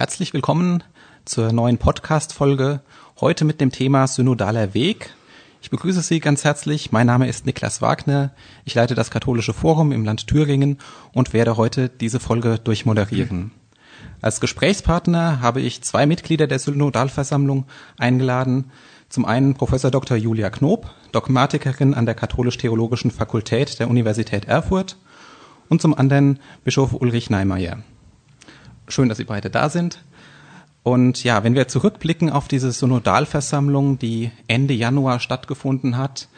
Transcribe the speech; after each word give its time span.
Herzlich 0.00 0.32
willkommen 0.32 0.82
zur 1.26 1.52
neuen 1.52 1.76
Podcast-Folge. 1.76 2.80
Heute 3.20 3.44
mit 3.44 3.60
dem 3.60 3.70
Thema 3.70 4.06
Synodaler 4.06 4.72
Weg. 4.72 5.12
Ich 5.60 5.68
begrüße 5.68 6.00
Sie 6.00 6.20
ganz 6.20 6.42
herzlich. 6.42 6.90
Mein 6.90 7.06
Name 7.06 7.28
ist 7.28 7.44
Niklas 7.44 7.82
Wagner. 7.82 8.30
Ich 8.64 8.74
leite 8.74 8.94
das 8.94 9.10
Katholische 9.10 9.52
Forum 9.52 9.92
im 9.92 10.06
Land 10.06 10.26
Thüringen 10.26 10.78
und 11.12 11.34
werde 11.34 11.58
heute 11.58 11.90
diese 11.90 12.18
Folge 12.18 12.58
durchmoderieren. 12.58 13.50
Als 14.22 14.40
Gesprächspartner 14.40 15.42
habe 15.42 15.60
ich 15.60 15.82
zwei 15.82 16.06
Mitglieder 16.06 16.46
der 16.46 16.60
Synodalversammlung 16.60 17.66
eingeladen. 17.98 18.70
Zum 19.10 19.26
einen 19.26 19.52
Professor 19.52 19.90
Dr. 19.90 20.16
Julia 20.16 20.48
Knob, 20.48 20.94
Dogmatikerin 21.12 21.92
an 21.92 22.06
der 22.06 22.14
Katholisch-Theologischen 22.14 23.10
Fakultät 23.10 23.78
der 23.78 23.90
Universität 23.90 24.46
Erfurt 24.46 24.96
und 25.68 25.82
zum 25.82 25.92
anderen 25.92 26.38
Bischof 26.64 26.94
Ulrich 26.94 27.28
Neimeyer. 27.28 27.82
Schön, 28.90 29.08
dass 29.08 29.18
Sie 29.18 29.24
beide 29.24 29.50
da 29.50 29.68
sind. 29.68 30.04
Und 30.82 31.24
ja, 31.24 31.44
wenn 31.44 31.54
wir 31.54 31.68
zurückblicken 31.68 32.30
auf 32.30 32.48
diese 32.48 32.72
Synodalversammlung, 32.72 33.98
die 33.98 34.30
Ende 34.48 34.74
Januar 34.74 35.20
stattgefunden 35.20 35.96
hat, 35.96 36.28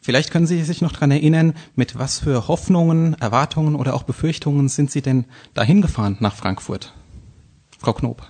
vielleicht 0.00 0.30
können 0.30 0.46
Sie 0.46 0.62
sich 0.62 0.80
noch 0.80 0.92
dran 0.92 1.10
erinnern, 1.10 1.54
mit 1.76 1.98
was 1.98 2.18
für 2.18 2.48
Hoffnungen, 2.48 3.14
Erwartungen 3.20 3.76
oder 3.76 3.94
auch 3.94 4.02
Befürchtungen 4.04 4.68
sind 4.68 4.90
Sie 4.90 5.02
denn 5.02 5.26
dahin 5.54 5.82
gefahren 5.82 6.16
nach 6.20 6.34
Frankfurt? 6.34 6.94
Frau 7.78 7.92
Knob. 7.92 8.22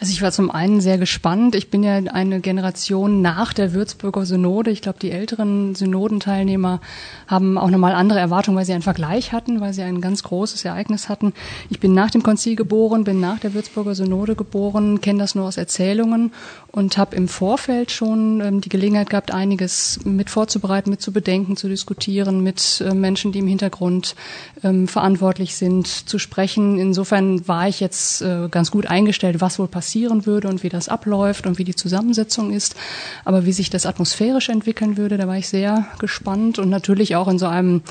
Also 0.00 0.12
ich 0.12 0.22
war 0.22 0.30
zum 0.30 0.52
einen 0.52 0.80
sehr 0.80 0.96
gespannt. 0.96 1.56
Ich 1.56 1.70
bin 1.70 1.82
ja 1.82 1.96
eine 1.96 2.38
Generation 2.40 3.20
nach 3.20 3.52
der 3.52 3.72
Würzburger 3.72 4.26
Synode. 4.26 4.70
Ich 4.70 4.80
glaube, 4.80 5.00
die 5.00 5.10
älteren 5.10 5.74
Synodenteilnehmer 5.74 6.80
haben 7.26 7.58
auch 7.58 7.68
nochmal 7.68 7.94
andere 7.94 8.20
Erwartungen, 8.20 8.56
weil 8.56 8.64
sie 8.64 8.74
einen 8.74 8.82
Vergleich 8.82 9.32
hatten, 9.32 9.60
weil 9.60 9.72
sie 9.72 9.82
ein 9.82 10.00
ganz 10.00 10.22
großes 10.22 10.64
Ereignis 10.64 11.08
hatten. 11.08 11.32
Ich 11.68 11.80
bin 11.80 11.94
nach 11.94 12.12
dem 12.12 12.22
Konzil 12.22 12.54
geboren, 12.54 13.02
bin 13.02 13.18
nach 13.18 13.40
der 13.40 13.54
Würzburger 13.54 13.96
Synode 13.96 14.36
geboren, 14.36 15.00
kenne 15.00 15.18
das 15.18 15.34
nur 15.34 15.46
aus 15.46 15.56
Erzählungen 15.56 16.32
und 16.78 16.96
habe 16.96 17.16
im 17.16 17.26
Vorfeld 17.26 17.90
schon 17.90 18.40
ähm, 18.40 18.60
die 18.60 18.68
Gelegenheit 18.68 19.10
gehabt, 19.10 19.34
einiges 19.34 19.98
mit 20.04 20.30
vorzubereiten, 20.30 20.90
mit 20.90 21.02
zu 21.02 21.12
bedenken, 21.12 21.56
zu 21.56 21.68
diskutieren, 21.68 22.40
mit 22.44 22.80
äh, 22.86 22.94
Menschen, 22.94 23.32
die 23.32 23.40
im 23.40 23.48
Hintergrund 23.48 24.14
ähm, 24.62 24.86
verantwortlich 24.86 25.56
sind, 25.56 25.88
zu 25.88 26.20
sprechen. 26.20 26.78
Insofern 26.78 27.48
war 27.48 27.66
ich 27.66 27.80
jetzt 27.80 28.22
äh, 28.22 28.48
ganz 28.48 28.70
gut 28.70 28.86
eingestellt, 28.86 29.40
was 29.40 29.58
wohl 29.58 29.66
passieren 29.66 30.24
würde 30.24 30.46
und 30.46 30.62
wie 30.62 30.68
das 30.68 30.88
abläuft 30.88 31.48
und 31.48 31.58
wie 31.58 31.64
die 31.64 31.74
Zusammensetzung 31.74 32.52
ist. 32.52 32.76
Aber 33.24 33.44
wie 33.44 33.52
sich 33.52 33.70
das 33.70 33.84
atmosphärisch 33.84 34.48
entwickeln 34.48 34.96
würde, 34.96 35.16
da 35.16 35.26
war 35.26 35.36
ich 35.36 35.48
sehr 35.48 35.88
gespannt 35.98 36.60
und 36.60 36.70
natürlich 36.70 37.16
auch 37.16 37.26
in 37.26 37.40
so 37.40 37.46
einem 37.46 37.82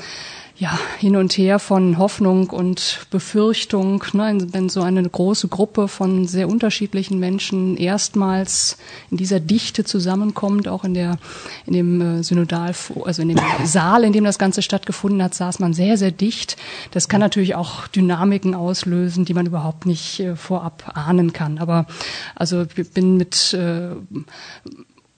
ja, 0.58 0.76
hin 0.98 1.14
und 1.14 1.32
her 1.38 1.60
von 1.60 1.98
Hoffnung 1.98 2.50
und 2.50 3.06
Befürchtung, 3.10 4.02
ne, 4.12 4.38
wenn 4.50 4.68
so 4.68 4.82
eine 4.82 5.08
große 5.08 5.46
Gruppe 5.46 5.86
von 5.86 6.26
sehr 6.26 6.48
unterschiedlichen 6.48 7.20
Menschen 7.20 7.76
erstmals 7.76 8.76
in 9.08 9.18
dieser 9.18 9.38
Dichte 9.38 9.84
zusammenkommt, 9.84 10.66
auch 10.66 10.82
in 10.82 10.94
der, 10.94 11.18
in 11.64 11.74
dem 11.74 12.00
äh, 12.00 12.22
Synodal, 12.24 12.74
also 13.04 13.22
in 13.22 13.28
dem 13.28 13.38
Saal, 13.64 14.02
in 14.02 14.12
dem 14.12 14.24
das 14.24 14.40
Ganze 14.40 14.62
stattgefunden 14.62 15.22
hat, 15.22 15.32
saß 15.34 15.60
man 15.60 15.74
sehr, 15.74 15.96
sehr 15.96 16.10
dicht. 16.10 16.56
Das 16.90 17.08
kann 17.08 17.20
natürlich 17.20 17.54
auch 17.54 17.86
Dynamiken 17.86 18.56
auslösen, 18.56 19.24
die 19.24 19.34
man 19.34 19.46
überhaupt 19.46 19.86
nicht 19.86 20.18
äh, 20.18 20.34
vorab 20.34 20.90
ahnen 20.96 21.32
kann. 21.32 21.58
Aber 21.58 21.86
also 22.34 22.66
ich 22.74 22.90
bin 22.90 23.16
mit 23.16 23.54
äh, 23.54 23.90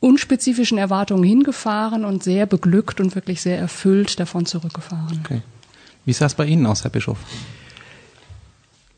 unspezifischen 0.00 0.78
Erwartungen 0.78 1.24
hingefahren 1.24 2.04
und 2.04 2.22
sehr 2.22 2.46
beglückt 2.46 3.00
und 3.00 3.14
wirklich 3.14 3.42
sehr 3.42 3.58
erfüllt 3.58 4.18
davon 4.18 4.46
zurückgefahren. 4.46 5.20
Okay. 5.24 5.42
Wie 6.04 6.12
sah 6.12 6.26
es 6.26 6.34
bei 6.34 6.46
Ihnen 6.46 6.66
aus, 6.66 6.84
Herr 6.84 6.90
Bischof? 6.90 7.18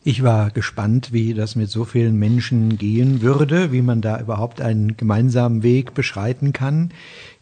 Ich 0.05 0.25
war 0.25 0.51
gespannt, 0.51 1.13
wie 1.13 1.33
das 1.33 1.55
mit 1.55 1.71
so 1.71 1.85
vielen 1.85 2.19
Menschen 2.19 2.77
gehen 2.77 3.23
würde, 3.23 3.71
wie 3.71 3.83
man 3.83 4.01
da 4.01 4.21
überhaupt 4.21 4.61
einen 4.61 4.97
gemeinsamen 4.97 5.63
Weg 5.63 5.95
beschreiten 5.95 6.53
kann, 6.53 6.91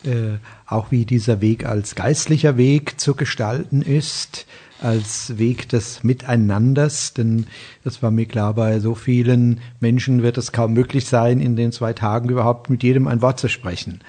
äh, 0.05 0.39
auch 0.67 0.91
wie 0.91 1.05
dieser 1.05 1.41
Weg 1.41 1.67
als 1.67 1.95
geistlicher 1.95 2.57
Weg 2.57 3.01
zu 3.01 3.14
gestalten 3.14 3.83
ist, 3.83 4.47
als 4.80 5.36
Weg 5.39 5.69
des 5.69 6.02
Miteinanders, 6.05 7.13
denn 7.13 7.47
das 7.85 8.02
war 8.02 8.11
mir 8.11 8.27
klar, 8.27 8.55
bei 8.55 8.80
so 8.80 8.95
vielen 8.95 9.61
Menschen 9.79 10.23
wird 10.23 10.39
es 10.39 10.52
kaum 10.52 10.73
möglich 10.73 11.07
sein, 11.07 11.41
in 11.41 11.57
den 11.57 11.73
zwei 11.73 11.92
Tagen 11.92 12.30
überhaupt 12.30 12.70
mit 12.70 12.83
jedem 12.83 13.07
ein 13.07 13.20
Wort 13.20 13.39
zu 13.39 13.48
sprechen. 13.48 14.01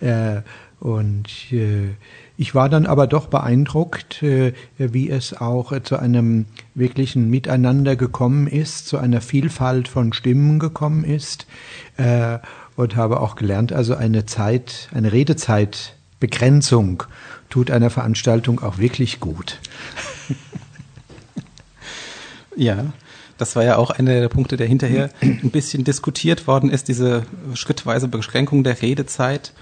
Äh, 0.00 0.42
und 0.78 1.28
äh, 1.52 1.90
ich 2.38 2.54
war 2.54 2.70
dann 2.70 2.86
aber 2.86 3.06
doch 3.06 3.26
beeindruckt, 3.26 4.22
äh, 4.22 4.54
wie 4.78 5.10
es 5.10 5.38
auch 5.38 5.78
zu 5.82 5.98
einem 5.98 6.46
wirklichen 6.74 7.28
Miteinander 7.28 7.96
gekommen 7.96 8.46
ist, 8.46 8.86
zu 8.86 8.96
einer 8.96 9.20
Vielfalt 9.20 9.88
von 9.88 10.14
Stimmen 10.14 10.58
gekommen 10.58 11.04
ist 11.04 11.46
äh, 12.00 12.38
und 12.80 12.96
habe 12.96 13.20
auch 13.20 13.36
gelernt, 13.36 13.72
also 13.72 13.94
eine 13.94 14.26
Zeit, 14.26 14.88
eine 14.92 15.12
Redezeitbegrenzung 15.12 17.04
tut 17.48 17.70
einer 17.70 17.90
Veranstaltung 17.90 18.60
auch 18.60 18.78
wirklich 18.78 19.20
gut. 19.20 19.58
ja, 22.56 22.86
das 23.38 23.56
war 23.56 23.64
ja 23.64 23.76
auch 23.76 23.90
einer 23.90 24.20
der 24.20 24.28
Punkte, 24.28 24.56
der 24.56 24.66
hinterher 24.66 25.10
ein 25.20 25.50
bisschen 25.50 25.84
diskutiert 25.84 26.46
worden 26.46 26.70
ist, 26.70 26.88
diese 26.88 27.24
schrittweise 27.54 28.08
Beschränkung 28.08 28.64
der 28.64 28.82
Redezeit. 28.82 29.52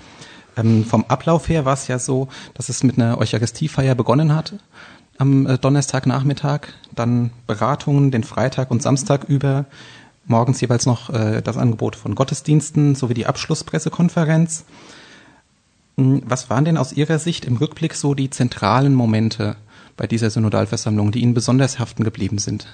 Ähm, 0.57 0.85
vom 0.85 1.05
Ablauf 1.07 1.49
her 1.49 1.65
war 1.65 1.75
es 1.75 1.87
ja 1.87 1.99
so, 1.99 2.29
dass 2.55 2.69
es 2.69 2.83
mit 2.83 2.99
einer 2.99 3.19
Eucharistiefeier 3.19 3.95
begonnen 3.95 4.35
hat 4.35 4.55
am 5.19 5.47
äh, 5.47 5.59
Donnerstagnachmittag, 5.59 6.69
dann 6.95 7.31
Beratungen 7.47 8.11
den 8.11 8.25
Freitag 8.25 8.71
und 8.71 8.83
Samstag 8.83 9.25
über, 9.25 9.67
morgens 10.29 10.61
jeweils 10.61 10.87
noch 10.87 11.11
äh, 11.11 11.43
das 11.43 11.57
Angebot 11.57 11.97
von 11.97 12.15
Gottesdiensten 12.15 12.95
sowie 12.95 13.15
die 13.15 13.27
Abschlusspressekonferenz. 13.27 14.65
Hm, 15.97 16.23
was 16.25 16.51
waren 16.51 16.65
denn 16.65 16.77
aus 16.77 16.93
Ihrer 16.93 17.19
Sicht 17.19 17.45
im 17.45 17.57
Rückblick 17.57 17.95
so 17.95 18.15
die 18.15 18.31
zentralen 18.31 18.95
Momente 18.95 19.57
bei 19.97 20.07
dieser 20.07 20.31
Synodalversammlung, 20.31 21.11
die 21.13 21.21
Ihnen 21.21 21.35
besonders 21.35 21.79
haften 21.79 22.05
geblieben 22.05 22.39
sind? 22.39 22.67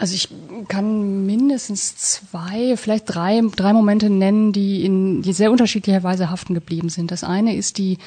Also 0.00 0.14
ich 0.14 0.28
kann 0.68 1.26
mindestens 1.26 1.94
zwei, 1.94 2.78
vielleicht 2.78 3.14
drei, 3.14 3.42
drei 3.54 3.74
Momente 3.74 4.08
nennen, 4.08 4.50
die 4.50 4.82
in 4.82 5.20
die 5.20 5.34
sehr 5.34 5.52
unterschiedlicher 5.52 6.02
Weise 6.02 6.30
haften 6.30 6.54
geblieben 6.54 6.88
sind. 6.88 7.10
Das 7.10 7.22
eine 7.22 7.54
ist 7.54 7.76
die, 7.76 7.98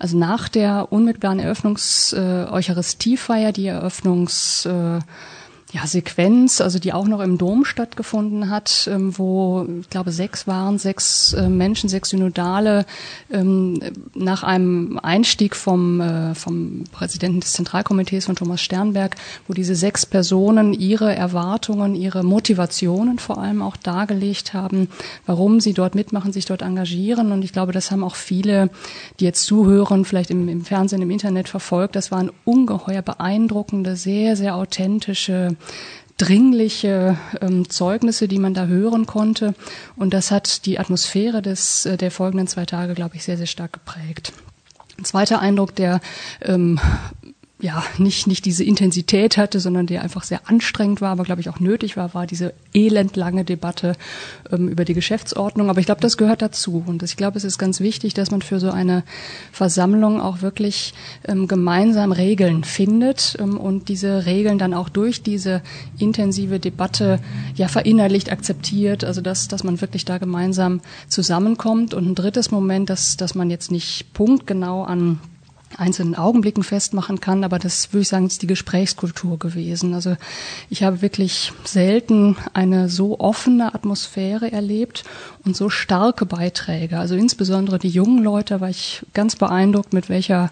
also 0.00 0.18
nach 0.18 0.48
der 0.48 0.90
unmittelbaren 0.90 1.38
Eröffnungs-Eucharistiefeier, 1.38 3.50
äh, 3.50 3.52
die 3.52 3.68
Eröffnungs 3.68 4.66
äh, 4.66 4.98
ja, 5.72 5.84
Sequenz, 5.84 6.60
also 6.60 6.78
die 6.78 6.92
auch 6.92 7.08
noch 7.08 7.20
im 7.20 7.38
Dom 7.38 7.64
stattgefunden 7.64 8.50
hat, 8.50 8.88
ähm, 8.90 9.18
wo, 9.18 9.66
ich 9.80 9.90
glaube, 9.90 10.12
sechs 10.12 10.46
waren, 10.46 10.78
sechs 10.78 11.32
äh, 11.32 11.48
Menschen, 11.48 11.88
sechs 11.88 12.10
Synodale, 12.10 12.86
ähm, 13.32 13.80
nach 14.14 14.44
einem 14.44 15.00
Einstieg 15.02 15.56
vom, 15.56 16.00
äh, 16.00 16.36
vom 16.36 16.84
Präsidenten 16.92 17.40
des 17.40 17.52
Zentralkomitees 17.54 18.26
von 18.26 18.36
Thomas 18.36 18.62
Sternberg, 18.62 19.16
wo 19.48 19.54
diese 19.54 19.74
sechs 19.74 20.06
Personen 20.06 20.72
ihre 20.72 21.12
Erwartungen, 21.12 21.96
ihre 21.96 22.22
Motivationen 22.22 23.18
vor 23.18 23.38
allem 23.38 23.60
auch 23.60 23.76
dargelegt 23.76 24.54
haben, 24.54 24.88
warum 25.26 25.58
sie 25.58 25.72
dort 25.72 25.96
mitmachen, 25.96 26.32
sich 26.32 26.46
dort 26.46 26.62
engagieren. 26.62 27.32
Und 27.32 27.42
ich 27.42 27.52
glaube, 27.52 27.72
das 27.72 27.90
haben 27.90 28.04
auch 28.04 28.14
viele, 28.14 28.70
die 29.18 29.24
jetzt 29.24 29.44
zuhören, 29.44 30.04
vielleicht 30.04 30.30
im, 30.30 30.48
im 30.48 30.64
Fernsehen, 30.64 31.02
im 31.02 31.10
Internet 31.10 31.48
verfolgt. 31.48 31.96
Das 31.96 32.12
waren 32.12 32.30
ungeheuer 32.44 33.02
beeindruckende, 33.02 33.96
sehr, 33.96 34.36
sehr 34.36 34.54
authentische 34.54 35.55
dringliche 36.18 37.18
ähm, 37.40 37.68
Zeugnisse, 37.68 38.28
die 38.28 38.38
man 38.38 38.54
da 38.54 38.66
hören 38.66 39.06
konnte. 39.06 39.54
Und 39.96 40.14
das 40.14 40.30
hat 40.30 40.64
die 40.66 40.78
Atmosphäre 40.78 41.42
des, 41.42 41.86
äh, 41.86 41.96
der 41.96 42.10
folgenden 42.10 42.46
zwei 42.46 42.64
Tage, 42.64 42.94
glaube 42.94 43.16
ich, 43.16 43.24
sehr, 43.24 43.36
sehr 43.36 43.46
stark 43.46 43.72
geprägt. 43.72 44.32
Ein 44.98 45.04
zweiter 45.04 45.40
Eindruck, 45.40 45.74
der 45.74 46.00
ähm, 46.40 46.80
ja 47.58 47.82
nicht 47.96 48.26
nicht 48.26 48.44
diese 48.44 48.64
Intensität 48.64 49.38
hatte, 49.38 49.60
sondern 49.60 49.86
der 49.86 50.02
einfach 50.02 50.24
sehr 50.24 50.40
anstrengend 50.44 51.00
war, 51.00 51.12
aber 51.12 51.24
glaube 51.24 51.40
ich 51.40 51.48
auch 51.48 51.58
nötig 51.58 51.96
war, 51.96 52.12
war 52.12 52.26
diese 52.26 52.52
elendlange 52.74 53.44
Debatte 53.44 53.94
ähm, 54.50 54.68
über 54.68 54.84
die 54.84 54.92
Geschäftsordnung. 54.92 55.70
Aber 55.70 55.80
ich 55.80 55.86
glaube, 55.86 56.02
das 56.02 56.18
gehört 56.18 56.42
dazu 56.42 56.84
und 56.86 57.02
ich 57.02 57.16
glaube, 57.16 57.38
es 57.38 57.44
ist 57.44 57.56
ganz 57.56 57.80
wichtig, 57.80 58.12
dass 58.12 58.30
man 58.30 58.42
für 58.42 58.60
so 58.60 58.70
eine 58.70 59.04
Versammlung 59.52 60.20
auch 60.20 60.42
wirklich 60.42 60.92
ähm, 61.26 61.48
gemeinsam 61.48 62.12
Regeln 62.12 62.62
findet 62.62 63.36
ähm, 63.40 63.56
und 63.56 63.88
diese 63.88 64.26
Regeln 64.26 64.58
dann 64.58 64.74
auch 64.74 64.90
durch 64.90 65.22
diese 65.22 65.62
intensive 65.98 66.60
Debatte 66.60 67.20
ja 67.54 67.68
verinnerlicht, 67.68 68.30
akzeptiert. 68.30 69.02
Also 69.02 69.22
dass 69.22 69.48
dass 69.48 69.64
man 69.64 69.80
wirklich 69.80 70.04
da 70.04 70.18
gemeinsam 70.18 70.82
zusammenkommt. 71.08 71.94
Und 71.94 72.06
ein 72.06 72.14
drittes 72.14 72.50
Moment, 72.50 72.90
dass 72.90 73.16
dass 73.16 73.34
man 73.34 73.48
jetzt 73.48 73.70
nicht 73.70 74.12
punktgenau 74.12 74.82
an 74.84 75.20
einzelnen 75.78 76.14
Augenblicken 76.14 76.62
festmachen 76.62 77.20
kann, 77.20 77.44
aber 77.44 77.58
das 77.58 77.92
würde 77.92 78.02
ich 78.02 78.08
sagen, 78.08 78.26
ist 78.26 78.42
die 78.42 78.46
Gesprächskultur 78.46 79.38
gewesen. 79.38 79.94
Also 79.94 80.16
ich 80.70 80.82
habe 80.82 81.02
wirklich 81.02 81.52
selten 81.64 82.36
eine 82.54 82.88
so 82.88 83.18
offene 83.20 83.74
Atmosphäre 83.74 84.50
erlebt 84.50 85.04
und 85.46 85.56
so 85.56 85.70
starke 85.70 86.26
Beiträge. 86.26 86.98
Also 86.98 87.14
insbesondere 87.14 87.78
die 87.78 87.88
jungen 87.88 88.22
Leute 88.22 88.60
war 88.60 88.68
ich 88.68 89.02
ganz 89.14 89.36
beeindruckt, 89.36 89.92
mit 89.92 90.08
welcher 90.08 90.50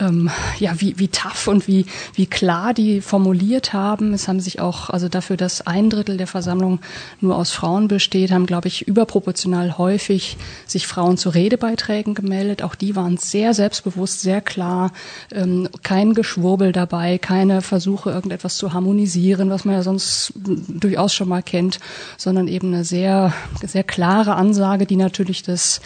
ähm, 0.00 0.30
ja, 0.58 0.80
wie, 0.80 0.98
wie 0.98 1.08
tough 1.08 1.48
und 1.48 1.68
wie, 1.68 1.86
wie 2.14 2.26
klar 2.26 2.74
die 2.74 3.00
formuliert 3.00 3.72
haben. 3.72 4.14
Es 4.14 4.28
haben 4.28 4.40
sich 4.40 4.60
auch, 4.60 4.90
also 4.90 5.08
dafür, 5.08 5.36
dass 5.36 5.66
ein 5.66 5.90
Drittel 5.90 6.16
der 6.16 6.26
Versammlung 6.26 6.80
nur 7.20 7.36
aus 7.36 7.50
Frauen 7.52 7.88
besteht, 7.88 8.30
haben, 8.30 8.46
glaube 8.46 8.68
ich, 8.68 8.86
überproportional 8.86 9.78
häufig 9.78 10.36
sich 10.66 10.86
Frauen 10.86 11.16
zu 11.16 11.30
Redebeiträgen 11.30 12.14
gemeldet. 12.14 12.62
Auch 12.62 12.74
die 12.74 12.96
waren 12.96 13.16
sehr 13.16 13.54
selbstbewusst, 13.54 14.20
sehr 14.20 14.40
klar, 14.40 14.92
ähm, 15.32 15.68
kein 15.82 16.14
Geschwurbel 16.14 16.72
dabei, 16.72 17.18
keine 17.18 17.62
Versuche, 17.62 18.10
irgendetwas 18.10 18.56
zu 18.56 18.72
harmonisieren, 18.72 19.50
was 19.50 19.64
man 19.64 19.74
ja 19.74 19.82
sonst 19.82 20.32
durchaus 20.34 21.14
schon 21.14 21.28
mal 21.28 21.42
kennt, 21.42 21.78
sondern 22.16 22.48
eben 22.48 22.68
eine 22.68 22.84
sehr, 22.84 23.32
sehr 23.64 23.84
klare 23.84 24.21
Ansage, 24.28 24.86
die 24.86 24.96
natürlich 24.96 25.42
das 25.42 25.80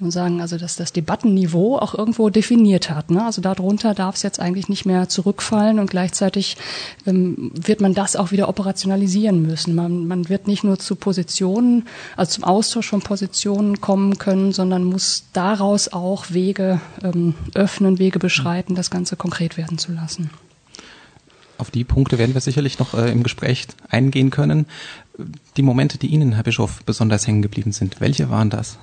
und 0.00 0.12
sagen, 0.12 0.40
also 0.40 0.56
dass 0.58 0.76
das 0.76 0.92
Debattenniveau 0.92 1.76
auch 1.76 1.94
irgendwo 1.94 2.30
definiert 2.30 2.90
hat. 2.90 3.10
Ne? 3.10 3.24
Also 3.24 3.40
darunter 3.40 3.94
darf 3.94 4.14
es 4.14 4.22
jetzt 4.22 4.38
eigentlich 4.38 4.68
nicht 4.68 4.86
mehr 4.86 5.08
zurückfallen 5.08 5.80
und 5.80 5.90
gleichzeitig 5.90 6.56
ähm, 7.06 7.50
wird 7.54 7.80
man 7.80 7.94
das 7.94 8.14
auch 8.14 8.30
wieder 8.30 8.48
operationalisieren 8.48 9.42
müssen. 9.42 9.74
Man, 9.74 10.06
man 10.06 10.28
wird 10.28 10.46
nicht 10.46 10.62
nur 10.62 10.78
zu 10.78 10.94
Positionen, 10.94 11.86
also 12.16 12.32
zum 12.32 12.44
Austausch 12.44 12.88
von 12.88 13.00
Positionen 13.00 13.80
kommen 13.80 14.18
können, 14.18 14.52
sondern 14.52 14.84
muss 14.84 15.24
daraus 15.32 15.88
auch 15.88 16.30
Wege 16.30 16.80
ähm, 17.02 17.34
öffnen, 17.54 17.98
Wege 17.98 18.20
beschreiten, 18.20 18.76
das 18.76 18.90
Ganze 18.90 19.16
konkret 19.16 19.56
werden 19.56 19.78
zu 19.78 19.92
lassen. 19.92 20.30
Auf 21.58 21.72
die 21.72 21.82
Punkte 21.82 22.18
werden 22.18 22.34
wir 22.34 22.40
sicherlich 22.40 22.78
noch 22.78 22.94
äh, 22.94 23.10
im 23.10 23.24
Gespräch 23.24 23.66
eingehen 23.88 24.30
können. 24.30 24.66
Die 25.56 25.62
Momente, 25.62 25.98
die 25.98 26.08
Ihnen, 26.08 26.32
Herr 26.32 26.44
Bischof, 26.44 26.84
besonders 26.84 27.26
hängen 27.26 27.42
geblieben 27.42 27.72
sind, 27.72 28.00
welche 28.00 28.30
waren 28.30 28.50
das? 28.50 28.78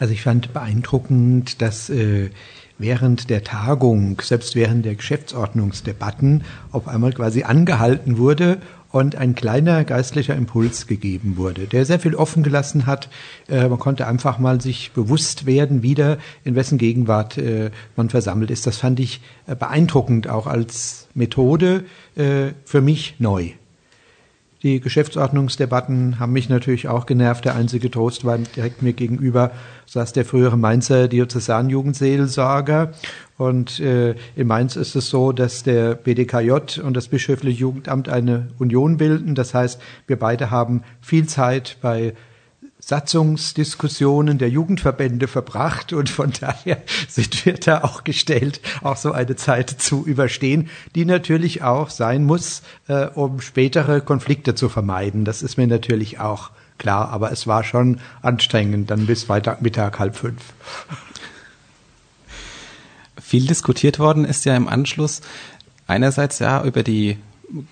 Also 0.00 0.12
ich 0.12 0.22
fand 0.22 0.52
beeindruckend, 0.52 1.62
dass 1.62 1.88
äh, 1.90 2.30
während 2.78 3.30
der 3.30 3.44
Tagung, 3.44 4.20
selbst 4.20 4.54
während 4.56 4.84
der 4.84 4.94
Geschäftsordnungsdebatten, 4.96 6.42
auf 6.72 6.88
einmal 6.88 7.12
quasi 7.12 7.42
angehalten 7.44 8.18
wurde 8.18 8.60
und 8.90 9.16
ein 9.16 9.34
kleiner 9.34 9.84
geistlicher 9.84 10.34
Impuls 10.34 10.86
gegeben 10.86 11.36
wurde, 11.36 11.66
der 11.66 11.84
sehr 11.84 12.00
viel 12.00 12.14
offen 12.14 12.42
gelassen 12.42 12.86
hat. 12.86 13.08
Äh, 13.48 13.68
man 13.68 13.78
konnte 13.78 14.06
einfach 14.06 14.38
mal 14.38 14.60
sich 14.60 14.92
bewusst 14.92 15.46
werden, 15.46 15.82
wieder 15.82 16.18
in 16.42 16.56
wessen 16.56 16.78
Gegenwart 16.78 17.38
äh, 17.38 17.70
man 17.94 18.10
versammelt 18.10 18.50
ist. 18.50 18.66
Das 18.66 18.78
fand 18.78 18.98
ich 18.98 19.20
äh, 19.46 19.54
beeindruckend, 19.54 20.28
auch 20.28 20.48
als 20.48 21.06
Methode 21.14 21.84
äh, 22.16 22.52
für 22.64 22.80
mich 22.80 23.16
neu. 23.18 23.52
Die 24.62 24.80
Geschäftsordnungsdebatten 24.80 26.18
haben 26.18 26.32
mich 26.32 26.48
natürlich 26.48 26.88
auch 26.88 27.06
genervt. 27.06 27.44
Der 27.44 27.54
einzige 27.54 27.90
Trost 27.90 28.24
war 28.24 28.38
direkt 28.38 28.82
mir 28.82 28.92
gegenüber 28.92 29.52
saß 29.88 30.12
der 30.12 30.24
frühere 30.24 30.58
Mainzer 30.58 31.08
Diözesanjugendseelsorger. 31.08 32.92
Und 33.36 33.80
äh, 33.80 34.16
in 34.36 34.46
Mainz 34.46 34.76
ist 34.76 34.96
es 34.96 35.08
so, 35.08 35.32
dass 35.32 35.62
der 35.62 35.94
BDKJ 35.94 36.80
und 36.82 36.96
das 36.96 37.08
Bischöfliche 37.08 37.60
Jugendamt 37.60 38.08
eine 38.08 38.48
Union 38.58 38.96
bilden. 38.96 39.34
Das 39.34 39.54
heißt, 39.54 39.80
wir 40.06 40.18
beide 40.18 40.50
haben 40.50 40.82
viel 41.00 41.26
Zeit 41.26 41.78
bei 41.80 42.14
Satzungsdiskussionen 42.88 44.38
der 44.38 44.48
Jugendverbände 44.48 45.28
verbracht 45.28 45.92
und 45.92 46.08
von 46.08 46.32
daher 46.40 46.80
sind 47.08 47.44
wir 47.44 47.52
da 47.52 47.84
auch 47.84 48.02
gestellt, 48.02 48.62
auch 48.82 48.96
so 48.96 49.12
eine 49.12 49.36
Zeit 49.36 49.68
zu 49.68 50.06
überstehen, 50.06 50.70
die 50.94 51.04
natürlich 51.04 51.62
auch 51.62 51.90
sein 51.90 52.24
muss, 52.24 52.62
äh, 52.86 53.04
um 53.08 53.42
spätere 53.42 54.00
Konflikte 54.00 54.54
zu 54.54 54.70
vermeiden. 54.70 55.26
Das 55.26 55.42
ist 55.42 55.58
mir 55.58 55.66
natürlich 55.66 56.18
auch 56.18 56.48
klar, 56.78 57.10
aber 57.10 57.30
es 57.30 57.46
war 57.46 57.62
schon 57.62 58.00
anstrengend, 58.22 58.90
dann 58.90 59.04
bis 59.04 59.24
Freitag 59.24 59.60
Mittag 59.60 59.98
halb 59.98 60.16
fünf. 60.16 60.40
Viel 63.20 63.46
diskutiert 63.46 63.98
worden 63.98 64.24
ist 64.24 64.46
ja 64.46 64.56
im 64.56 64.66
Anschluss 64.66 65.20
einerseits 65.86 66.38
ja 66.38 66.64
über 66.64 66.82
die 66.82 67.18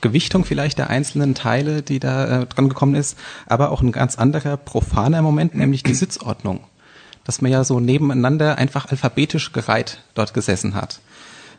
Gewichtung 0.01 0.45
vielleicht 0.45 0.79
der 0.79 0.91
einzelnen 0.91 1.35
Teile, 1.35 1.83
die 1.83 2.01
da 2.01 2.43
äh, 2.43 2.47
dran 2.47 2.69
gekommen 2.69 2.95
ist, 2.95 3.19
aber 3.47 3.71
auch 3.71 3.83
ein 3.83 3.93
ganz 3.93 4.17
anderer 4.17 4.57
profaner 4.57 5.23
Moment, 5.23 5.55
nämlich 5.55 5.83
die 5.83 5.95
Sitzordnung. 5.95 6.61
Dass 7.25 7.43
man 7.43 7.51
ja 7.51 7.65
so 7.65 7.81
nebeneinander 7.81 8.57
einfach 8.57 8.87
alphabetisch 8.87 9.53
gereiht 9.53 10.03
dort 10.15 10.33
gesessen 10.33 10.75
hat. 10.75 11.01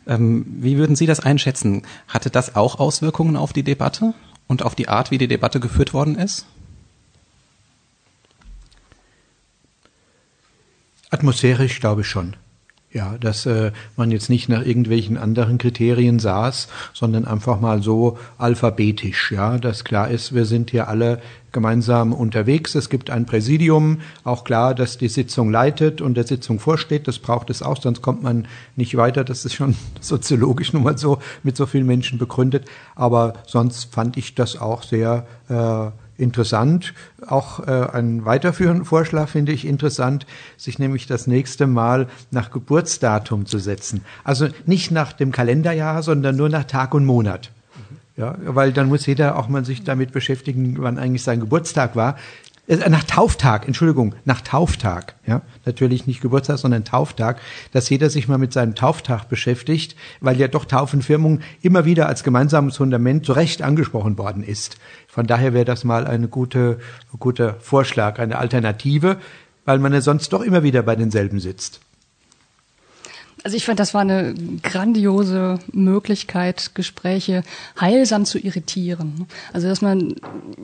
Ähm, 0.07 0.45
wie 0.47 0.77
würden 0.77 0.95
Sie 0.95 1.05
das 1.05 1.19
einschätzen? 1.19 1.83
Hatte 2.07 2.29
das 2.29 2.55
auch 2.55 2.79
Auswirkungen 2.79 3.35
auf 3.35 3.53
die 3.53 3.63
Debatte 3.63 4.13
und 4.47 4.63
auf 4.63 4.75
die 4.75 4.87
Art, 4.87 5.11
wie 5.11 5.17
die 5.17 5.27
Debatte 5.27 5.59
geführt 5.59 5.93
worden 5.93 6.15
ist? 6.15 6.45
Atmosphärisch 11.09 11.79
glaube 11.79 12.01
ich 12.01 12.07
schon. 12.07 12.35
Ja, 12.93 13.17
dass 13.19 13.45
äh, 13.45 13.73
man 13.97 14.11
jetzt 14.11 14.29
nicht 14.29 14.47
nach 14.47 14.65
irgendwelchen 14.65 15.17
anderen 15.17 15.57
Kriterien 15.57 16.19
saß, 16.19 16.69
sondern 16.93 17.25
einfach 17.25 17.59
mal 17.59 17.83
so 17.83 18.17
alphabetisch, 18.37 19.33
ja, 19.33 19.57
dass 19.57 19.83
klar 19.83 20.09
ist, 20.09 20.33
wir 20.33 20.45
sind 20.45 20.71
hier 20.71 20.87
alle 20.87 21.21
gemeinsam 21.51 22.13
unterwegs. 22.13 22.75
Es 22.75 22.89
gibt 22.89 23.09
ein 23.09 23.25
Präsidium, 23.25 23.99
auch 24.23 24.45
klar, 24.45 24.73
dass 24.73 24.97
die 24.97 25.09
Sitzung 25.09 25.51
leitet 25.51 26.01
und 26.01 26.15
der 26.15 26.25
Sitzung 26.25 26.59
vorsteht. 26.59 27.09
Das 27.09 27.19
braucht 27.19 27.49
es 27.49 27.61
auch, 27.61 27.81
sonst 27.81 28.01
kommt 28.01 28.23
man 28.23 28.47
nicht 28.77 28.95
weiter. 28.95 29.25
Das 29.25 29.43
ist 29.43 29.55
schon 29.55 29.75
soziologisch 29.99 30.71
nun 30.71 30.83
mal 30.83 30.97
so 30.97 31.19
mit 31.43 31.57
so 31.57 31.65
vielen 31.65 31.87
Menschen 31.87 32.17
begründet. 32.17 32.65
Aber 32.95 33.33
sonst 33.47 33.93
fand 33.93 34.15
ich 34.15 34.33
das 34.33 34.55
auch 34.57 34.83
sehr 34.83 35.27
äh, 35.49 35.91
interessant. 36.17 36.93
Auch 37.25 37.67
äh, 37.67 37.87
ein 37.93 38.25
weiterführenden 38.25 38.85
Vorschlag 38.85 39.29
finde 39.29 39.51
ich 39.51 39.65
interessant, 39.65 40.25
sich 40.57 40.79
nämlich 40.79 41.07
das 41.07 41.27
nächste 41.27 41.67
Mal 41.67 42.07
nach 42.31 42.51
Geburtsdatum 42.51 43.45
zu 43.45 43.59
setzen. 43.59 44.03
Also 44.23 44.47
nicht 44.65 44.91
nach 44.91 45.13
dem 45.13 45.31
Kalenderjahr, 45.31 46.03
sondern 46.03 46.35
nur 46.35 46.49
nach 46.49 46.65
Tag 46.65 46.93
und 46.93 47.05
Monat. 47.05 47.51
Ja, 48.17 48.35
weil 48.45 48.73
dann 48.73 48.87
muss 48.87 49.05
jeder 49.05 49.37
auch 49.37 49.47
mal 49.47 49.63
sich 49.63 49.83
damit 49.83 50.11
beschäftigen, 50.11 50.77
wann 50.79 50.97
eigentlich 50.97 51.21
sein 51.21 51.39
Geburtstag 51.39 51.95
war. 51.95 52.17
Äh, 52.67 52.89
nach 52.89 53.03
Tauftag, 53.03 53.65
Entschuldigung, 53.65 54.13
nach 54.25 54.41
Tauftag, 54.41 55.15
ja, 55.25 55.41
natürlich 55.65 56.05
nicht 56.05 56.21
Geburtstag, 56.21 56.57
sondern 56.57 56.83
Tauftag, 56.83 57.39
dass 57.71 57.89
jeder 57.89 58.09
sich 58.09 58.27
mal 58.27 58.37
mit 58.37 58.53
seinem 58.53 58.75
Tauftag 58.75 59.29
beschäftigt, 59.29 59.95
weil 60.19 60.37
ja 60.37 60.47
doch 60.47 60.65
Taufenfirmung 60.65 61.39
immer 61.61 61.85
wieder 61.85 62.07
als 62.07 62.23
gemeinsames 62.23 62.77
Fundament 62.77 63.25
zu 63.25 63.33
Recht 63.33 63.61
angesprochen 63.61 64.17
worden 64.17 64.43
ist. 64.43 64.77
Von 65.07 65.27
daher 65.27 65.53
wäre 65.53 65.65
das 65.65 65.83
mal 65.83 66.05
eine 66.05 66.27
gute, 66.27 66.79
guter 67.19 67.55
Vorschlag, 67.59 68.19
eine 68.19 68.37
Alternative, 68.37 69.17
weil 69.65 69.79
man 69.79 69.93
ja 69.93 70.01
sonst 70.01 70.31
doch 70.33 70.41
immer 70.41 70.63
wieder 70.63 70.83
bei 70.83 70.95
denselben 70.95 71.39
sitzt. 71.39 71.81
Also 73.47 73.55
ich 73.55 73.65
fand, 73.65 73.79
das 73.79 73.93
war 73.93 74.01
eine 74.01 74.33
grandiose 74.61 75.59
Möglichkeit, 75.71 76.71
Gespräche 76.73 77.43
heilsam 77.79 78.25
zu 78.25 78.39
irritieren. 78.39 79.25
Also 79.53 79.69
dass 79.69 79.81
man, 79.81 80.15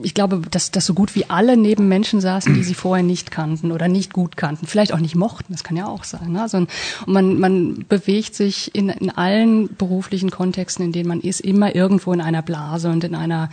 ich 0.02 0.14
glaube, 0.14 0.42
dass, 0.52 0.70
dass 0.70 0.86
so 0.86 0.94
gut 0.94 1.16
wie 1.16 1.30
alle 1.30 1.56
neben 1.56 1.88
Menschen 1.88 2.20
saßen, 2.20 2.54
die 2.54 2.62
sie 2.62 2.74
vorher 2.74 3.06
nicht 3.06 3.32
kannten 3.32 3.72
oder 3.72 3.88
nicht 3.88 4.12
gut 4.12 4.36
kannten, 4.36 4.68
vielleicht 4.68 4.94
auch 4.94 5.00
nicht 5.00 5.16
mochten, 5.16 5.54
das 5.54 5.64
kann 5.64 5.78
ja 5.78 5.88
auch 5.88 6.04
sein. 6.04 6.34
Ne? 6.34 6.42
Also, 6.42 6.58
und 6.58 6.70
man, 7.06 7.40
man 7.40 7.86
bewegt 7.88 8.36
sich 8.36 8.76
in, 8.76 8.90
in 8.90 9.12
allen 9.12 9.74
beruflichen 9.78 10.30
Kontexten, 10.30 10.84
in 10.84 10.92
denen 10.92 11.08
man 11.08 11.22
ist, 11.22 11.40
immer 11.40 11.74
irgendwo 11.74 12.12
in 12.12 12.20
einer 12.20 12.42
Blase 12.42 12.90
und 12.90 13.06
in 13.06 13.16
einer, 13.16 13.50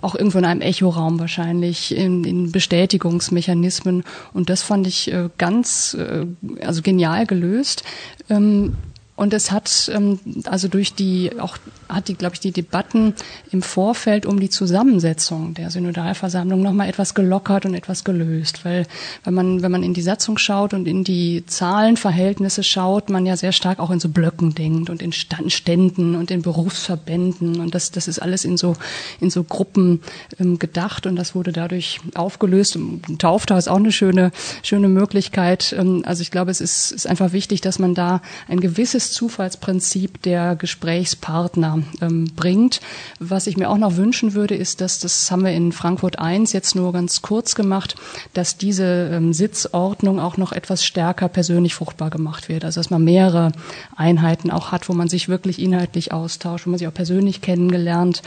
auch 0.00 0.16
irgendwo 0.16 0.38
in 0.38 0.46
einem 0.46 0.62
Echoraum 0.62 1.20
wahrscheinlich, 1.20 1.96
in, 1.96 2.24
in 2.24 2.50
Bestätigungsmechanismen. 2.50 4.02
Und 4.32 4.50
das 4.50 4.62
fand 4.64 4.88
ich 4.88 5.12
äh, 5.12 5.28
ganz, 5.38 5.94
äh, 5.94 6.26
also 6.60 6.82
genial 6.82 7.24
gelöst. 7.24 7.84
Ähm, 8.28 8.63
um, 8.64 8.93
und 9.16 9.32
es 9.32 9.52
hat 9.52 9.90
ähm, 9.94 10.18
also 10.46 10.66
durch 10.66 10.94
die 10.94 11.38
auch 11.38 11.56
hat 11.88 12.08
die 12.08 12.14
glaube 12.14 12.34
ich 12.34 12.40
die 12.40 12.50
Debatten 12.50 13.14
im 13.52 13.62
Vorfeld 13.62 14.26
um 14.26 14.40
die 14.40 14.50
Zusammensetzung 14.50 15.54
der 15.54 15.70
Synodalversammlung 15.70 16.60
noch 16.60 16.72
mal 16.72 16.88
etwas 16.88 17.14
gelockert 17.14 17.64
und 17.64 17.74
etwas 17.74 18.02
gelöst, 18.02 18.64
weil 18.64 18.86
wenn 19.22 19.34
man 19.34 19.62
wenn 19.62 19.70
man 19.70 19.84
in 19.84 19.94
die 19.94 20.02
Satzung 20.02 20.36
schaut 20.36 20.74
und 20.74 20.88
in 20.88 21.04
die 21.04 21.44
Zahlenverhältnisse 21.46 22.64
schaut, 22.64 23.08
man 23.08 23.24
ja 23.24 23.36
sehr 23.36 23.52
stark 23.52 23.78
auch 23.78 23.90
in 23.90 24.00
so 24.00 24.08
Blöcken 24.08 24.54
denkt 24.54 24.90
und 24.90 25.00
in 25.00 25.12
Ständen 25.12 26.16
und 26.16 26.32
in 26.32 26.42
Berufsverbänden 26.42 27.60
und 27.60 27.72
das 27.74 27.92
das 27.92 28.08
ist 28.08 28.18
alles 28.18 28.44
in 28.44 28.56
so 28.56 28.74
in 29.20 29.30
so 29.30 29.44
Gruppen 29.44 30.00
ähm, 30.40 30.58
gedacht 30.58 31.06
und 31.06 31.14
das 31.14 31.36
wurde 31.36 31.52
dadurch 31.52 32.00
aufgelöst. 32.14 32.76
Tauftag 33.18 33.58
ist 33.58 33.68
auch 33.68 33.76
eine 33.76 33.92
schöne 33.92 34.32
schöne 34.64 34.88
Möglichkeit. 34.88 35.72
Ähm, 35.78 36.02
also 36.04 36.22
ich 36.22 36.32
glaube, 36.32 36.50
es 36.50 36.60
ist 36.60 36.90
ist 36.90 37.06
einfach 37.06 37.32
wichtig, 37.32 37.60
dass 37.60 37.78
man 37.78 37.94
da 37.94 38.20
ein 38.48 38.58
gewisses 38.58 39.03
jedes 39.04 39.12
Zufallsprinzip 39.12 40.22
der 40.22 40.56
Gesprächspartner 40.56 41.82
ähm, 42.00 42.26
bringt. 42.36 42.80
Was 43.18 43.46
ich 43.46 43.56
mir 43.56 43.68
auch 43.68 43.76
noch 43.76 43.96
wünschen 43.96 44.34
würde, 44.34 44.54
ist, 44.54 44.80
dass 44.80 44.98
das 44.98 45.30
haben 45.30 45.44
wir 45.44 45.52
in 45.52 45.72
Frankfurt 45.72 46.18
1 46.18 46.52
jetzt 46.52 46.74
nur 46.74 46.92
ganz 46.92 47.20
kurz 47.20 47.54
gemacht, 47.54 47.96
dass 48.32 48.56
diese 48.56 49.10
ähm, 49.12 49.32
Sitzordnung 49.32 50.20
auch 50.20 50.36
noch 50.36 50.52
etwas 50.52 50.84
stärker 50.84 51.28
persönlich 51.28 51.74
fruchtbar 51.74 52.10
gemacht 52.10 52.48
wird. 52.48 52.64
Also 52.64 52.80
dass 52.80 52.90
man 52.90 53.04
mehrere 53.04 53.52
Einheiten 53.96 54.50
auch 54.50 54.72
hat, 54.72 54.88
wo 54.88 54.94
man 54.94 55.08
sich 55.08 55.28
wirklich 55.28 55.60
inhaltlich 55.60 56.12
austauscht, 56.12 56.66
wo 56.66 56.70
man 56.70 56.78
sich 56.78 56.88
auch 56.88 56.94
persönlich 56.94 57.40
kennengelernt. 57.40 58.22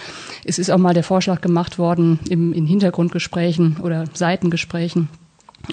Es 0.46 0.60
ist 0.60 0.69
auch 0.69 0.77
mal 0.77 0.93
der 0.93 1.03
Vorschlag 1.03 1.41
gemacht 1.41 1.79
worden 1.79 2.19
im, 2.29 2.53
in 2.53 2.65
Hintergrundgesprächen 2.65 3.77
oder 3.81 4.05
Seitengesprächen, 4.13 5.10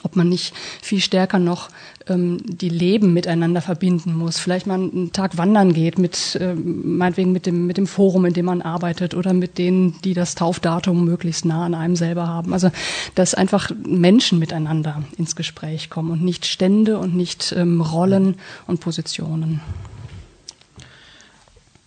ob 0.03 0.17
man 0.17 0.29
nicht 0.29 0.55
viel 0.83 1.01
stärker 1.01 1.39
noch 1.39 1.69
ähm, 2.09 2.39
die 2.45 2.69
Leben 2.69 3.13
miteinander 3.13 3.61
verbinden 3.61 4.15
muss. 4.15 4.39
Vielleicht 4.39 4.67
mal 4.67 4.75
einen 4.75 5.13
Tag 5.13 5.37
wandern 5.39 5.73
geht 5.73 5.99
mit, 5.99 6.39
ähm, 6.41 6.97
meinetwegen 6.99 7.33
mit 7.33 7.47
dem, 7.47 7.67
mit 7.67 7.77
dem 7.77 7.87
Forum, 7.87 8.25
in 8.25 8.35
dem 8.35 8.47
man 8.47 8.63
arbeitet 8.63 9.15
oder 9.15 9.33
mit 9.33 9.59
denen, 9.59 10.01
die 10.03 10.15
das 10.15 10.35
Taufdatum 10.35 11.05
möglichst 11.05 11.45
nah 11.45 11.65
an 11.65 11.75
einem 11.75 11.97
selber 11.97 12.27
haben. 12.27 12.53
Also, 12.53 12.71
dass 13.15 13.35
einfach 13.35 13.71
Menschen 13.87 14.39
miteinander 14.39 15.03
ins 15.17 15.37
Gespräch 15.37 15.91
kommen 15.91 16.11
und 16.11 16.23
nicht 16.23 16.47
Stände 16.47 16.99
und 16.99 17.15
nicht 17.15 17.55
ähm, 17.57 17.81
Rollen 17.81 18.37
und 18.67 18.81
Positionen. 18.81 19.61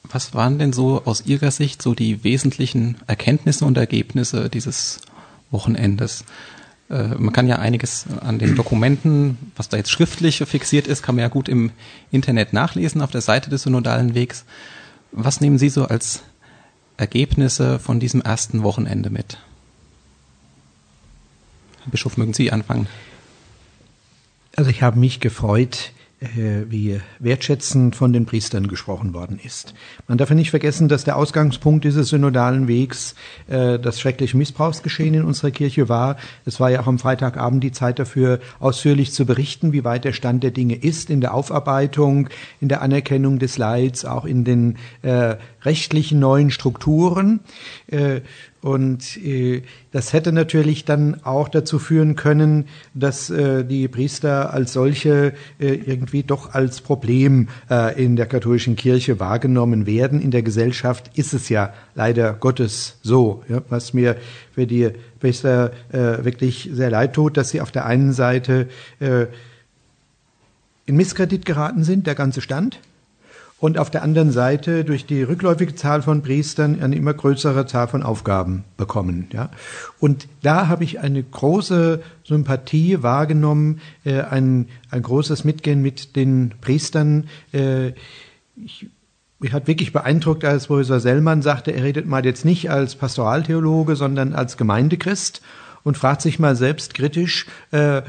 Was 0.10 0.34
waren 0.34 0.58
denn 0.58 0.72
so 0.72 1.02
aus 1.04 1.26
Ihrer 1.26 1.52
Sicht 1.52 1.82
so 1.82 1.94
die 1.94 2.24
wesentlichen 2.24 2.96
Erkenntnisse 3.08 3.66
und 3.66 3.78
Ergebnisse 3.78 4.50
dieses 4.50 5.02
Wochenendes? 5.52 6.24
Äh, 6.90 7.16
man 7.18 7.34
kann 7.34 7.48
ja 7.48 7.58
einiges 7.58 8.06
an 8.22 8.40
den 8.40 8.56
Dokumenten, 8.56 9.38
was 9.56 9.70
da 9.70 9.78
jetzt 9.78 9.92
schriftlich 9.92 10.38
fixiert 10.38 10.88
ist, 10.88 11.04
kann 11.04 11.16
man 11.16 11.24
ja 11.24 11.30
gut 11.30 11.50
im 11.50 11.72
Internet 12.12 12.54
nachlesen 12.54 13.02
auf 13.02 13.12
der 13.12 13.22
Seite 13.22 13.50
des 13.50 13.64
Synodalen 13.64 14.16
Wegs. 14.16 14.46
Was 15.12 15.42
nehmen 15.42 15.58
Sie 15.58 15.70
so 15.70 15.86
als 15.86 16.24
Ergebnisse 16.98 17.80
von 17.80 18.00
diesem 18.00 18.22
ersten 18.22 18.64
Wochenende 18.64 19.10
mit? 19.10 19.38
Herr 21.84 21.92
Bischof, 21.92 22.18
mögen 22.18 22.34
Sie 22.34 22.52
anfangen? 22.52 22.88
Also 24.56 24.70
ich 24.70 24.82
habe 24.82 25.00
mich 25.00 25.20
gefreut, 25.20 25.92
wie 26.20 27.00
wertschätzend 27.20 27.96
von 27.96 28.12
den 28.12 28.26
Priestern 28.26 28.68
gesprochen 28.68 29.14
worden 29.14 29.40
ist. 29.44 29.76
Man 30.08 30.18
darf 30.18 30.30
ja 30.30 30.36
nicht 30.36 30.50
vergessen, 30.50 30.88
dass 30.88 31.04
der 31.04 31.16
Ausgangspunkt 31.16 31.86
dieses 31.86 32.10
synodalen 32.10 32.68
Wegs 32.68 33.14
äh, 33.48 33.78
das 33.78 34.00
schreckliche 34.00 34.36
Missbrauchsgeschehen 34.36 35.14
in 35.14 35.24
unserer 35.24 35.52
Kirche 35.52 35.90
war. 35.90 36.18
Es 36.44 36.60
war 36.60 36.72
ja 36.72 36.80
auch 36.80 36.88
am 36.88 36.98
Freitagabend 36.98 37.64
die 37.64 37.72
Zeit 37.72 38.00
dafür, 38.00 38.40
ausführlich 38.60 39.12
zu 39.12 39.28
berichten, 39.28 39.74
wie 39.74 39.84
weit 39.84 40.06
der 40.06 40.14
Stand 40.14 40.44
der 40.44 40.50
Dinge 40.50 40.76
ist 40.76 41.12
in 41.12 41.22
der 41.22 41.36
Aufarbeitung, 41.36 42.30
in 42.60 42.68
der 42.68 42.82
Anerkennung 42.82 43.38
des 43.38 43.60
Leids, 43.60 44.04
auch 44.04 44.26
in 44.26 44.44
den 44.44 44.78
äh, 45.04 45.36
rechtlichen 45.62 46.20
neuen 46.20 46.50
Strukturen. 46.50 47.42
Äh, 47.88 48.22
und 48.62 49.18
äh, 49.18 49.62
das 49.92 50.14
hätte 50.14 50.32
natürlich 50.32 50.84
dann 50.84 51.24
auch 51.24 51.48
dazu 51.48 51.80
führen 51.80 52.16
können, 52.16 52.66
dass 52.94 53.30
äh, 53.30 53.64
die 53.64 53.88
Priester 53.88 54.54
als 54.54 54.74
solche 54.74 55.34
äh, 55.60 55.74
irgendwie 55.76 56.24
doch 56.24 56.54
als 56.54 56.82
Problem 56.82 57.50
äh, 57.70 58.04
in 58.04 58.16
der 58.16 58.26
katholischen 58.26 58.76
Kirche 58.76 59.20
wahrgenommen 59.20 59.86
werden. 59.86 60.22
In 60.22 60.32
der 60.32 60.42
Gesellschaft 60.42 61.12
ist 61.18 61.34
es 61.34 61.50
ja 61.50 61.74
leider 61.94 62.34
Gottes 62.34 62.98
so, 63.04 63.44
ja, 63.48 63.62
was 63.70 63.94
mir 63.94 64.18
für 64.52 64.66
die 64.66 64.90
Priester 65.20 65.72
äh, 65.92 66.26
wirklich 66.26 66.70
sehr 66.72 66.90
leid 66.90 67.14
tut, 67.14 67.38
dass 67.38 67.50
sie 67.50 67.62
auf 67.62 67.72
der 67.72 67.86
einen 67.86 68.12
Seite 68.12 68.68
äh, 69.00 69.28
in 70.88 70.96
Misskredit 70.96 71.46
geraten 71.46 71.84
sind, 71.84 72.08
der 72.08 72.16
ganze 72.16 72.42
Stand, 72.42 72.80
und 73.60 73.80
auf 73.80 73.90
der 73.90 74.04
anderen 74.04 74.32
Seite 74.32 74.84
durch 74.84 75.06
die 75.06 75.24
rückläufige 75.24 75.74
Zahl 75.74 76.02
von 76.02 76.22
Priestern 76.22 76.82
eine 76.82 76.96
immer 76.96 77.14
größere 77.14 77.66
Zahl 77.66 77.88
von 77.88 78.04
Aufgaben 78.04 78.64
bekommen. 78.78 79.30
Ja? 79.34 79.50
Und 80.00 80.28
da 80.44 80.68
habe 80.68 80.84
ich 80.84 81.00
eine 81.00 81.24
große 81.24 82.02
Sympathie 82.24 83.02
wahrgenommen, 83.02 83.82
äh, 84.06 84.22
ein, 84.22 84.68
ein 84.92 85.02
großes 85.02 85.44
Mitgehen 85.44 85.82
mit 85.82 86.16
den 86.16 86.54
Priestern. 86.62 87.28
Äh, 87.52 87.94
ich, 88.64 88.88
mich 89.40 89.54
hat 89.54 89.68
wirklich 89.68 89.92
beeindruckt, 89.92 90.46
als 90.46 90.68
Professor 90.68 91.00
Sellmann 91.00 91.42
sagte, 91.42 91.72
er 91.72 91.84
redet 91.84 92.08
mal 92.08 92.26
jetzt 92.26 92.46
nicht 92.46 92.70
als 92.70 92.96
Pastoraltheologe, 92.96 93.96
sondern 93.96 94.34
als 94.34 94.58
Gemeindechrist 94.58 95.42
und 95.84 95.98
fragt 95.98 96.22
sich 96.22 96.38
mal 96.38 96.56
selbst 96.56 96.94
kritisch, 96.94 97.48
äh, 97.72 98.02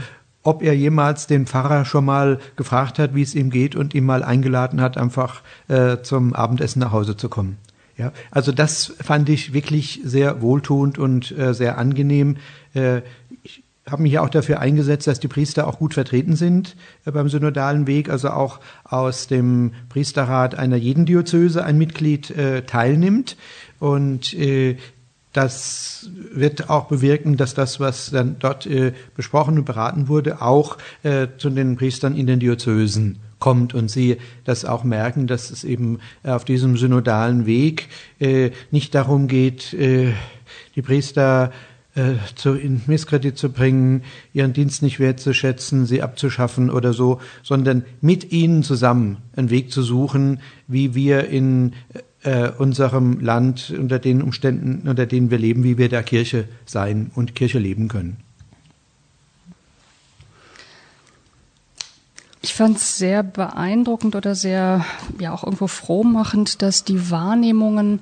ob 0.49 0.62
er 0.62 0.75
jemals 0.75 1.26
den 1.26 1.47
Pfarrer 1.47 1.85
schon 1.85 2.07
mal 2.07 2.38
gefragt 2.57 2.99
hat, 2.99 3.14
wie 3.14 3.21
es 3.21 3.35
ihm 3.35 3.50
geht 3.50 3.76
und 3.76 3.95
ihm 3.95 4.07
mal 4.07 4.23
eingeladen 4.23 4.81
hat, 4.81 4.97
einfach 4.97 5.43
äh, 5.69 5.99
zum 6.02 6.33
Abendessen 6.33 6.81
nach 6.81 6.90
Hause 6.90 7.19
zu 7.19 7.28
kommen. 7.28 7.59
Ja, 7.99 8.12
also 8.31 8.50
das 8.50 8.95
fand 8.99 9.28
ich 9.28 9.52
wirklich 9.52 10.00
sehr 10.05 10.40
wohltuend 10.40 10.99
und 10.99 11.37
äh, 11.37 11.52
sehr 11.52 11.76
angenehm. 11.76 12.38
Äh, 12.73 13.02
ich 13.43 13.62
habe 13.87 14.02
mich 14.02 14.12
ja 14.12 14.23
auch 14.23 14.31
dafür 14.31 14.61
eingesetzt, 14.61 15.07
dass 15.07 15.21
die 15.21 15.28
Priester 15.28 15.67
auch 15.67 15.78
gut 15.78 15.93
vertreten 15.93 16.35
sind 16.35 16.76
äh, 17.05 17.11
beim 17.11 17.28
synodalen 17.28 17.87
Weg, 17.87 18.09
also 18.09 18.31
auch 18.31 18.61
aus 18.85 19.26
dem 19.26 19.73
Priesterrat 19.90 20.55
einer 20.59 20.76
jeden 20.76 21.05
Diözese 21.05 21.62
ein 21.62 21.76
Mitglied 21.76 22.31
äh, 22.31 22.62
teilnimmt. 22.62 23.37
Und 23.81 24.33
äh, 24.33 24.78
das 25.33 26.11
wird 26.33 26.71
auch 26.71 26.87
bewirken, 26.87 27.37
dass 27.37 27.55
das, 27.55 27.81
was 27.81 28.11
dann 28.11 28.37
dort 28.39 28.67
äh, 28.67 28.93
besprochen 29.15 29.59
und 29.59 29.65
beraten 29.65 30.09
wurde, 30.09 30.41
auch 30.41 30.79
äh, 31.03 31.29
zu 31.37 31.51
den 31.51 31.77
Priestern 31.77 32.17
in 32.17 32.27
den 32.27 32.41
Diözesen 32.41 33.19
kommt 33.39 33.75
und 33.75 33.91
sie 33.91 34.17
das 34.45 34.65
auch 34.65 34.85
merken, 34.85 35.27
dass 35.27 35.51
es 35.51 35.65
eben 35.65 36.01
auf 36.25 36.45
diesem 36.45 36.77
synodalen 36.77 37.47
Weg 37.47 37.89
äh, 38.19 38.51
nicht 38.71 38.95
darum 38.95 39.29
geht, 39.29 39.75
äh, 39.75 40.13
die 40.75 40.83
Priester 40.83 41.53
äh, 41.95 42.15
zu, 42.35 42.55
in 42.55 42.81
Misskredit 42.87 43.37
zu 43.37 43.51
bringen, 43.51 44.03
ihren 44.33 44.53
Dienst 44.53 44.83
nicht 44.83 44.99
wertzuschätzen, 44.99 45.87
sie 45.87 46.03
abzuschaffen 46.03 46.71
oder 46.71 46.93
so, 46.93 47.21
sondern 47.43 47.85
mit 48.01 48.33
ihnen 48.33 48.63
zusammen 48.63 49.19
einen 49.37 49.51
Weg 49.51 49.73
zu 49.73 49.83
suchen, 49.83 50.41
wie 50.67 50.95
wir 50.95 51.29
in 51.29 51.75
äh, 52.23 52.51
unserem 52.51 53.21
Land 53.21 53.73
unter 53.77 53.99
den 53.99 54.23
Umständen, 54.23 54.89
unter 54.89 55.07
denen 55.07 55.31
wir 55.31 55.39
leben, 55.39 55.65
wie 55.65 55.79
wir 55.79 55.89
der 55.89 56.03
Kirche 56.03 56.45
sein 56.67 57.11
und 57.15 57.35
Kirche 57.35 57.59
leben 57.59 57.89
können. 57.89 58.17
Ich 62.41 62.55
fand 62.55 62.77
es 62.77 62.99
sehr 62.99 63.23
beeindruckend 63.23 64.15
oder 64.17 64.35
sehr, 64.35 64.85
ja 65.19 65.33
auch 65.33 65.45
irgendwo 65.45 65.67
frohmachend, 65.67 66.63
dass 66.63 66.85
die 66.85 67.11
Wahrnehmungen 67.11 68.01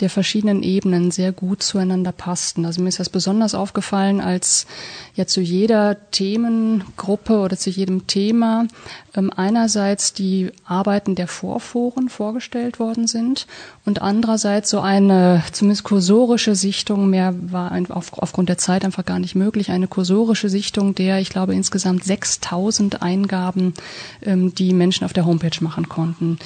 der 0.00 0.10
verschiedenen 0.10 0.62
Ebenen 0.62 1.10
sehr 1.10 1.32
gut 1.32 1.62
zueinander 1.62 2.12
passten. 2.12 2.64
Also 2.64 2.82
mir 2.82 2.88
ist 2.88 3.00
das 3.00 3.08
besonders 3.08 3.54
aufgefallen, 3.54 4.20
als 4.20 4.66
ja 5.14 5.26
zu 5.26 5.40
jeder 5.40 5.96
Themengruppe 6.10 7.40
oder 7.40 7.56
zu 7.56 7.70
jedem 7.70 8.06
Thema 8.06 8.66
ähm, 9.14 9.32
einerseits 9.34 10.12
die 10.12 10.50
Arbeiten 10.64 11.14
der 11.14 11.26
Vorforen 11.28 12.08
vorgestellt 12.08 12.78
worden 12.78 13.06
sind 13.06 13.46
und 13.84 14.00
andererseits 14.00 14.70
so 14.70 14.80
eine 14.80 15.42
zumindest 15.52 15.84
kursorische 15.84 16.54
Sichtung, 16.54 17.10
mehr 17.10 17.34
war 17.50 17.72
auf, 17.90 18.12
aufgrund 18.18 18.48
der 18.48 18.58
Zeit 18.58 18.84
einfach 18.84 19.04
gar 19.04 19.18
nicht 19.18 19.34
möglich, 19.34 19.70
eine 19.70 19.88
kursorische 19.88 20.48
Sichtung 20.48 20.94
der, 20.94 21.18
ich 21.18 21.30
glaube, 21.30 21.54
insgesamt 21.54 22.04
6000 22.04 23.02
Eingaben, 23.02 23.74
ähm, 24.22 24.54
die 24.54 24.72
Menschen 24.72 25.04
auf 25.04 25.12
der 25.12 25.26
Homepage 25.26 25.58
machen 25.60 25.88
konnten 25.88 26.38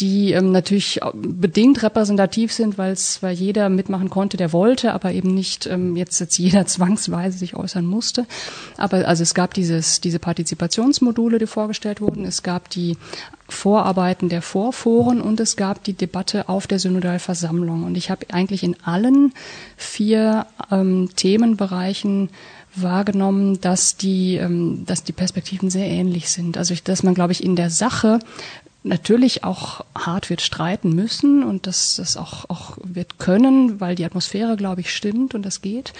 die 0.00 0.32
ähm, 0.32 0.52
natürlich 0.52 1.00
bedingt 1.14 1.82
repräsentativ 1.82 2.52
sind, 2.52 2.78
weil 2.78 2.92
es 2.98 3.22
weil 3.22 3.34
jeder 3.34 3.68
mitmachen 3.68 4.10
konnte, 4.10 4.36
der 4.36 4.52
wollte, 4.52 4.92
aber 4.92 5.12
eben 5.12 5.34
nicht 5.34 5.66
ähm, 5.66 5.96
jetzt 5.96 6.18
jetzt 6.20 6.38
jeder 6.38 6.66
zwangsweise 6.66 7.38
sich 7.38 7.54
äußern 7.54 7.86
musste. 7.86 8.26
Aber 8.76 9.06
also 9.08 9.22
es 9.22 9.34
gab 9.34 9.54
dieses 9.54 10.00
diese 10.00 10.18
Partizipationsmodule, 10.18 11.38
die 11.38 11.46
vorgestellt 11.46 12.00
wurden. 12.00 12.24
Es 12.24 12.42
gab 12.42 12.70
die 12.70 12.96
Vorarbeiten 13.48 14.28
der 14.28 14.42
Vorforen 14.42 15.20
und 15.20 15.38
es 15.40 15.56
gab 15.56 15.84
die 15.84 15.92
Debatte 15.92 16.48
auf 16.48 16.66
der 16.66 16.78
Synodalversammlung. 16.78 17.84
Und 17.84 17.96
ich 17.96 18.10
habe 18.10 18.26
eigentlich 18.32 18.64
in 18.64 18.76
allen 18.82 19.32
vier 19.76 20.46
ähm, 20.70 21.10
Themenbereichen 21.14 22.30
wahrgenommen, 22.74 23.60
dass 23.60 23.96
die, 23.96 24.36
ähm, 24.36 24.84
dass 24.86 25.04
die 25.04 25.12
Perspektiven 25.12 25.70
sehr 25.70 25.86
ähnlich 25.86 26.28
sind. 26.28 26.58
Also 26.58 26.74
dass 26.82 27.02
man, 27.02 27.14
glaube 27.14 27.32
ich, 27.32 27.42
in 27.42 27.56
der 27.56 27.70
Sache 27.70 28.18
natürlich 28.86 29.44
auch 29.44 29.84
hart 29.96 30.30
wird 30.30 30.40
streiten 30.40 30.94
müssen 30.94 31.42
und 31.42 31.66
dass 31.66 31.96
das 31.96 32.16
auch, 32.16 32.48
auch 32.48 32.78
wird 32.82 33.18
können, 33.18 33.80
weil 33.80 33.94
die 33.94 34.04
Atmosphäre, 34.04 34.56
glaube 34.56 34.80
ich, 34.80 34.94
stimmt 34.94 35.34
und 35.34 35.42
das 35.42 35.60
geht. 35.60 35.92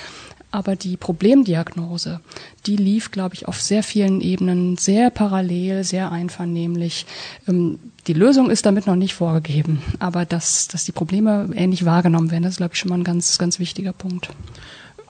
Aber 0.53 0.77
die 0.77 0.97
Problemdiagnose, 0.97 2.21
die 2.67 2.77
lief, 2.77 3.11
glaube 3.11 3.35
ich, 3.35 3.49
auf 3.49 3.61
sehr 3.61 3.83
vielen 3.83 4.21
Ebenen 4.21 4.77
sehr 4.77 5.11
parallel, 5.11 5.85
sehr 5.85 6.13
einvernehmlich. 6.13 7.05
Ähm, 7.49 7.79
die 8.07 8.15
Lösung 8.15 8.49
ist 8.49 8.65
damit 8.65 8.87
noch 8.87 8.95
nicht 8.95 9.15
vorgegeben, 9.15 9.83
aber 9.99 10.25
dass, 10.25 10.69
dass 10.69 10.85
die 10.85 10.93
Probleme 10.93 11.51
ähnlich 11.55 11.85
wahrgenommen 11.85 12.31
werden, 12.31 12.45
das 12.45 12.53
ist, 12.53 12.59
glaube 12.59 12.75
ich, 12.75 12.81
schon 12.81 12.91
mal 12.91 12.99
ein 12.99 13.05
ganz, 13.05 13.37
ganz 13.39 13.59
wichtiger 13.59 13.93
Punkt 13.93 14.31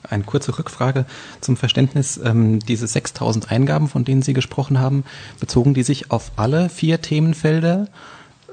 eine 0.08 0.24
kurze 0.24 0.58
Rückfrage 0.58 1.06
zum 1.40 1.56
Verständnis. 1.56 2.20
Ähm, 2.22 2.60
diese 2.60 2.86
6000 2.86 3.50
Eingaben, 3.50 3.88
von 3.88 4.04
denen 4.04 4.22
Sie 4.22 4.32
gesprochen 4.32 4.80
haben, 4.80 5.04
bezogen 5.40 5.74
die 5.74 5.82
sich 5.82 6.10
auf 6.10 6.32
alle 6.36 6.68
vier 6.68 7.00
Themenfelder 7.00 7.88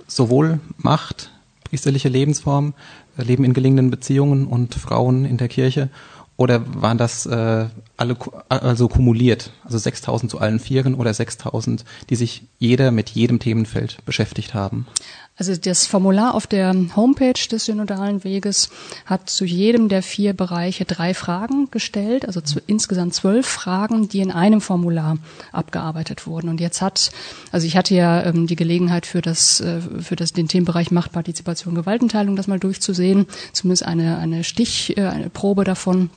sowohl 0.07 0.59
Macht, 0.77 1.31
priesterliche 1.63 2.09
Lebensform, 2.09 2.73
äh, 3.17 3.23
Leben 3.23 3.43
in 3.43 3.53
gelingenden 3.53 3.91
Beziehungen 3.91 4.47
und 4.47 4.75
Frauen 4.75 5.25
in 5.25 5.37
der 5.37 5.47
Kirche 5.47 5.89
oder 6.37 6.61
waren 6.81 6.97
das 6.97 7.25
äh, 7.25 7.67
alle 7.95 8.17
also 8.49 8.87
kumuliert, 8.87 9.51
also 9.63 9.77
6000 9.77 10.31
zu 10.31 10.39
allen 10.39 10.59
Vieren 10.59 10.95
oder 10.95 11.13
6000, 11.13 11.85
die 12.09 12.15
sich 12.15 12.43
jeder 12.57 12.91
mit 12.91 13.11
jedem 13.11 13.39
Themenfeld 13.39 14.03
beschäftigt 14.05 14.53
haben? 14.53 14.87
Also 15.35 15.55
das 15.55 15.87
Formular 15.87 16.35
auf 16.35 16.45
der 16.45 16.75
Homepage 16.95 17.47
des 17.51 17.65
synodalen 17.65 18.23
Weges 18.23 18.69
hat 19.07 19.31
zu 19.31 19.45
jedem 19.45 19.89
der 19.89 20.03
vier 20.03 20.33
Bereiche 20.33 20.85
drei 20.85 21.15
Fragen 21.15 21.71
gestellt, 21.71 22.27
also 22.27 22.39
zu, 22.39 22.59
insgesamt 22.67 23.15
zwölf 23.15 23.47
Fragen, 23.47 24.07
die 24.09 24.19
in 24.19 24.31
einem 24.31 24.61
Formular 24.61 25.17
abgearbeitet 25.51 26.27
wurden. 26.27 26.49
Und 26.49 26.61
jetzt 26.61 26.83
hat, 26.83 27.11
also 27.51 27.65
ich 27.65 27.75
hatte 27.75 27.95
ja 27.95 28.23
ähm, 28.23 28.45
die 28.45 28.55
Gelegenheit 28.55 29.07
für 29.07 29.21
das, 29.21 29.59
äh, 29.59 29.81
für 29.81 30.15
das 30.15 30.33
den 30.33 30.47
Themenbereich 30.47 30.91
Machtpartizipation, 30.91 31.73
Gewaltenteilung 31.73 32.35
das 32.35 32.47
mal 32.47 32.59
durchzusehen, 32.59 33.25
zumindest 33.53 33.85
eine 33.85 34.19
eine 34.19 34.43
Stich, 34.43 34.97
äh, 34.97 35.07
eine 35.07 35.31
Probe 35.31 35.63
davon. 35.63 36.11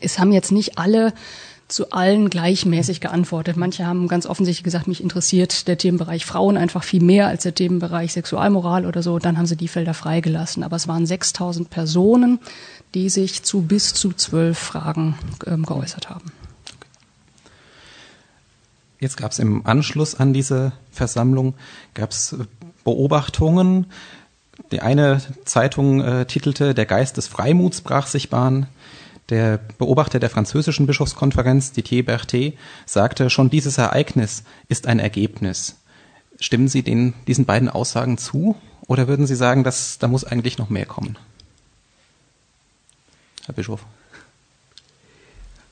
Es 0.00 0.18
haben 0.18 0.32
jetzt 0.32 0.52
nicht 0.52 0.78
alle 0.78 1.12
zu 1.68 1.90
allen 1.90 2.30
gleichmäßig 2.30 3.00
geantwortet. 3.00 3.56
Manche 3.56 3.86
haben 3.86 4.06
ganz 4.06 4.26
offensichtlich 4.26 4.62
gesagt, 4.62 4.86
mich 4.86 5.02
interessiert 5.02 5.66
der 5.66 5.76
Themenbereich 5.76 6.24
Frauen 6.24 6.56
einfach 6.56 6.84
viel 6.84 7.02
mehr 7.02 7.26
als 7.26 7.42
der 7.42 7.54
Themenbereich 7.54 8.12
Sexualmoral 8.12 8.86
oder 8.86 9.02
so. 9.02 9.18
Dann 9.18 9.36
haben 9.36 9.46
sie 9.46 9.56
die 9.56 9.66
Felder 9.66 9.94
freigelassen. 9.94 10.62
Aber 10.62 10.76
es 10.76 10.86
waren 10.86 11.06
6000 11.06 11.68
Personen, 11.68 12.38
die 12.94 13.08
sich 13.08 13.42
zu 13.42 13.62
bis 13.62 13.94
zu 13.94 14.12
zwölf 14.12 14.58
Fragen 14.58 15.18
ähm, 15.44 15.66
geäußert 15.66 16.08
haben. 16.08 16.30
Jetzt 19.00 19.16
gab 19.16 19.32
es 19.32 19.38
im 19.38 19.66
Anschluss 19.66 20.14
an 20.14 20.32
diese 20.32 20.72
Versammlung 20.90 21.54
gab 21.94 22.12
es 22.12 22.36
Beobachtungen. 22.84 23.86
Die 24.70 24.80
eine 24.80 25.20
Zeitung 25.44 26.00
äh, 26.00 26.24
titelte 26.26 26.74
Der 26.74 26.86
Geist 26.86 27.16
des 27.16 27.26
Freimuts 27.26 27.82
brach 27.82 28.06
sich 28.06 28.30
Bahn. 28.30 28.66
Der 29.28 29.58
Beobachter 29.78 30.20
der 30.20 30.30
französischen 30.30 30.86
Bischofskonferenz, 30.86 31.72
Didier 31.72 32.04
Berthet, 32.04 32.56
sagte, 32.84 33.28
schon 33.28 33.50
dieses 33.50 33.78
Ereignis 33.78 34.44
ist 34.68 34.86
ein 34.86 35.00
Ergebnis. 35.00 35.76
Stimmen 36.38 36.68
Sie 36.68 36.82
den, 36.82 37.14
diesen 37.26 37.44
beiden 37.44 37.68
Aussagen 37.68 38.18
zu 38.18 38.56
oder 38.86 39.08
würden 39.08 39.26
Sie 39.26 39.34
sagen, 39.34 39.64
dass 39.64 39.98
da 39.98 40.06
muss 40.06 40.24
eigentlich 40.24 40.58
noch 40.58 40.70
mehr 40.70 40.86
kommen? 40.86 41.18
Herr 43.46 43.54
Bischof. 43.54 43.84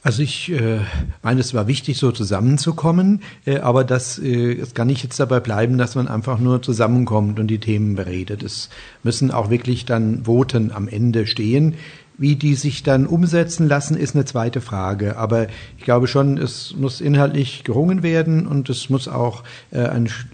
Also 0.05 0.23
ich 0.23 0.53
äh, 0.53 0.81
meine, 1.23 1.41
es 1.41 1.55
war 1.55 1.67
wichtig, 1.67 1.97
so 1.97 2.13
zusammenzukommen, 2.13 3.23
äh, 3.47 3.61
aber 3.61 3.85
das, 3.85 4.19
äh, 4.19 4.53
es 4.53 4.75
kann 4.75 4.89
nicht 4.89 5.03
jetzt 5.03 5.19
dabei 5.19 5.41
bleiben, 5.41 5.79
dass 5.79 5.95
man 5.95 6.09
einfach 6.09 6.39
nur 6.39 6.61
zusammenkommt 6.61 7.41
und 7.41 7.47
die 7.47 7.59
Themen 7.59 7.95
beredet. 7.95 8.43
Es 8.43 8.69
müssen 9.03 9.31
auch 9.31 9.49
wirklich 9.49 9.87
dann 9.87 10.27
Voten 10.27 10.73
am 10.73 10.89
Ende 10.89 11.27
stehen. 11.27 11.77
Wie 12.17 12.37
die 12.37 12.55
sich 12.55 12.85
dann 12.85 13.07
umsetzen 13.07 13.69
lassen, 13.69 13.97
ist 13.97 14.15
eine 14.15 14.25
zweite 14.25 14.61
Frage. 14.61 15.17
Aber 15.17 15.49
ich 15.77 15.85
glaube 15.85 16.07
schon, 16.07 16.39
es 16.39 16.75
muss 16.77 17.01
inhaltlich 17.01 17.65
gerungen 17.65 18.03
werden 18.03 18.47
und 18.47 18.71
es 18.71 18.89
muss 18.89 19.09
auch 19.09 19.43
äh, 19.73 19.89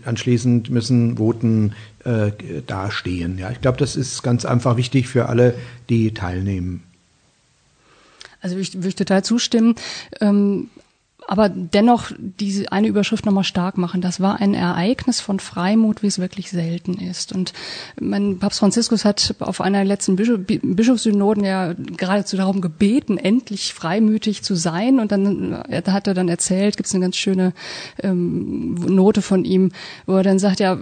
anschließend 0.04 0.68
müssen 0.68 1.16
Voten 1.16 1.72
äh, 2.04 2.32
dastehen. 2.66 3.38
Ja, 3.38 3.50
ich 3.50 3.60
glaube, 3.60 3.78
das 3.78 3.96
ist 3.96 4.22
ganz 4.22 4.44
einfach 4.44 4.76
wichtig 4.76 5.08
für 5.08 5.28
alle, 5.28 5.54
die 5.88 6.12
teilnehmen. 6.12 6.82
Also 8.42 8.56
würde 8.56 8.62
ich, 8.62 8.74
würde 8.74 8.88
ich 8.88 8.94
total 8.94 9.24
zustimmen. 9.24 9.74
Ähm, 10.20 10.68
aber 11.30 11.48
dennoch 11.48 12.10
diese 12.18 12.72
eine 12.72 12.88
Überschrift 12.88 13.24
nochmal 13.24 13.44
stark 13.44 13.78
machen. 13.78 14.00
Das 14.00 14.18
war 14.18 14.40
ein 14.40 14.52
Ereignis 14.52 15.20
von 15.20 15.38
Freimut, 15.38 16.02
wie 16.02 16.08
es 16.08 16.18
wirklich 16.18 16.50
selten 16.50 16.94
ist. 16.94 17.32
Und 17.32 17.52
mein 18.00 18.40
Papst 18.40 18.58
Franziskus 18.58 19.04
hat 19.04 19.36
auf 19.38 19.60
einer 19.60 19.84
letzten 19.84 20.16
Bischof, 20.16 20.40
Bischofssynoden 20.44 21.44
ja 21.44 21.74
geradezu 21.96 22.36
darum 22.36 22.60
gebeten, 22.60 23.16
endlich 23.16 23.74
freimütig 23.74 24.42
zu 24.42 24.56
sein. 24.56 24.98
Und 24.98 25.12
dann 25.12 25.62
da 25.68 25.92
hat 25.92 26.08
er 26.08 26.14
dann 26.14 26.28
erzählt, 26.28 26.76
gibt 26.76 26.88
es 26.88 26.94
eine 26.96 27.04
ganz 27.04 27.16
schöne 27.16 27.52
ähm, 28.02 28.74
Note 28.74 29.22
von 29.22 29.44
ihm, 29.44 29.70
wo 30.06 30.16
er 30.16 30.24
dann 30.24 30.40
sagt, 30.40 30.58
ja, 30.58 30.78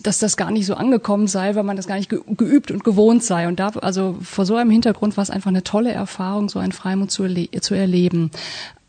dass 0.00 0.20
das 0.20 0.36
gar 0.36 0.52
nicht 0.52 0.66
so 0.66 0.74
angekommen 0.74 1.26
sei, 1.26 1.56
weil 1.56 1.64
man 1.64 1.76
das 1.76 1.88
gar 1.88 1.96
nicht 1.96 2.08
geübt 2.08 2.70
und 2.70 2.84
gewohnt 2.84 3.24
sei. 3.24 3.48
Und 3.48 3.58
da, 3.58 3.70
also 3.70 4.16
vor 4.22 4.46
so 4.46 4.54
einem 4.54 4.70
Hintergrund 4.70 5.16
war 5.16 5.22
es 5.22 5.30
einfach 5.30 5.50
eine 5.50 5.64
tolle 5.64 5.90
Erfahrung, 5.90 6.48
so 6.48 6.60
ein 6.60 6.70
Freimut 6.70 7.10
zu, 7.10 7.24
erle 7.24 7.48
zu 7.60 7.74
erleben. 7.74 8.30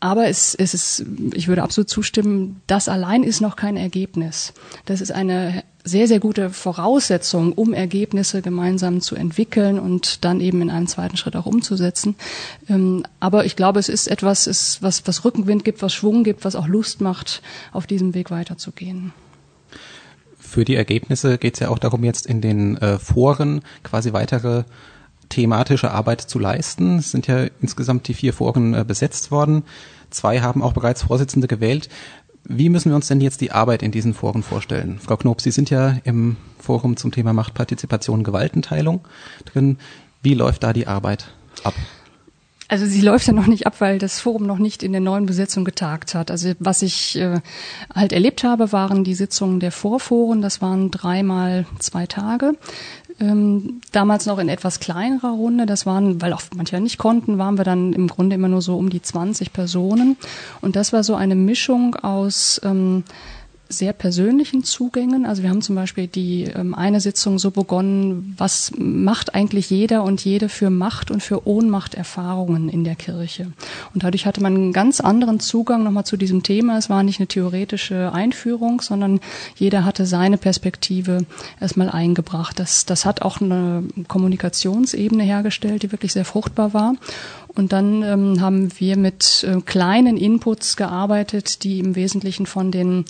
Aber 0.04 0.28
es, 0.28 0.54
es 0.54 0.74
ist, 0.74 1.06
ich 1.32 1.48
würde 1.48 1.62
absolut 1.62 1.88
zustimmen, 1.88 2.60
das 2.66 2.90
allein 2.90 3.22
ist 3.22 3.40
noch 3.40 3.56
kein 3.56 3.78
Ergebnis. 3.78 4.52
Das 4.84 5.00
ist 5.00 5.10
eine 5.10 5.64
sehr, 5.82 6.08
sehr 6.08 6.20
gute 6.20 6.50
Voraussetzung, 6.50 7.54
um 7.54 7.72
Ergebnisse 7.72 8.42
gemeinsam 8.42 9.00
zu 9.00 9.16
entwickeln 9.16 9.78
und 9.78 10.22
dann 10.26 10.40
eben 10.40 10.60
in 10.60 10.68
einem 10.68 10.88
zweiten 10.88 11.16
Schritt 11.16 11.36
auch 11.36 11.46
umzusetzen. 11.46 12.16
Ähm, 12.68 13.04
aber 13.18 13.46
ich 13.46 13.56
glaube, 13.56 13.80
es 13.80 13.88
ist 13.88 14.06
etwas, 14.06 14.46
was, 14.82 15.06
was 15.06 15.24
Rückenwind 15.24 15.64
gibt, 15.64 15.80
was 15.80 15.94
Schwung 15.94 16.22
gibt, 16.22 16.44
was 16.44 16.54
auch 16.54 16.68
Lust 16.68 17.00
macht, 17.00 17.40
auf 17.72 17.86
diesem 17.86 18.12
Weg 18.12 18.30
weiterzugehen. 18.30 19.14
Für 20.38 20.66
die 20.66 20.74
Ergebnisse 20.74 21.38
geht 21.38 21.54
es 21.54 21.60
ja 21.60 21.70
auch 21.70 21.78
darum, 21.78 22.04
jetzt 22.04 22.26
in 22.26 22.42
den 22.42 22.76
äh, 22.76 22.98
Foren 22.98 23.62
quasi 23.82 24.12
weitere 24.12 24.64
thematische 25.34 25.90
Arbeit 25.90 26.20
zu 26.20 26.38
leisten. 26.38 26.98
Es 26.98 27.10
sind 27.10 27.26
ja 27.26 27.46
insgesamt 27.60 28.06
die 28.06 28.14
vier 28.14 28.32
Foren 28.32 28.72
äh, 28.72 28.84
besetzt 28.86 29.32
worden. 29.32 29.64
Zwei 30.10 30.40
haben 30.40 30.62
auch 30.62 30.72
bereits 30.72 31.02
Vorsitzende 31.02 31.48
gewählt. 31.48 31.88
Wie 32.44 32.68
müssen 32.68 32.90
wir 32.90 32.96
uns 32.96 33.08
denn 33.08 33.20
jetzt 33.20 33.40
die 33.40 33.50
Arbeit 33.50 33.82
in 33.82 33.90
diesen 33.90 34.14
Foren 34.14 34.44
vorstellen? 34.44 35.00
Frau 35.02 35.16
Knob, 35.16 35.40
Sie 35.40 35.50
sind 35.50 35.70
ja 35.70 35.96
im 36.04 36.36
Forum 36.60 36.96
zum 36.96 37.10
Thema 37.10 37.32
Machtpartizipation, 37.32 38.22
Gewaltenteilung 38.22 39.00
drin. 39.44 39.78
Wie 40.22 40.34
läuft 40.34 40.62
da 40.62 40.72
die 40.72 40.86
Arbeit 40.86 41.32
ab? 41.64 41.74
Also 42.66 42.86
sie 42.86 43.02
läuft 43.02 43.26
ja 43.26 43.34
noch 43.34 43.46
nicht 43.46 43.66
ab, 43.66 43.74
weil 43.80 43.98
das 43.98 44.20
Forum 44.20 44.46
noch 44.46 44.58
nicht 44.58 44.82
in 44.82 44.92
der 44.92 45.00
neuen 45.00 45.26
Besetzung 45.26 45.64
getagt 45.64 46.14
hat. 46.14 46.30
Also 46.30 46.52
was 46.58 46.80
ich 46.80 47.16
äh, 47.16 47.40
halt 47.94 48.12
erlebt 48.12 48.42
habe, 48.42 48.72
waren 48.72 49.04
die 49.04 49.14
Sitzungen 49.14 49.60
der 49.60 49.70
Vorforen. 49.70 50.40
Das 50.40 50.62
waren 50.62 50.90
dreimal 50.90 51.66
zwei 51.78 52.06
Tage. 52.06 52.54
Ähm, 53.20 53.80
damals 53.92 54.26
noch 54.26 54.38
in 54.38 54.48
etwas 54.48 54.80
kleinerer 54.80 55.30
Runde. 55.30 55.66
Das 55.66 55.86
waren, 55.86 56.20
weil 56.20 56.32
auch 56.32 56.42
manche 56.56 56.80
nicht 56.80 56.98
konnten, 56.98 57.38
waren 57.38 57.56
wir 57.56 57.64
dann 57.64 57.92
im 57.92 58.08
Grunde 58.08 58.34
immer 58.34 58.48
nur 58.48 58.60
so 58.60 58.76
um 58.76 58.90
die 58.90 59.02
20 59.02 59.52
Personen. 59.52 60.16
Und 60.60 60.74
das 60.74 60.92
war 60.92 61.04
so 61.04 61.14
eine 61.14 61.36
Mischung 61.36 61.94
aus 61.94 62.60
ähm, 62.64 63.04
sehr 63.78 63.92
persönlichen 63.92 64.64
Zugängen. 64.64 65.26
Also 65.26 65.42
wir 65.42 65.50
haben 65.50 65.62
zum 65.62 65.74
Beispiel 65.74 66.06
die 66.06 66.44
ähm, 66.44 66.74
eine 66.74 67.00
Sitzung 67.00 67.38
so 67.38 67.50
begonnen, 67.50 68.34
was 68.36 68.72
macht 68.76 69.34
eigentlich 69.34 69.70
jeder 69.70 70.02
und 70.02 70.24
jede 70.24 70.48
für 70.48 70.70
Macht 70.70 71.10
und 71.10 71.22
für 71.22 71.46
Ohnmachterfahrungen 71.46 72.68
in 72.68 72.84
der 72.84 72.94
Kirche. 72.94 73.52
Und 73.92 74.04
dadurch 74.04 74.26
hatte 74.26 74.40
man 74.40 74.54
einen 74.54 74.72
ganz 74.72 75.00
anderen 75.00 75.40
Zugang 75.40 75.84
nochmal 75.84 76.04
zu 76.04 76.16
diesem 76.16 76.42
Thema. 76.42 76.78
Es 76.78 76.90
war 76.90 77.02
nicht 77.02 77.20
eine 77.20 77.26
theoretische 77.26 78.12
Einführung, 78.12 78.80
sondern 78.80 79.20
jeder 79.56 79.84
hatte 79.84 80.06
seine 80.06 80.38
Perspektive 80.38 81.26
erstmal 81.60 81.90
eingebracht. 81.90 82.58
Das, 82.58 82.86
das 82.86 83.04
hat 83.04 83.22
auch 83.22 83.40
eine 83.40 83.84
Kommunikationsebene 84.08 85.22
hergestellt, 85.22 85.82
die 85.82 85.92
wirklich 85.92 86.12
sehr 86.12 86.24
fruchtbar 86.24 86.74
war. 86.74 86.94
Und 87.54 87.72
dann 87.72 88.02
ähm, 88.02 88.40
haben 88.40 88.68
wir 88.78 88.96
mit 88.96 89.46
äh, 89.48 89.60
kleinen 89.60 90.16
Inputs 90.16 90.76
gearbeitet, 90.76 91.62
die 91.62 91.78
im 91.78 91.94
Wesentlichen 91.94 92.46
von 92.46 92.72
den 92.72 93.04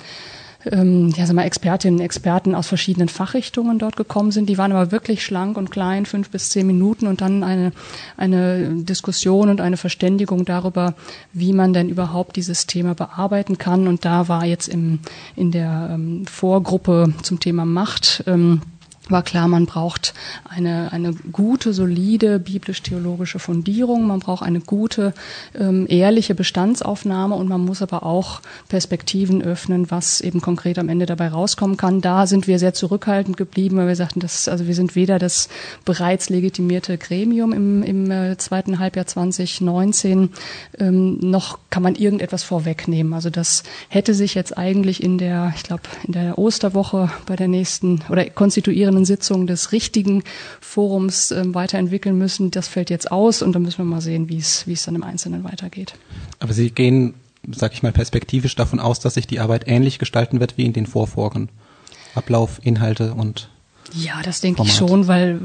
ähm, 0.70 1.12
ja, 1.16 1.26
sag 1.26 1.36
mal, 1.36 1.44
Expertinnen 1.44 2.00
und 2.00 2.04
Experten 2.04 2.54
aus 2.54 2.66
verschiedenen 2.66 3.08
Fachrichtungen 3.08 3.78
dort 3.78 3.96
gekommen 3.96 4.30
sind. 4.30 4.48
Die 4.48 4.58
waren 4.58 4.72
aber 4.72 4.92
wirklich 4.92 5.24
schlank 5.24 5.56
und 5.56 5.70
klein, 5.70 6.06
fünf 6.06 6.30
bis 6.30 6.50
zehn 6.50 6.66
Minuten 6.66 7.06
und 7.06 7.20
dann 7.20 7.42
eine, 7.42 7.72
eine 8.16 8.70
Diskussion 8.74 9.48
und 9.48 9.60
eine 9.60 9.76
Verständigung 9.76 10.44
darüber, 10.44 10.94
wie 11.32 11.52
man 11.52 11.72
denn 11.72 11.88
überhaupt 11.88 12.36
dieses 12.36 12.66
Thema 12.66 12.94
bearbeiten 12.94 13.58
kann. 13.58 13.88
Und 13.88 14.04
da 14.04 14.28
war 14.28 14.44
jetzt 14.44 14.68
im, 14.68 15.00
in 15.36 15.50
der 15.50 15.90
ähm, 15.92 16.26
Vorgruppe 16.26 17.12
zum 17.22 17.40
Thema 17.40 17.64
Macht 17.64 18.24
ähm, 18.26 18.62
war 19.08 19.22
klar, 19.22 19.48
man 19.48 19.66
braucht 19.66 20.14
eine, 20.48 20.90
eine 20.92 21.12
gute, 21.12 21.74
solide 21.74 22.38
biblisch-theologische 22.38 23.38
Fundierung, 23.38 24.06
man 24.06 24.20
braucht 24.20 24.42
eine 24.42 24.60
gute, 24.60 25.12
ähm, 25.58 25.86
ehrliche 25.88 26.34
Bestandsaufnahme 26.34 27.34
und 27.34 27.48
man 27.48 27.62
muss 27.62 27.82
aber 27.82 28.04
auch 28.04 28.40
Perspektiven 28.68 29.42
öffnen, 29.42 29.90
was 29.90 30.20
eben 30.22 30.40
konkret 30.40 30.78
am 30.78 30.88
Ende 30.88 31.04
dabei 31.04 31.28
rauskommen 31.28 31.76
kann. 31.76 32.00
Da 32.00 32.26
sind 32.26 32.46
wir 32.46 32.58
sehr 32.58 32.72
zurückhaltend 32.72 33.36
geblieben, 33.36 33.76
weil 33.76 33.88
wir 33.88 33.96
sagten, 33.96 34.20
dass, 34.20 34.48
also 34.48 34.66
wir 34.66 34.74
sind 34.74 34.94
weder 34.94 35.18
das 35.18 35.48
bereits 35.84 36.30
legitimierte 36.30 36.96
Gremium 36.96 37.52
im, 37.52 37.82
im 37.82 38.10
äh, 38.10 38.38
zweiten 38.38 38.78
Halbjahr 38.78 39.06
2019, 39.06 40.30
ähm, 40.78 41.18
noch 41.20 41.58
kann 41.68 41.82
man 41.82 41.94
irgendetwas 41.94 42.42
vorwegnehmen. 42.42 43.12
Also 43.12 43.28
das 43.28 43.64
hätte 43.88 44.14
sich 44.14 44.34
jetzt 44.34 44.56
eigentlich 44.56 45.02
in 45.02 45.18
der, 45.18 45.52
ich 45.56 45.62
glaube, 45.62 45.82
in 46.04 46.12
der 46.12 46.38
Osterwoche 46.38 47.10
bei 47.26 47.36
der 47.36 47.48
nächsten 47.48 48.00
oder 48.08 48.24
konstituierenden 48.30 48.93
weiteren 48.94 49.04
Sitzungen 49.04 49.46
des 49.46 49.72
richtigen 49.72 50.22
Forums 50.60 51.30
äh, 51.30 51.42
weiterentwickeln 51.46 52.16
müssen. 52.16 52.50
Das 52.50 52.68
fällt 52.68 52.90
jetzt 52.90 53.10
aus 53.10 53.42
und 53.42 53.52
dann 53.52 53.62
müssen 53.62 53.78
wir 53.78 53.84
mal 53.84 54.00
sehen, 54.00 54.28
wie 54.28 54.38
es, 54.38 54.84
dann 54.84 54.94
im 54.94 55.02
Einzelnen 55.02 55.44
weitergeht. 55.44 55.94
Aber 56.38 56.52
Sie 56.52 56.70
gehen, 56.70 57.14
sag 57.50 57.72
ich 57.72 57.82
mal, 57.82 57.92
perspektivisch 57.92 58.54
davon 58.56 58.80
aus, 58.80 59.00
dass 59.00 59.14
sich 59.14 59.26
die 59.26 59.40
Arbeit 59.40 59.64
ähnlich 59.66 59.98
gestalten 59.98 60.40
wird 60.40 60.56
wie 60.56 60.64
in 60.64 60.72
den 60.72 60.86
Vorforen. 60.86 61.48
Ablauf, 62.14 62.60
Inhalte 62.62 63.14
und 63.14 63.50
Ja, 63.92 64.22
das 64.22 64.40
denke 64.40 64.62
ich 64.62 64.74
schon, 64.74 65.06
weil 65.08 65.40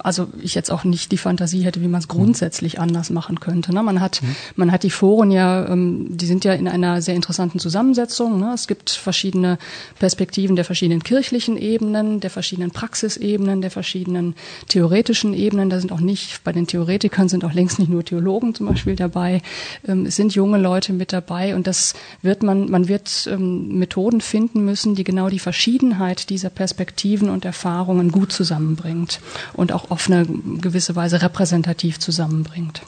also 0.00 0.28
ich 0.40 0.54
jetzt 0.54 0.70
auch 0.70 0.84
nicht 0.84 1.12
die 1.12 1.18
Fantasie 1.18 1.62
hätte, 1.62 1.82
wie 1.82 1.88
man 1.88 2.00
es 2.00 2.08
grundsätzlich 2.08 2.74
mhm. 2.74 2.82
anders 2.82 3.10
machen 3.10 3.38
könnte. 3.38 3.72
Ne? 3.72 3.82
Man 3.82 4.00
hat 4.00 4.22
mhm. 4.22 4.36
man 4.56 4.72
hat 4.72 4.82
die 4.82 4.90
Foren 4.90 5.30
ja, 5.30 5.68
ähm, 5.68 6.16
die 6.16 6.26
sind 6.26 6.44
ja 6.44 6.54
in 6.54 6.68
einer 6.68 7.02
sehr 7.02 7.14
interessanten 7.14 7.58
Zusammensetzung. 7.58 8.40
Ne? 8.40 8.52
Es 8.54 8.66
gibt 8.66 8.90
verschiedene 8.90 9.58
Perspektiven 9.98 10.56
der 10.56 10.64
verschiedenen 10.64 11.02
kirchlichen 11.02 11.56
Ebenen, 11.56 12.20
der 12.20 12.30
verschiedenen 12.30 12.70
Praxisebenen, 12.70 13.60
der 13.60 13.70
verschiedenen 13.70 14.34
theoretischen 14.68 15.34
Ebenen. 15.34 15.70
Da 15.70 15.78
sind 15.78 15.92
auch 15.92 16.00
nicht 16.00 16.42
bei 16.44 16.52
den 16.52 16.66
Theoretikern 16.66 17.28
sind 17.28 17.44
auch 17.44 17.52
längst 17.52 17.78
nicht 17.78 17.90
nur 17.90 18.04
Theologen 18.04 18.54
zum 18.54 18.66
Beispiel 18.66 18.96
dabei. 18.96 19.42
Ähm, 19.86 20.06
es 20.06 20.16
sind 20.16 20.34
junge 20.34 20.58
Leute 20.58 20.92
mit 20.92 21.12
dabei 21.12 21.54
und 21.54 21.66
das 21.66 21.94
wird 22.22 22.42
man 22.42 22.70
man 22.70 22.88
wird 22.88 23.28
ähm, 23.30 23.78
Methoden 23.78 24.20
finden 24.20 24.64
müssen, 24.64 24.94
die 24.94 25.04
genau 25.04 25.28
die 25.28 25.38
Verschiedenheit 25.38 26.30
dieser 26.30 26.50
Perspektiven 26.50 27.28
und 27.28 27.44
Erfahrungen 27.44 27.65
Erfahrungen 27.66 28.12
gut 28.12 28.32
zusammenbringt 28.32 29.20
und 29.52 29.72
auch 29.72 29.90
auf 29.90 30.08
eine 30.08 30.24
gewisse 30.24 30.94
Weise 30.94 31.20
repräsentativ 31.20 31.98
zusammenbringt. 31.98 32.82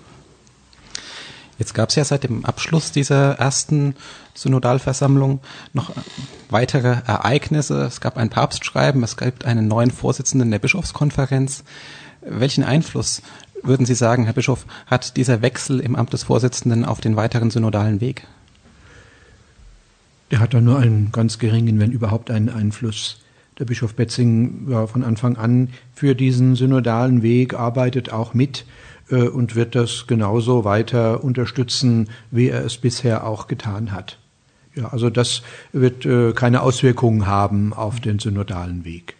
Jetzt 1.58 1.74
gab 1.74 1.88
es 1.88 1.96
ja 1.96 2.04
seit 2.04 2.22
dem 2.22 2.44
Abschluss 2.44 2.92
dieser 2.92 3.32
ersten 3.40 3.96
Synodalversammlung 4.34 5.40
noch 5.72 5.90
weitere 6.48 7.02
Ereignisse. 7.04 7.82
Es 7.82 8.00
gab 8.00 8.16
ein 8.16 8.30
Papstschreiben, 8.30 9.02
es 9.02 9.16
gibt 9.16 9.44
einen 9.44 9.66
neuen 9.66 9.90
Vorsitzenden 9.90 10.52
der 10.52 10.60
Bischofskonferenz. 10.60 11.64
Welchen 12.20 12.62
Einfluss 12.62 13.22
würden 13.64 13.84
Sie 13.84 13.96
sagen, 13.96 14.26
Herr 14.26 14.34
Bischof, 14.34 14.64
hat 14.86 15.16
dieser 15.16 15.42
Wechsel 15.42 15.80
im 15.80 15.96
Amt 15.96 16.12
des 16.12 16.22
Vorsitzenden 16.22 16.84
auf 16.84 17.00
den 17.00 17.16
weiteren 17.16 17.50
synodalen 17.50 18.00
Weg? 18.00 18.28
Der 20.30 20.38
hat 20.38 20.54
da 20.54 20.60
nur 20.60 20.78
einen 20.78 21.10
ganz 21.10 21.40
geringen, 21.40 21.80
wenn 21.80 21.90
überhaupt 21.90 22.30
einen 22.30 22.50
Einfluss. 22.50 23.18
Der 23.58 23.64
Bischof 23.64 23.94
Betzing 23.94 24.68
war 24.68 24.86
von 24.86 25.02
Anfang 25.02 25.36
an 25.36 25.70
für 25.92 26.14
diesen 26.14 26.54
synodalen 26.54 27.22
Weg, 27.22 27.54
arbeitet 27.54 28.12
auch 28.12 28.32
mit 28.32 28.64
äh, 29.10 29.22
und 29.22 29.56
wird 29.56 29.74
das 29.74 30.06
genauso 30.06 30.64
weiter 30.64 31.24
unterstützen, 31.24 32.08
wie 32.30 32.48
er 32.48 32.64
es 32.64 32.78
bisher 32.78 33.26
auch 33.26 33.48
getan 33.48 33.90
hat. 33.90 34.18
Ja, 34.76 34.88
also 34.88 35.10
das 35.10 35.42
wird 35.72 36.06
äh, 36.06 36.32
keine 36.32 36.62
Auswirkungen 36.62 37.26
haben 37.26 37.72
auf 37.72 37.98
den 37.98 38.20
synodalen 38.20 38.84
Weg. 38.84 39.16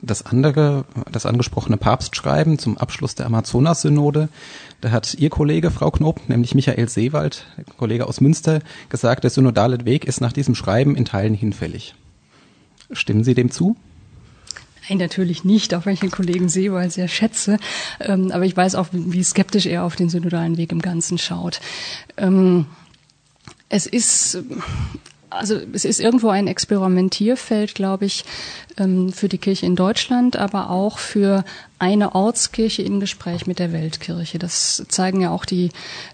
Das 0.00 0.24
andere, 0.24 0.84
das 1.10 1.26
angesprochene 1.26 1.78
Papstschreiben 1.78 2.60
zum 2.60 2.76
Abschluss 2.76 3.16
der 3.16 3.26
Amazonas-Synode, 3.26 4.28
da 4.82 4.90
hat 4.90 5.14
Ihr 5.14 5.30
Kollege, 5.30 5.72
Frau 5.72 5.90
Knob, 5.90 6.20
nämlich 6.28 6.54
Michael 6.54 6.88
Seewald, 6.88 7.46
Kollege 7.76 8.06
aus 8.06 8.20
Münster, 8.20 8.60
gesagt, 8.88 9.24
der 9.24 9.30
synodale 9.30 9.84
Weg 9.84 10.04
ist 10.04 10.20
nach 10.20 10.32
diesem 10.32 10.54
Schreiben 10.54 10.94
in 10.94 11.06
Teilen 11.06 11.34
hinfällig. 11.34 11.96
Stimmen 12.90 13.24
Sie 13.24 13.34
dem 13.34 13.50
zu? 13.50 13.76
Nein, 14.88 14.98
natürlich 14.98 15.44
nicht, 15.44 15.74
auch 15.74 15.84
wenn 15.84 15.94
ich 15.94 16.00
den 16.00 16.10
Kollegen 16.10 16.48
Seewald 16.48 16.92
sehr 16.92 17.08
schätze. 17.08 17.58
Ähm, 18.00 18.30
aber 18.30 18.44
ich 18.44 18.56
weiß 18.56 18.76
auch, 18.76 18.88
wie 18.92 19.24
skeptisch 19.24 19.66
er 19.66 19.84
auf 19.84 19.96
den 19.96 20.08
synodalen 20.08 20.56
Weg 20.56 20.70
im 20.70 20.80
Ganzen 20.80 21.18
schaut. 21.18 21.60
Ähm, 22.16 22.66
es 23.68 23.86
ist 23.86 24.38
also 25.30 25.58
es 25.72 25.84
ist 25.84 26.00
irgendwo 26.00 26.28
ein 26.28 26.46
Experimentierfeld, 26.46 27.74
glaube 27.74 28.06
ich, 28.06 28.24
ähm, 28.78 29.12
für 29.12 29.28
die 29.28 29.38
Kirche 29.38 29.66
in 29.66 29.76
Deutschland, 29.76 30.36
aber 30.36 30.70
auch 30.70 30.98
für 30.98 31.44
eine 31.78 32.14
Ortskirche 32.14 32.80
in 32.80 33.00
Gespräch 33.00 33.46
mit 33.46 33.58
der 33.58 33.70
Weltkirche. 33.70 34.38
Das 34.38 34.82
zeigen 34.88 35.20
ja 35.20 35.30
auch 35.30 35.44
die, 35.44 35.70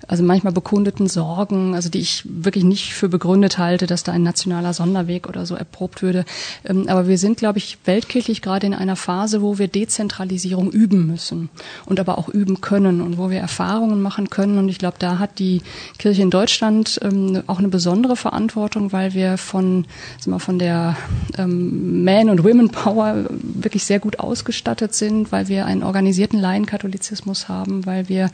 also 0.09 0.25
manchmal 0.25 0.53
bekundeten 0.53 1.07
Sorgen, 1.07 1.77
also 1.77 1.89
die 1.89 2.01
ich 2.01 2.25
wirklich 2.25 2.65
nicht 2.65 2.95
für 2.95 3.09
begründet 3.09 3.59
halte, 3.59 3.87
dass 3.87 4.03
da 4.03 4.11
ein 4.11 4.25
nationaler 4.25 4.75
Sonderweg 4.75 5.29
oder 5.29 5.47
so 5.47 5.55
erprobt 5.55 6.03
würde. 6.03 6.25
Ähm, 6.65 6.89
aber 6.89 7.07
wir 7.07 7.17
sind, 7.17 7.39
glaube 7.39 7.59
ich, 7.59 7.79
weltkirchlich 7.85 8.43
gerade 8.43 8.67
in 8.67 8.75
einer 8.75 8.97
Phase, 8.97 9.41
wo 9.41 9.59
wir 9.59 9.69
Dezentralisierung 9.69 10.73
üben 10.73 11.07
müssen 11.07 11.49
und 11.87 12.01
aber 12.01 12.19
auch 12.19 12.29
üben 12.29 12.61
können 12.61 13.01
und 13.01 13.17
wo 13.17 13.31
wir 13.31 13.39
Erfahrungen 13.39 14.03
machen 14.03 14.31
können. 14.31 14.59
Und 14.59 14.69
ich 14.69 14.79
glaube, 14.79 14.97
da 14.99 15.21
hat 15.21 15.39
die 15.39 15.63
Kirche 15.97 16.23
in 16.23 16.31
Deutschland 16.31 16.99
ähm, 17.03 17.45
auch 17.47 17.61
eine 17.61 17.69
besondere 17.69 18.17
Verantwortung, 18.17 18.91
weil 18.91 19.15
wir 19.15 19.39
von, 19.39 19.87
sagen 20.19 20.33
wir, 20.33 20.41
von 20.41 20.59
der 20.59 20.97
ähm, 21.39 22.03
Man- 22.03 22.31
und 22.31 22.43
Women 22.43 22.71
Power 22.71 23.27
wirklich 23.31 23.85
sehr 23.85 24.01
gut 24.01 24.19
ausgestattet 24.19 24.95
sind, 24.95 25.31
weil 25.31 25.47
wir 25.47 25.52
wir 25.53 25.67
einen 25.67 25.83
organisierten 25.83 26.41
Laienkatholizismus 26.41 27.49
haben, 27.49 27.85
weil 27.85 28.09
wir 28.09 28.31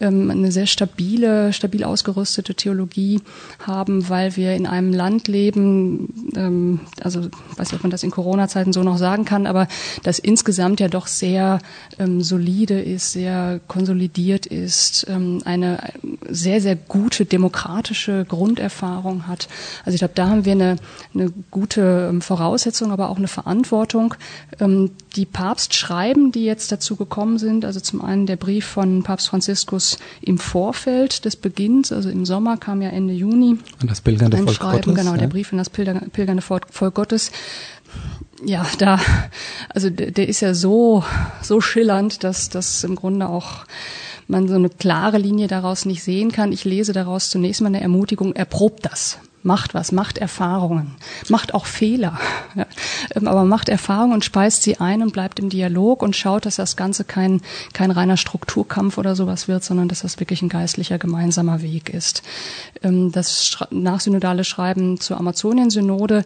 ähm, 0.00 0.30
eine 0.30 0.50
sehr 0.50 0.66
stabile, 0.66 1.52
stabil 1.52 1.84
ausgerüstete 1.84 2.54
Theologie 2.54 3.20
haben, 3.64 4.08
weil 4.08 4.36
wir 4.36 4.54
in 4.54 4.66
einem 4.66 4.92
Land 4.92 5.28
leben, 5.28 6.32
ähm, 6.36 6.80
also 7.00 7.20
weiß 7.56 7.70
nicht, 7.70 7.74
ob 7.74 7.84
man 7.84 7.90
das 7.90 8.02
in 8.02 8.10
Corona-Zeiten 8.10 8.72
so 8.72 8.82
noch 8.82 8.98
sagen 8.98 9.24
kann, 9.24 9.46
aber 9.46 9.68
das 10.02 10.18
insgesamt 10.18 10.80
ja 10.80 10.88
doch 10.88 11.06
sehr 11.06 11.60
ähm, 11.98 12.20
solide 12.22 12.80
ist, 12.80 13.12
sehr 13.12 13.60
konsolidiert 13.68 14.46
ist, 14.46 15.06
ähm, 15.08 15.40
eine 15.44 15.92
sehr, 16.28 16.60
sehr 16.60 16.74
gute 16.74 17.24
demokratische 17.24 18.24
Grunderfahrung 18.28 19.28
hat. 19.28 19.48
Also 19.84 19.94
ich 19.94 20.00
glaube, 20.00 20.14
da 20.14 20.28
haben 20.28 20.44
wir 20.44 20.52
eine, 20.52 20.76
eine 21.14 21.32
gute 21.52 22.08
ähm, 22.10 22.20
Voraussetzung, 22.20 22.90
aber 22.90 23.10
auch 23.10 23.18
eine 23.18 23.28
Verantwortung. 23.28 24.14
Ähm, 24.58 24.90
die 25.16 25.26
Papst 25.26 25.74
schreiben, 25.74 26.30
die 26.30 26.44
jetzt 26.44 26.70
dazu 26.70 26.96
gekommen 26.96 27.38
sind. 27.38 27.64
Also 27.64 27.80
zum 27.80 28.02
einen 28.02 28.26
der 28.26 28.36
Brief 28.36 28.66
von 28.66 29.02
Papst 29.02 29.28
Franziskus 29.28 29.98
im 30.20 30.38
Vorfeld 30.38 31.24
des 31.24 31.36
Beginns, 31.36 31.92
also 31.92 32.10
im 32.10 32.26
Sommer 32.26 32.56
kam 32.56 32.82
ja 32.82 32.90
Ende 32.90 33.14
Juni. 33.14 33.58
Und 33.80 33.90
das 33.90 34.00
pilgernde 34.00 34.36
Volk 34.38 34.60
Gottes. 34.60 34.94
Genau, 34.94 35.12
ja. 35.12 35.16
der 35.16 35.26
Brief 35.28 35.52
in 35.52 35.58
das 35.58 35.70
pilgernde 35.70 36.42
Volk 36.42 36.94
Gottes. 36.94 37.32
Ja, 38.44 38.66
da, 38.78 39.00
also 39.70 39.88
der, 39.88 40.10
der 40.10 40.28
ist 40.28 40.40
ja 40.40 40.52
so, 40.52 41.02
so 41.40 41.60
schillernd, 41.60 42.22
dass 42.22 42.50
das 42.50 42.84
im 42.84 42.94
Grunde 42.94 43.28
auch 43.28 43.64
man 44.28 44.48
so 44.48 44.56
eine 44.56 44.68
klare 44.68 45.18
Linie 45.18 45.46
daraus 45.46 45.86
nicht 45.86 46.02
sehen 46.02 46.32
kann. 46.32 46.52
Ich 46.52 46.64
lese 46.64 46.92
daraus 46.92 47.30
zunächst 47.30 47.62
mal 47.62 47.68
eine 47.68 47.80
Ermutigung, 47.80 48.34
erprobt 48.34 48.84
das 48.84 49.18
macht 49.46 49.74
was, 49.74 49.92
macht 49.92 50.18
Erfahrungen, 50.18 50.96
macht 51.28 51.54
auch 51.54 51.66
Fehler, 51.66 52.18
ja, 52.54 52.66
ähm, 53.14 53.28
aber 53.28 53.44
macht 53.44 53.68
Erfahrungen 53.68 54.12
und 54.12 54.24
speist 54.24 54.62
sie 54.62 54.78
ein 54.78 55.02
und 55.02 55.12
bleibt 55.12 55.38
im 55.38 55.48
Dialog 55.48 56.02
und 56.02 56.16
schaut, 56.16 56.44
dass 56.44 56.56
das 56.56 56.76
Ganze 56.76 57.04
kein, 57.04 57.40
kein 57.72 57.92
reiner 57.92 58.16
Strukturkampf 58.16 58.98
oder 58.98 59.14
sowas 59.14 59.46
wird, 59.46 59.64
sondern 59.64 59.88
dass 59.88 60.00
das 60.00 60.18
wirklich 60.18 60.42
ein 60.42 60.48
geistlicher 60.48 60.98
gemeinsamer 60.98 61.62
Weg 61.62 61.88
ist. 61.90 62.22
Ähm, 62.82 63.12
das 63.12 63.56
nachsynodale 63.70 64.44
Schreiben 64.44 65.00
zur 65.00 65.18
Amazonien-Synode, 65.18 66.24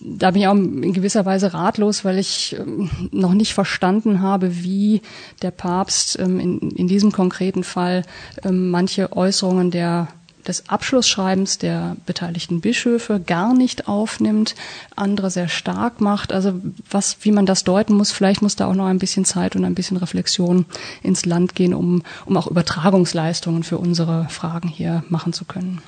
da 0.00 0.32
bin 0.32 0.42
ich 0.42 0.48
auch 0.48 0.54
in 0.54 0.92
gewisser 0.92 1.24
Weise 1.24 1.54
ratlos, 1.54 2.04
weil 2.04 2.18
ich 2.18 2.56
ähm, 2.58 2.90
noch 3.12 3.34
nicht 3.34 3.54
verstanden 3.54 4.20
habe, 4.20 4.64
wie 4.64 5.00
der 5.42 5.52
Papst 5.52 6.16
in, 6.16 6.58
in 6.72 6.88
diesem 6.88 7.12
konkreten 7.12 7.62
Fall 7.62 8.02
manche 8.42 9.12
Äußerungen 9.16 9.70
der 9.70 10.08
des 10.48 10.68
Abschlussschreibens 10.68 11.58
der 11.58 11.96
beteiligten 12.06 12.60
Bischöfe 12.60 13.20
gar 13.20 13.54
nicht 13.54 13.86
aufnimmt, 13.86 14.54
andere 14.96 15.30
sehr 15.30 15.48
stark 15.48 16.00
macht. 16.00 16.32
Also 16.32 16.54
was, 16.90 17.18
wie 17.20 17.32
man 17.32 17.46
das 17.46 17.64
deuten 17.64 17.94
muss, 17.94 18.10
vielleicht 18.10 18.42
muss 18.42 18.56
da 18.56 18.66
auch 18.66 18.74
noch 18.74 18.86
ein 18.86 18.98
bisschen 18.98 19.24
Zeit 19.24 19.54
und 19.54 19.64
ein 19.64 19.74
bisschen 19.74 19.98
Reflexion 19.98 20.66
ins 21.02 21.26
Land 21.26 21.54
gehen, 21.54 21.74
um, 21.74 22.02
um 22.24 22.36
auch 22.36 22.46
Übertragungsleistungen 22.46 23.62
für 23.62 23.78
unsere 23.78 24.26
Fragen 24.28 24.68
hier 24.68 25.04
machen 25.08 25.32
zu 25.32 25.44
können. 25.44 25.80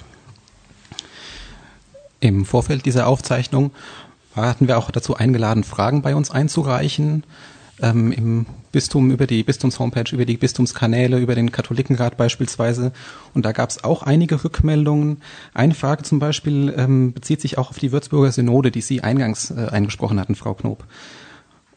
Im 2.21 2.45
Vorfeld 2.45 2.85
dieser 2.85 3.07
Aufzeichnung 3.07 3.73
hatten 4.37 4.69
wir 4.69 4.79
auch 4.79 4.91
dazu 4.91 5.17
eingeladen, 5.17 5.65
Fragen 5.65 6.03
bei 6.03 6.15
uns 6.15 6.31
einzureichen 6.31 7.25
ähm, 7.83 8.13
im 8.13 8.47
Bistum 8.73 9.11
über 9.11 9.27
die 9.27 9.43
Bistumshomepage, 9.43 10.15
über 10.15 10.25
die 10.25 10.37
Bistumskanäle, 10.37 11.19
über 11.19 11.35
den 11.35 11.51
Katholikenrat 11.51 12.17
beispielsweise. 12.17 12.93
Und 13.35 13.45
da 13.45 13.53
gab 13.53 13.71
es 13.71 13.83
auch 13.83 14.03
einige 14.03 14.45
Rückmeldungen. 14.45 15.23
Eine 15.55 15.75
Frage 15.75 16.03
zum 16.03 16.19
Beispiel 16.19 16.73
ähm, 16.77 17.13
bezieht 17.13 17.41
sich 17.41 17.59
auch 17.59 17.71
auf 17.71 17.79
die 17.79 17.93
Würzburger 17.93 18.33
Synode, 18.33 18.71
die 18.71 18.81
Sie 18.81 19.03
eingangs 19.03 19.51
äh, 19.51 19.69
eingesprochen 19.71 20.21
hatten, 20.21 20.35
Frau 20.35 20.55
Knob. 20.55 20.85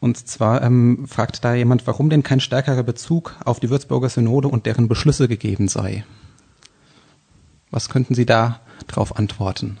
Und 0.00 0.28
zwar 0.28 0.62
ähm, 0.62 1.06
fragt 1.06 1.44
da 1.44 1.54
jemand, 1.54 1.86
warum 1.86 2.10
denn 2.10 2.22
kein 2.22 2.40
stärkerer 2.40 2.82
Bezug 2.82 3.36
auf 3.44 3.58
die 3.58 3.70
Würzburger 3.70 4.08
Synode 4.08 4.48
und 4.48 4.66
deren 4.66 4.86
Beschlüsse 4.86 5.28
gegeben 5.28 5.68
sei. 5.68 6.04
Was 7.70 7.88
könnten 7.88 8.14
Sie 8.14 8.26
da 8.26 8.60
drauf 8.86 9.16
antworten? 9.16 9.78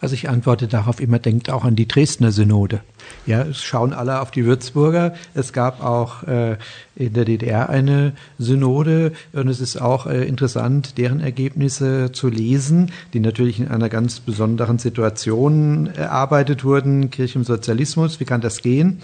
Also 0.00 0.14
ich 0.14 0.28
antworte 0.28 0.66
darauf 0.66 1.00
immer, 1.00 1.18
denkt 1.18 1.50
auch 1.50 1.64
an 1.64 1.76
die 1.76 1.88
Dresdner 1.88 2.32
Synode. 2.32 2.82
Ja, 3.26 3.42
es 3.42 3.62
schauen 3.62 3.94
alle 3.94 4.20
auf 4.20 4.30
die 4.30 4.44
Würzburger. 4.44 5.14
Es 5.34 5.54
gab 5.54 5.82
auch 5.82 6.24
äh, 6.24 6.58
in 6.94 7.14
der 7.14 7.24
DDR 7.24 7.70
eine 7.70 8.12
Synode 8.38 9.12
und 9.32 9.48
es 9.48 9.60
ist 9.60 9.80
auch 9.80 10.06
äh, 10.06 10.24
interessant, 10.24 10.98
deren 10.98 11.20
Ergebnisse 11.20 12.12
zu 12.12 12.28
lesen, 12.28 12.92
die 13.14 13.20
natürlich 13.20 13.60
in 13.60 13.68
einer 13.68 13.88
ganz 13.88 14.20
besonderen 14.20 14.78
Situation 14.78 15.86
erarbeitet 15.86 16.64
wurden. 16.64 17.10
Kirche 17.10 17.38
im 17.38 17.44
Sozialismus, 17.44 18.20
wie 18.20 18.26
kann 18.26 18.42
das 18.42 18.60
gehen? 18.60 19.00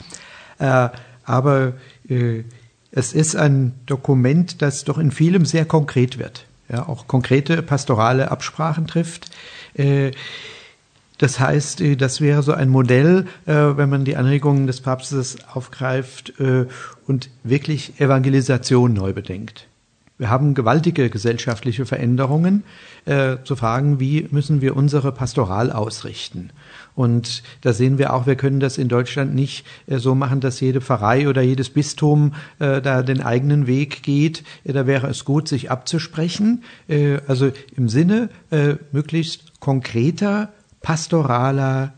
Äh, 0.59 0.90
aber 1.24 1.72
äh, 2.09 2.44
es 2.92 3.14
ist 3.14 3.37
ein 3.37 3.72
Dokument, 3.87 4.61
das 4.61 4.85
doch 4.85 4.98
in 4.98 5.12
vielem 5.12 5.46
sehr 5.46 5.64
konkret 5.64 6.18
wird. 6.18 6.46
Ja, 6.68 6.87
auch 6.88 7.06
konkrete 7.06 7.62
pastorale 7.62 8.30
Absprachen 8.30 8.87
trifft. 8.87 9.30
Das 11.20 11.38
heißt, 11.38 11.83
äh, 11.83 11.96
das 11.96 12.22
wäre 12.22 12.42
so 12.42 12.52
ein 12.52 12.70
Modell, 12.70 13.26
äh, 13.44 13.52
wenn 13.52 13.90
man 13.90 14.06
die 14.06 14.16
Anregungen 14.16 14.66
des 14.66 14.80
Papstes 14.80 15.37
aufgreift 15.52 16.33
äh, 16.40 16.64
und 17.06 17.28
wirklich 17.44 18.00
Evangelisation 18.00 18.94
neu 18.94 19.12
bedenkt. 19.12 19.68
Wir 20.16 20.30
haben 20.30 20.54
gewaltige 20.54 21.09
gesellschaftliche 21.09 21.87
Veränderungen. 21.87 22.64
Zu 23.44 23.56
fragen, 23.56 23.98
wie 23.98 24.28
müssen 24.30 24.61
wir 24.61 24.76
unsere 24.76 25.11
Pastoral 25.11 25.72
ausrichten? 25.72 26.50
Und 26.94 27.42
da 27.62 27.72
sehen 27.72 27.96
wir 27.96 28.12
auch, 28.12 28.26
wir 28.26 28.37
können 28.37 28.61
das 28.61 28.76
in 28.76 28.88
Deutschland 28.88 29.35
nicht 29.35 29.64
so 29.88 30.14
machen, 30.14 30.40
dass 30.40 30.61
jede 30.61 30.83
Pfarrei 30.83 31.26
oder 31.26 31.40
jedes 31.40 31.70
Bistum 31.70 32.35
da 32.59 33.02
den 33.02 33.22
eigenen 33.22 33.66
Weg 33.66 34.02
geht. 34.02 34.44
Da 34.64 34.87
wäre 34.87 35.06
es 35.06 35.24
gut, 35.24 35.48
sich 35.48 35.70
abzusprechen. 35.70 36.62
Also 37.26 37.52
im 37.74 37.88
Sinne 37.88 38.28
möglichst 38.92 39.59
konkreter 39.61 40.50
pastoraler 40.80 41.94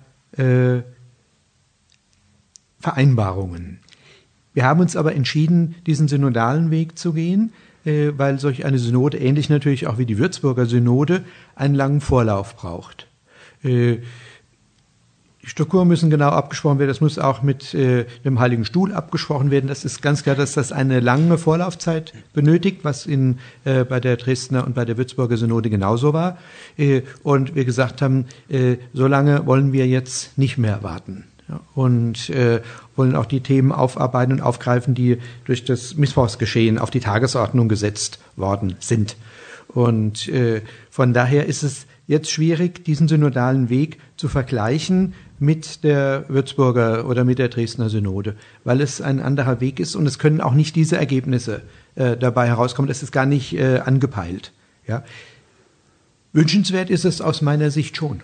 Vereinbarungen. 2.80 3.80
Wir 4.54 4.64
haben 4.64 4.80
uns 4.80 4.96
aber 4.96 5.14
entschieden, 5.14 5.74
diesen 5.86 6.08
synodalen 6.08 6.70
Weg 6.70 6.98
zu 6.98 7.12
gehen. 7.12 7.52
Äh, 7.84 8.12
weil 8.16 8.38
solch 8.38 8.64
eine 8.64 8.78
Synode, 8.78 9.18
ähnlich 9.18 9.48
natürlich 9.48 9.88
auch 9.88 9.98
wie 9.98 10.06
die 10.06 10.18
Würzburger 10.18 10.66
Synode, 10.66 11.24
einen 11.56 11.74
langen 11.74 12.00
Vorlauf 12.00 12.54
braucht. 12.54 13.08
Äh, 13.64 13.98
Strukturen 15.44 15.88
müssen 15.88 16.08
genau 16.08 16.28
abgesprochen 16.28 16.78
werden. 16.78 16.88
Das 16.88 17.00
muss 17.00 17.18
auch 17.18 17.42
mit 17.42 17.74
äh, 17.74 18.04
dem 18.24 18.38
Heiligen 18.38 18.64
Stuhl 18.64 18.92
abgesprochen 18.92 19.50
werden. 19.50 19.66
Das 19.66 19.84
ist 19.84 20.00
ganz 20.00 20.22
klar, 20.22 20.36
dass 20.36 20.52
das 20.52 20.70
eine 20.70 21.00
lange 21.00 21.36
Vorlaufzeit 21.36 22.12
benötigt, 22.32 22.84
was 22.84 23.06
in, 23.06 23.38
äh, 23.64 23.84
bei 23.84 23.98
der 23.98 24.16
Dresdner 24.16 24.64
und 24.64 24.74
bei 24.74 24.84
der 24.84 24.96
Würzburger 24.96 25.36
Synode 25.36 25.68
genauso 25.68 26.12
war. 26.12 26.38
Äh, 26.78 27.02
und 27.24 27.56
wir 27.56 27.64
gesagt 27.64 28.02
haben, 28.02 28.26
äh, 28.48 28.76
so 28.92 29.08
lange 29.08 29.44
wollen 29.46 29.72
wir 29.72 29.88
jetzt 29.88 30.38
nicht 30.38 30.58
mehr 30.58 30.84
warten 30.84 31.24
und 31.74 32.30
äh, 32.30 32.60
wollen 32.96 33.16
auch 33.16 33.26
die 33.26 33.40
Themen 33.40 33.72
aufarbeiten 33.72 34.32
und 34.32 34.40
aufgreifen, 34.40 34.94
die 34.94 35.18
durch 35.44 35.64
das 35.64 35.96
Missbrauchsgeschehen 35.96 36.78
auf 36.78 36.90
die 36.90 37.00
Tagesordnung 37.00 37.68
gesetzt 37.68 38.20
worden 38.36 38.76
sind. 38.78 39.16
Und 39.68 40.28
äh, 40.28 40.62
von 40.90 41.12
daher 41.12 41.46
ist 41.46 41.62
es 41.62 41.86
jetzt 42.06 42.30
schwierig, 42.30 42.84
diesen 42.84 43.08
synodalen 43.08 43.70
Weg 43.70 43.98
zu 44.16 44.28
vergleichen 44.28 45.14
mit 45.42 45.82
der 45.82 46.24
Würzburger 46.28 47.08
oder 47.08 47.24
mit 47.24 47.40
der 47.40 47.48
Dresdner 47.48 47.88
Synode, 47.88 48.36
weil 48.62 48.80
es 48.80 49.00
ein 49.00 49.18
anderer 49.18 49.60
Weg 49.60 49.80
ist 49.80 49.96
und 49.96 50.06
es 50.06 50.20
können 50.20 50.40
auch 50.40 50.54
nicht 50.54 50.76
diese 50.76 50.96
Ergebnisse 50.96 51.62
äh, 51.96 52.16
dabei 52.16 52.46
herauskommen. 52.46 52.86
Das 52.86 53.02
ist 53.02 53.10
gar 53.10 53.26
nicht 53.26 53.52
äh, 53.54 53.80
angepeilt. 53.84 54.52
Ja. 54.86 55.02
Wünschenswert 56.32 56.90
ist 56.90 57.04
es 57.04 57.20
aus 57.20 57.42
meiner 57.42 57.72
Sicht 57.72 57.96
schon. 57.96 58.22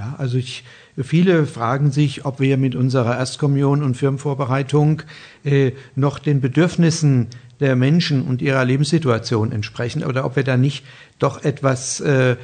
Ja, 0.00 0.16
also 0.18 0.36
ich, 0.36 0.64
viele 1.00 1.46
fragen 1.46 1.92
sich, 1.92 2.24
ob 2.24 2.40
wir 2.40 2.56
mit 2.56 2.74
unserer 2.74 3.16
Erstkommunion 3.16 3.84
und 3.84 3.96
Firmenvorbereitung 3.96 5.02
äh, 5.44 5.72
noch 5.94 6.18
den 6.18 6.40
Bedürfnissen 6.40 7.28
der 7.60 7.76
Menschen 7.76 8.22
und 8.22 8.42
ihrer 8.42 8.64
Lebenssituation 8.64 9.52
entsprechen 9.52 10.02
oder 10.04 10.24
ob 10.24 10.34
wir 10.34 10.44
da 10.44 10.56
nicht 10.56 10.84
doch 11.20 11.44
etwas 11.44 12.00
äh, 12.00 12.36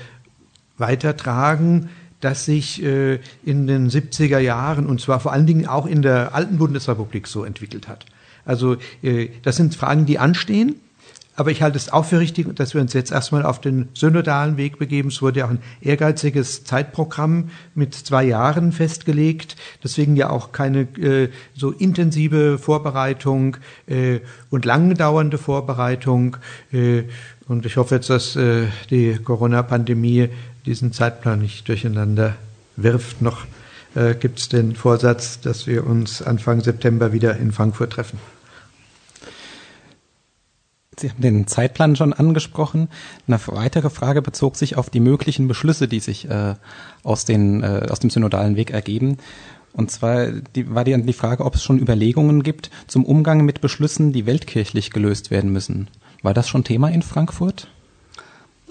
weitertragen, 0.79 1.89
das 2.25 2.45
sich 2.45 2.83
äh, 2.83 3.21
in 3.45 3.67
den 3.67 3.89
70er 3.89 4.39
Jahren 4.39 4.87
und 4.87 5.01
zwar 5.01 5.21
vor 5.21 5.33
allen 5.33 5.47
Dingen 5.47 5.67
auch 5.67 5.87
in 5.87 6.03
der 6.03 6.35
alten 6.35 6.59
Bundesrepublik 6.59 7.27
so 7.27 7.45
entwickelt 7.45 7.89
hat. 7.89 8.07
Also 8.45 8.77
äh, 9.03 9.29
das 9.43 9.57
sind 9.57 9.75
Fragen, 9.75 10.07
die 10.07 10.19
anstehen 10.19 10.77
aber 11.37 11.51
ich 11.51 11.63
halte 11.63 11.77
es 11.77 11.93
auch 11.93 12.05
für 12.05 12.21
richtig, 12.21 12.55
dass 12.55 12.75
wir 12.75 12.81
uns 12.81 12.93
jetzt 12.93 13.11
erstmal 13.11 13.45
auf 13.45 13.61
den 13.61 13.89
synodalen 13.95 14.57
Weg 14.57 14.79
begeben. 14.79 15.09
Es 15.09 15.21
wurde 15.21 15.41
ja 15.41 15.47
auch 15.47 15.51
ein 15.51 15.63
ehrgeiziges 15.81 16.63
Zeitprogramm 16.65 17.51
mit 17.75 17.95
zwei 17.95 18.25
Jahren 18.25 18.71
festgelegt. 18.71 19.57
Deswegen 19.83 20.15
ja 20.15 20.31
auch 20.31 20.53
keine 20.53 20.83
äh, 20.97 21.31
so 21.57 21.73
intensive 21.73 22.59
Vorbereitung 22.59 23.57
äh, 23.87 24.21
und 24.51 24.65
lang 24.65 24.95
dauernde 24.95 25.39
Vorbereitung. 25.39 26.37
Äh, 26.73 27.05
und 27.49 27.67
ich 27.67 27.77
hoffe 27.77 27.97
jetzt, 27.97 28.11
dass 28.11 28.37
äh, 28.37 28.67
die 28.91 29.19
Corona-Pandemie 29.23 30.29
diesen 30.67 30.93
Zeitplan 30.93 31.41
nicht 31.41 31.69
durcheinander 31.69 32.37
wirft. 32.77 33.23
Noch 33.23 33.45
äh, 33.95 34.15
gibt 34.15 34.39
es 34.39 34.49
den 34.49 34.75
Vorsatz, 34.75 35.41
dass 35.41 35.67
wir 35.67 35.87
uns 35.87 36.23
Anfang 36.23 36.61
September 36.61 37.13
wieder 37.13 37.37
in 37.37 37.53
Frankfurt 37.53 37.93
treffen. 37.93 38.19
Sie 40.99 41.11
haben 41.11 41.21
den 41.21 41.47
Zeitplan 41.47 41.97
schon 41.97 42.13
angesprochen. 42.13 42.89
Eine 43.27 43.41
weitere 43.47 43.91
Frage 43.91 44.23
bezog 44.23 44.57
sich 44.57 44.77
auf 44.77 44.91
die 44.91 45.01
möglichen 45.01 45.49
Beschlüsse, 45.49 45.89
die 45.89 46.01
sich 46.01 46.29
äh, 46.29 46.55
aus, 47.03 47.25
den, 47.25 47.63
äh, 47.63 47.87
aus 47.91 47.99
dem 47.99 48.11
synodalen 48.11 48.57
Weg 48.57 48.71
ergeben. 48.71 49.19
Und 49.73 49.91
zwar 49.91 50.29
die, 50.29 50.73
war 50.73 50.85
die, 50.85 51.01
die 51.03 51.13
Frage, 51.13 51.45
ob 51.45 51.57
es 51.57 51.65
schon 51.65 51.81
Überlegungen 51.81 52.45
gibt 52.45 52.71
zum 52.87 53.05
Umgang 53.05 53.45
mit 53.45 53.61
Beschlüssen, 53.61 54.13
die 54.13 54.25
weltkirchlich 54.25 54.93
gelöst 54.93 55.33
werden 55.33 55.53
müssen. 55.53 55.89
War 56.23 56.33
das 56.33 56.49
schon 56.49 56.63
Thema 56.63 56.89
in 56.91 57.03
Frankfurt? 57.03 57.69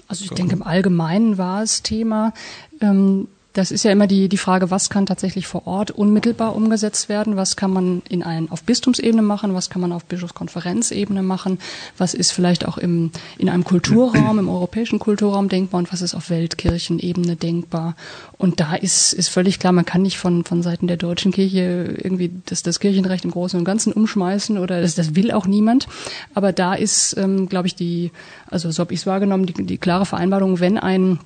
Also 0.06 0.24
ich 0.24 0.30
denke, 0.30 0.54
im 0.54 0.62
Allgemeinen 0.62 1.38
war 1.38 1.62
es 1.62 1.82
Thema. 1.82 2.32
Ähm, 2.80 3.28
das 3.54 3.70
ist 3.70 3.84
ja 3.84 3.92
immer 3.92 4.08
die, 4.08 4.28
die 4.28 4.36
Frage, 4.36 4.72
was 4.72 4.90
kann 4.90 5.06
tatsächlich 5.06 5.46
vor 5.46 5.66
Ort 5.68 5.92
unmittelbar 5.92 6.56
umgesetzt 6.56 7.08
werden? 7.08 7.36
Was 7.36 7.54
kann 7.54 7.70
man 7.70 8.02
in 8.08 8.24
ein, 8.24 8.50
auf 8.50 8.64
Bistumsebene 8.64 9.22
machen? 9.22 9.54
Was 9.54 9.70
kann 9.70 9.80
man 9.80 9.92
auf 9.92 10.04
Bischofskonferenzebene 10.06 11.22
machen? 11.22 11.60
Was 11.96 12.14
ist 12.14 12.32
vielleicht 12.32 12.66
auch 12.66 12.78
im, 12.78 13.12
in 13.38 13.48
einem 13.48 13.62
Kulturraum, 13.62 14.40
im 14.40 14.48
europäischen 14.48 14.98
Kulturraum 14.98 15.48
denkbar 15.48 15.78
und 15.78 15.92
was 15.92 16.02
ist 16.02 16.16
auf 16.16 16.30
Weltkirchenebene 16.30 17.36
denkbar? 17.36 17.94
Und 18.38 18.58
da 18.58 18.74
ist, 18.74 19.12
ist 19.12 19.28
völlig 19.28 19.60
klar, 19.60 19.72
man 19.72 19.84
kann 19.84 20.02
nicht 20.02 20.18
von, 20.18 20.44
von 20.44 20.62
Seiten 20.64 20.88
der 20.88 20.96
deutschen 20.96 21.30
Kirche 21.30 21.96
irgendwie 22.02 22.32
das, 22.46 22.64
das 22.64 22.80
Kirchenrecht 22.80 23.24
im 23.24 23.30
Großen 23.30 23.56
und 23.56 23.64
Ganzen 23.64 23.92
umschmeißen 23.92 24.58
oder 24.58 24.80
das, 24.80 24.96
das 24.96 25.14
will 25.14 25.30
auch 25.30 25.46
niemand. 25.46 25.86
Aber 26.34 26.52
da 26.52 26.74
ist, 26.74 27.16
ähm, 27.16 27.48
glaube 27.48 27.68
ich, 27.68 27.76
die, 27.76 28.10
also 28.50 28.72
so 28.72 28.80
habe 28.80 28.92
ich 28.92 29.00
es 29.00 29.06
wahrgenommen, 29.06 29.46
die, 29.46 29.52
die 29.64 29.78
klare 29.78 30.06
Vereinbarung, 30.06 30.58
wenn 30.58 30.76
ein 30.76 31.20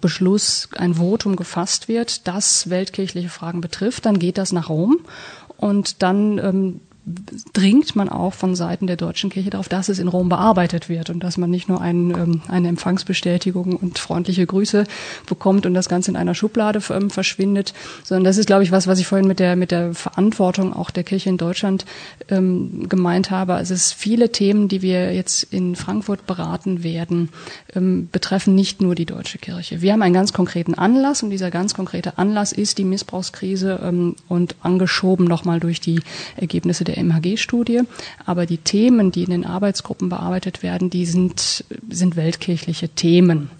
Beschluss, 0.00 0.68
ein 0.76 0.94
Votum 0.94 1.36
gefasst 1.36 1.88
wird, 1.88 2.26
das 2.28 2.70
weltkirchliche 2.70 3.28
Fragen 3.28 3.60
betrifft, 3.60 4.06
dann 4.06 4.18
geht 4.18 4.38
das 4.38 4.52
nach 4.52 4.68
Rom 4.68 5.00
und 5.56 6.02
dann 6.02 6.38
ähm, 6.38 6.80
dringt 7.52 7.96
man 7.96 8.08
auch 8.08 8.34
von 8.34 8.54
Seiten 8.54 8.86
der 8.86 8.96
deutschen 8.96 9.30
Kirche 9.30 9.50
darauf, 9.50 9.68
dass 9.68 9.88
es 9.88 9.98
in 9.98 10.08
Rom 10.08 10.28
bearbeitet 10.28 10.88
wird 10.88 11.10
und 11.10 11.20
dass 11.20 11.36
man 11.36 11.50
nicht 11.50 11.68
nur 11.68 11.80
ein, 11.80 12.10
ähm, 12.10 12.42
eine 12.48 12.68
Empfangsbestätigung 12.68 13.76
und 13.76 13.98
freundliche 13.98 14.46
Grüße 14.46 14.84
bekommt 15.26 15.66
und 15.66 15.74
das 15.74 15.88
Ganze 15.88 16.10
in 16.10 16.16
einer 16.16 16.34
Schublade 16.34 16.80
ähm, 16.90 17.10
verschwindet, 17.10 17.74
sondern 18.04 18.24
das 18.24 18.36
ist, 18.36 18.46
glaube 18.46 18.62
ich, 18.62 18.72
was, 18.72 18.86
was 18.86 18.98
ich 18.98 19.06
vorhin 19.06 19.28
mit 19.28 19.38
der, 19.38 19.56
mit 19.56 19.70
der 19.70 19.94
Verantwortung 19.94 20.72
auch 20.72 20.90
der 20.90 21.04
Kirche 21.04 21.30
in 21.30 21.36
Deutschland 21.36 21.84
ähm, 22.28 22.88
gemeint 22.88 23.30
habe. 23.30 23.54
Also 23.54 23.74
es 23.74 23.86
ist 23.86 23.92
viele 23.94 24.30
Themen, 24.30 24.68
die 24.68 24.82
wir 24.82 25.14
jetzt 25.14 25.44
in 25.44 25.76
Frankfurt 25.76 26.26
beraten 26.26 26.82
werden, 26.82 27.30
ähm, 27.74 28.08
betreffen 28.10 28.54
nicht 28.54 28.82
nur 28.82 28.94
die 28.94 29.06
deutsche 29.06 29.38
Kirche. 29.38 29.80
Wir 29.82 29.92
haben 29.92 30.02
einen 30.02 30.14
ganz 30.14 30.32
konkreten 30.32 30.74
Anlass 30.74 31.22
und 31.22 31.30
dieser 31.30 31.50
ganz 31.50 31.74
konkrete 31.74 32.18
Anlass 32.18 32.52
ist 32.52 32.78
die 32.78 32.84
Missbrauchskrise 32.84 33.80
ähm, 33.82 34.16
und 34.28 34.56
angeschoben 34.62 35.26
nochmal 35.26 35.60
durch 35.60 35.80
die 35.80 36.00
Ergebnisse 36.36 36.84
der 36.84 36.97
MHG-Studie. 36.98 37.82
Aber 38.26 38.46
die 38.46 38.58
Themen, 38.58 39.12
die 39.12 39.24
in 39.24 39.30
den 39.30 39.46
Arbeitsgruppen 39.46 40.08
bearbeitet 40.08 40.62
werden, 40.62 40.90
die 40.90 41.06
sind, 41.06 41.64
sind 41.88 42.16
weltkirchliche 42.16 42.88
Themen, 42.88 43.50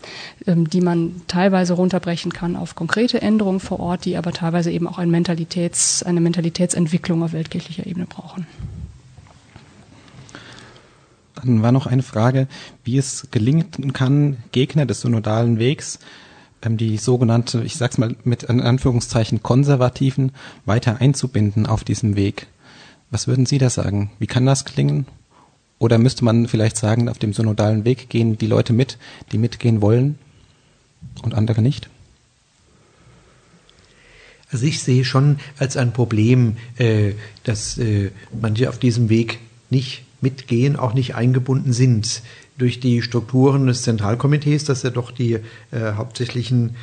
ähm, 0.47 0.69
die 0.69 0.81
man 0.81 1.23
teilweise 1.29 1.75
runterbrechen 1.75 2.33
kann 2.33 2.57
auf 2.57 2.75
konkrete 2.75 3.23
Änderungen 3.23 3.61
vor 3.61 3.81
Ort, 3.81 4.05
die 4.05 4.17
aber 4.17 4.33
teilweise 4.33 4.71
eben 4.71 4.87
auch 4.87 4.99
ein 4.99 5.11
Mentalitäts, 5.11 6.03
eine 6.03 6.21
Mentalitätsentwicklung 6.21 7.23
auf 7.23 7.33
weltkirchlicher 7.33 7.87
Ebene 7.87 8.07
brauchen. 8.07 8.47
Dann 11.35 11.63
war 11.63 11.73
noch 11.73 11.87
eine 11.87 12.03
Frage, 12.03 12.49
wie 12.85 12.99
es 12.99 13.29
gelingen 13.31 13.93
kann, 13.93 14.39
Gegner 14.51 14.87
des 14.87 15.03
synodalen 15.03 15.59
Wegs 15.59 16.01
ähm, 16.63 16.77
die 16.77 16.97
sogenannte, 16.97 17.63
ich 17.63 17.77
sag's 17.77 17.99
mal 17.99 18.17
mit 18.25 18.49
Anführungszeichen 18.49 19.43
Konservativen 19.43 20.33
weiter 20.65 21.01
einzubinden 21.01 21.67
auf 21.67 21.85
diesem 21.85 22.17
Weg. 22.17 22.49
Was 23.11 23.27
würden 23.27 23.47
Sie 23.47 23.59
da 23.59 23.71
sagen? 23.71 24.11
Wie 24.19 24.27
kann 24.27 24.47
das 24.47 24.65
klingen? 24.65 25.07
Oder 25.79 25.99
müsste 25.99 26.25
man 26.25 26.49
vielleicht 26.49 26.77
sagen, 26.77 27.09
auf 27.09 27.19
dem 27.19 27.33
synodalen 27.33 27.85
Weg 27.85 28.09
gehen 28.11 28.37
die 28.37 28.47
Leute 28.47 28.73
mit, 28.73 28.99
die 29.33 29.39
mitgehen 29.39 29.81
wollen 29.81 30.19
und 31.23 31.35
andere 31.35 31.63
nicht? 31.63 31.89
Also 34.51 34.67
ich 34.67 34.83
sehe 34.83 35.05
schon 35.05 35.39
als 35.59 35.77
ein 35.77 35.93
Problem, 35.93 36.57
äh, 36.79 37.13
dass 37.45 37.79
äh, 37.79 38.11
manche 38.41 38.69
auf 38.69 38.79
diesem 38.79 39.09
Weg 39.09 39.39
nicht 39.71 40.03
mitgehen, 40.21 40.77
auch 40.77 40.95
nicht 40.95 41.15
eingebunden 41.15 41.73
sind. 41.73 42.23
Durch 42.57 42.81
die 42.81 43.03
Strukturen 43.03 43.69
des 43.69 43.83
Zentralkomitees, 43.83 44.65
das 44.65 44.83
ja 44.83 44.91
doch 44.91 45.13
die 45.13 45.35
äh, 45.35 45.41
hauptsächlichen 45.95 46.75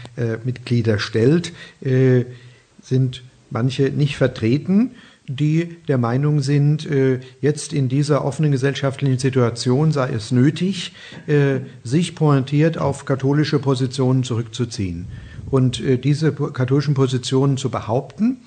Mitglieder 0.45 0.99
stellt, 0.99 1.51
sind 1.81 3.23
manche 3.49 3.83
nicht 3.89 4.15
vertreten 4.15 4.91
die 5.27 5.77
der 5.87 5.97
Meinung 5.97 6.41
sind, 6.41 6.85
äh, 6.89 7.19
jetzt 7.41 7.73
in 7.73 7.89
dieser 7.89 8.23
offenen 8.23 8.51
gesellschaftlichen 8.51 9.17
Situation 9.17 9.91
sei 9.91 10.11
es 10.11 10.31
nötig, 10.31 10.93
äh, 11.27 11.59
sich 11.83 12.15
pointiert 12.15 12.77
auf 12.77 13.05
katholische 13.05 13.59
Positionen 13.59 14.23
zurückzuziehen. 14.23 15.07
Und 15.49 15.79
äh, 15.79 15.97
diese 15.97 16.31
katholischen 16.31 16.93
Positionen 16.93 17.57
zu 17.57 17.69
behaupten, 17.69 18.37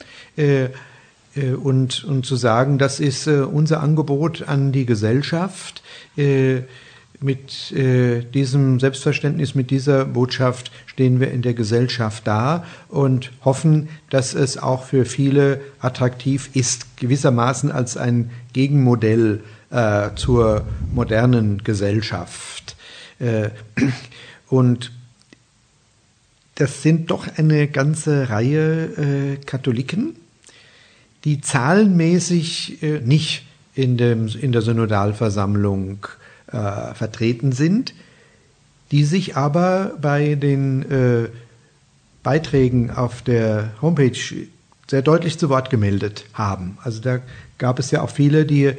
und, 1.63 2.25
zu 2.25 2.37
sagen, 2.37 2.79
das 2.79 3.01
ist 3.01 3.27
unser 3.29 3.83
Angebot 3.83 4.49
an 4.49 4.73
die 4.73 4.87
Gesellschaft. 4.87 5.83
Äh, 7.21 7.25
mit 7.25 7.73
äh, 7.73 8.23
diesem 8.23 8.81
Selbstverständnis, 8.81 9.55
mit 9.55 9.71
dieser 9.71 10.05
Botschaft 10.05 10.71
stehen 10.87 11.21
wir 11.21 11.31
in 11.31 11.43
der 11.43 11.55
Gesellschaft 11.55 12.27
da 12.27 12.65
und 12.89 13.31
hoffen, 13.45 13.89
dass 14.11 14.35
es 14.35 14.59
auch 14.59 14.85
für 14.85 15.05
viele 15.05 15.61
attraktiv 15.81 16.51
ist, 16.55 16.97
gewissermaßen 16.97 17.71
als 17.71 17.97
ein 17.97 18.31
Gegenmodell 18.53 19.43
äh, 19.71 20.11
zur 20.15 20.67
modernen 20.93 21.63
Gesellschaft. 21.65 22.77
Äh, 23.19 23.51
und 24.49 24.93
das 26.55 26.83
sind 26.83 27.11
doch 27.11 27.27
eine 27.37 27.69
ganze 27.69 28.31
Reihe 28.31 29.39
Katholiken, 29.47 30.17
die 31.25 31.41
zahlenmäßig 31.41 32.83
äh, 32.83 33.01
nicht 33.01 33.45
in, 33.75 33.97
dem, 33.97 34.27
in 34.27 34.51
der 34.51 34.63
Synodalversammlung 34.63 36.07
äh, 36.53 36.95
vertreten 36.95 37.53
sind, 37.53 37.95
die 38.91 39.05
sich 39.05 39.37
aber 39.37 39.93
bei 40.01 40.35
den 40.35 40.83
äh, 40.91 41.29
Beiträgen 42.23 42.91
auf 42.91 43.23
der 43.23 43.71
Homepage 43.81 44.47
sehr 44.87 45.03
deutlich 45.03 45.39
zu 45.39 45.51
Wort 45.51 45.71
gemeldet 45.71 46.25
haben. 46.33 46.79
Also 46.83 47.01
da 47.01 47.19
gab 47.59 47.79
es 47.79 47.91
ja 47.91 48.03
auch 48.03 48.11
viele, 48.11 48.47
die 48.47 48.73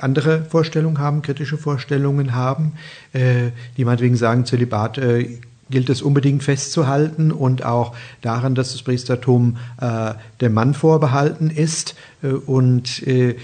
andere 0.00 0.44
Vorstellungen 0.44 0.98
haben, 0.98 1.22
kritische 1.22 1.56
Vorstellungen 1.56 2.34
haben, 2.34 2.72
äh, 3.12 3.50
die 3.76 3.84
meinetwegen 3.84 4.16
sagen, 4.16 4.44
Zölibat 4.44 4.98
äh, 4.98 5.38
gilt 5.70 5.88
es 5.88 6.02
unbedingt 6.02 6.42
festzuhalten 6.42 7.32
und 7.32 7.64
auch 7.64 7.96
daran, 8.20 8.54
dass 8.54 8.72
das 8.72 8.82
Priestertum 8.82 9.56
äh, 9.80 10.12
dem 10.40 10.52
Mann 10.52 10.74
vorbehalten 10.74 11.50
ist 11.50 11.94
äh, 12.22 12.28
und 12.28 13.06
äh, 13.06 13.36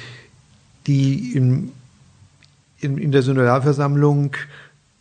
die 0.87 1.33
in, 1.33 1.73
in, 2.81 2.99
in, 2.99 3.13
der 3.13 3.23
Synodalversammlung 3.23 4.37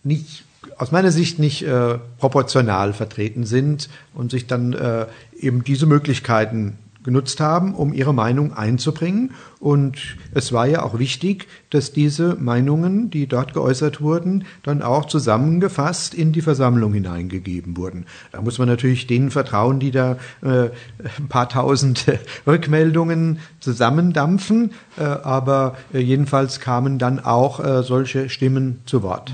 nicht 0.04 0.46
aus 0.78 0.92
meiner 0.92 1.12
Sicht 1.12 1.40
nicht 1.40 1.64
äh, 1.64 1.98
proportional 2.20 2.94
vertreten 2.94 3.46
sind 3.46 3.90
und 4.14 4.32
sich 4.32 4.48
dann 4.48 4.74
äh, 4.74 5.08
eben 5.38 5.64
diese 5.64 5.86
Möglichkeiten 5.86 6.78
genutzt 7.04 7.40
haben, 7.40 7.74
um 7.74 7.94
ihre 7.94 8.14
Meinung 8.14 8.54
einzubringen. 8.54 9.32
Und 9.60 10.18
es 10.34 10.52
war 10.54 10.68
ja 10.68 10.84
auch 10.84 11.00
wichtig, 11.00 11.48
dass 11.70 11.92
diese 11.92 12.36
Meinungen, 12.36 13.10
die 13.10 13.28
dort 13.28 13.54
geäußert 13.54 14.02
wurden, 14.02 14.46
dann 14.64 14.82
auch 14.82 15.06
zusammengefasst 15.06 16.14
in 16.14 16.32
die 16.32 16.42
Versammlung 16.42 16.94
hineingegeben 16.94 17.78
wurden. 17.78 18.06
Da 18.32 18.42
muss 18.42 18.58
man 18.58 18.68
natürlich 18.68 19.08
denen 19.08 19.32
vertrauen, 19.32 19.80
die 19.80 19.92
da 19.92 20.18
äh, 20.42 20.70
ein 21.18 21.28
paar 21.30 21.50
tausend 21.50 22.06
Rückmeldungen 22.48 23.40
zusammendampfen. 23.60 24.72
Äh, 24.98 25.04
aber 25.04 25.78
äh, 25.94 26.00
jedenfalls 26.00 26.60
kamen 26.60 27.00
dann 27.00 27.20
auch 27.20 27.60
äh, 27.60 27.84
solche 27.84 28.30
Stimmen 28.30 28.82
zu 28.86 29.04
Wort 29.04 29.34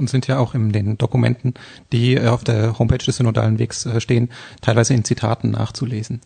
und 0.00 0.10
sind 0.10 0.26
ja 0.26 0.38
auch 0.38 0.54
in 0.54 0.72
den 0.72 0.98
Dokumenten, 0.98 1.54
die 1.92 2.14
äh, 2.14 2.26
auf 2.28 2.42
der 2.42 2.78
Homepage 2.78 2.98
des 2.98 3.16
Synodalen 3.16 3.58
Wegs 3.58 3.86
äh, 3.86 4.00
stehen, 4.00 4.30
teilweise 4.60 4.94
in 4.94 5.04
Zitaten 5.04 5.50
nachzulesen. 5.50 6.20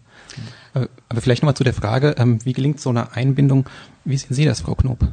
Mhm. 0.75 0.89
Aber 1.09 1.21
vielleicht 1.21 1.43
nochmal 1.43 1.55
zu 1.55 1.65
der 1.65 1.75
Frage, 1.75 2.17
ähm, 2.19 2.39
wie 2.45 2.53
gelingt 2.53 2.81
so 2.81 2.91
eine 2.91 3.13
Einbindung? 3.13 3.69
Wie 4.05 4.17
sehen 4.17 4.35
Sie 4.35 4.45
das, 4.45 4.63
Frau 4.63 4.75
Knob? 4.75 5.07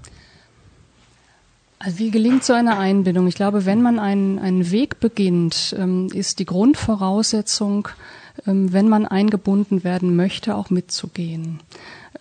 Also 1.78 2.00
wie 2.00 2.12
gelingt 2.12 2.44
so 2.44 2.54
eine 2.54 2.78
Einbindung? 2.78 3.28
Ich 3.28 3.36
glaube, 3.36 3.66
wenn 3.66 3.82
man 3.82 4.00
einen, 4.00 4.40
einen 4.40 4.72
Weg 4.72 5.00
beginnt, 5.00 5.76
ähm, 5.78 6.10
ist 6.14 6.40
die 6.40 6.46
Grundvoraussetzung, 6.46 7.90
ähm, 8.48 8.72
wenn 8.72 8.88
man 8.88 9.06
eingebunden 9.06 9.84
werden 9.84 10.16
möchte, 10.16 10.56
auch 10.56 10.70
mitzugehen 10.70 11.60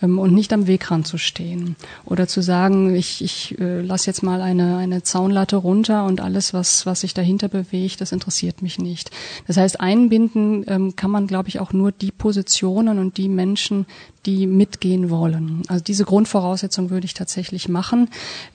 und 0.00 0.32
nicht 0.32 0.52
am 0.52 0.66
Wegrand 0.66 1.06
zu 1.06 1.18
stehen. 1.18 1.76
Oder 2.04 2.26
zu 2.26 2.40
sagen, 2.40 2.94
ich, 2.94 3.22
ich 3.22 3.58
äh, 3.60 3.82
lasse 3.82 4.06
jetzt 4.06 4.22
mal 4.22 4.40
eine, 4.40 4.76
eine 4.78 5.02
Zaunlatte 5.02 5.56
runter 5.56 6.04
und 6.06 6.20
alles, 6.20 6.54
was, 6.54 6.86
was 6.86 7.00
sich 7.00 7.14
dahinter 7.14 7.48
bewegt, 7.48 8.00
das 8.00 8.12
interessiert 8.12 8.62
mich 8.62 8.78
nicht. 8.78 9.10
Das 9.46 9.56
heißt, 9.56 9.80
einbinden 9.80 10.64
ähm, 10.68 10.96
kann 10.96 11.10
man, 11.10 11.26
glaube 11.26 11.48
ich, 11.48 11.60
auch 11.60 11.72
nur 11.72 11.92
die 11.92 12.12
Positionen 12.12 12.98
und 12.98 13.16
die 13.18 13.28
Menschen, 13.28 13.86
die 14.26 14.46
mitgehen 14.46 15.08
wollen. 15.08 15.62
Also 15.68 15.82
diese 15.82 16.04
Grundvoraussetzung 16.04 16.90
würde 16.90 17.06
ich 17.06 17.14
tatsächlich 17.14 17.68
machen. 17.68 18.10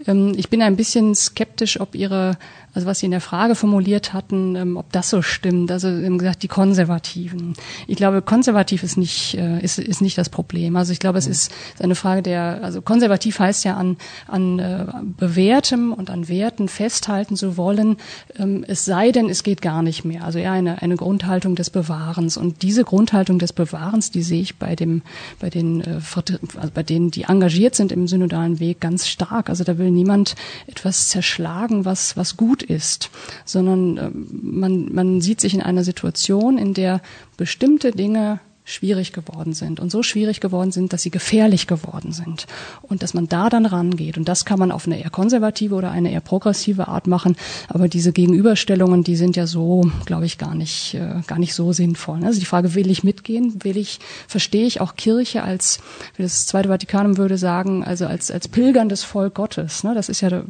Ähm, 0.06 0.34
ich 0.38 0.49
bin 0.49 0.62
ein 0.62 0.75
bisschen 0.75 1.15
skeptisch, 1.15 1.80
ob 1.80 1.95
Ihre, 1.95 2.38
also 2.73 2.86
was 2.86 2.99
Sie 2.99 3.08
in 3.08 3.12
der 3.12 3.21
Frage 3.21 3.56
formuliert 3.56 4.13
hatten, 4.13 4.56
ähm, 4.56 4.78
ob 4.78 4.91
das 4.91 5.10
so 5.10 5.23
stimmt. 5.23 5.71
Also 5.71 5.95
Sie 5.95 6.06
haben 6.06 6.19
gesagt, 6.19 6.43
die 6.43 6.47
Konservativen. 6.47 7.56
Ich 7.88 7.95
glaube, 7.95 8.21
konservativ 8.21 8.84
ist 8.84 8.95
nicht, 8.95 9.36
äh, 9.39 9.60
ist, 9.60 9.80
ist 9.80 10.01
nicht 10.01 10.19
das 10.19 10.30
Problem. 10.30 10.75
Also 10.75 10.91
ich 10.91 10.99
glaube, 10.99 11.17
es 11.17 11.25
ist 11.25 11.51
eine 11.80 11.95
Frage 11.95 12.21
der, 12.21 12.60
also 12.62 12.84
konservativ 12.84 13.39
heißt 13.39 13.65
ja 13.65 13.75
an, 13.75 13.97
an 14.28 14.60
äh, 14.60 14.86
bewährtem 15.17 15.93
und 15.93 16.12
an 16.12 16.28
Werten 16.28 16.67
festhalten 16.67 17.36
zu 17.38 17.58
wollen, 17.58 17.97
ähm, 18.38 18.63
es 18.67 18.86
sei 18.86 19.12
denn, 19.12 19.30
es 19.30 19.41
geht 19.41 19.63
gar 19.63 19.82
nicht 19.82 20.06
mehr. 20.06 20.25
Also 20.25 20.38
eher 20.38 20.51
eine, 20.51 20.84
eine 20.84 20.95
Grundhaltung 20.95 21.56
des 21.56 21.71
Bewahrens. 21.71 22.38
Und 22.38 22.62
diese 22.62 22.84
Grundhaltung 22.84 23.39
des 23.39 23.51
Bewahrens, 23.51 24.12
die 24.12 24.21
sehe 24.21 24.41
ich 24.41 24.58
bei 24.58 24.75
dem, 24.75 25.01
bei 25.39 25.49
den, 25.56 25.82
äh, 25.82 26.00
also 26.58 26.72
bei 26.74 26.84
denen, 26.84 27.10
die 27.10 27.24
engagiert 27.24 27.76
sind 27.76 27.91
im 27.91 28.08
synodalen 28.08 28.60
Weg, 28.60 28.80
ganz 28.80 29.08
stark. 29.08 29.50
Also 29.50 29.63
da 29.63 29.78
will 29.78 29.89
niemand 29.89 30.36
etwas 30.68 31.10
zerschlagen, 31.10 31.86
was, 31.86 32.15
was 32.18 32.38
gut 32.38 32.62
ist, 32.62 33.10
sondern 33.46 33.98
äh, 33.98 34.10
man, 34.13 34.94
man 34.94 35.22
sieht 35.22 35.41
sich 35.41 35.54
in 35.54 35.62
einer 35.62 35.84
Situation, 35.84 36.58
in 36.58 36.74
der 36.74 37.02
bestimmte 37.38 37.91
Dinge 37.91 38.39
schwierig 38.65 39.13
geworden 39.13 39.54
sind 39.54 39.80
und 39.80 39.91
so 39.91 40.01
schwierig 40.01 40.41
geworden 40.41 40.71
sind, 40.71 40.91
dass 40.91 41.04
sie 41.04 41.12
gefährlich 41.12 41.67
geworden 41.67 42.12
sind 42.12 42.47
und 42.82 43.04
dass 43.04 43.13
man 43.13 43.28
da 43.30 43.49
dann 43.49 43.67
rangeht 43.67 44.17
und 44.17 44.28
das 44.28 44.43
kann 44.43 44.58
man 44.58 44.71
auf 44.71 44.88
eine 44.88 44.99
eher 44.99 45.12
konservative 45.12 45.75
oder 45.75 45.91
eine 45.91 46.12
eher 46.12 46.19
progressive 46.19 46.88
Art 46.88 47.06
machen, 47.06 47.36
aber 47.69 47.88
diese 47.88 48.12
Gegenüberstellungen, 48.12 49.04
die 49.04 49.15
sind 49.15 49.36
ja 49.36 49.45
so, 49.45 49.89
glaube 50.06 50.25
ich, 50.25 50.39
gar 50.39 50.56
nicht 50.56 50.95
äh, 50.95 51.21
gar 51.28 51.38
nicht 51.38 51.54
so 51.54 51.73
sinnvoll. 51.73 52.25
Also 52.25 52.39
die 52.39 52.45
Frage, 52.45 52.73
will 52.73 52.89
ich 52.89 53.04
mitgehen, 53.04 53.63
will 53.63 53.78
ich 53.78 53.99
verstehe 54.28 54.65
ich 54.65 54.82
auch 54.82 54.95
Kirche 54.95 55.43
als 55.43 55.80
wie 56.15 56.23
das 56.23 56.47
Zweite 56.47 56.69
Vatikanum 56.69 57.17
würde 57.17 57.38
sagen, 57.38 57.84
also 57.84 58.08
als 58.08 58.32
als 58.32 58.47
pilgerndes 58.47 59.04
Volk 59.04 59.36
Gottes, 59.36 59.84
ne? 59.84 59.93
Das 59.93 60.10
ist 60.10 60.21
ja 60.21 60.41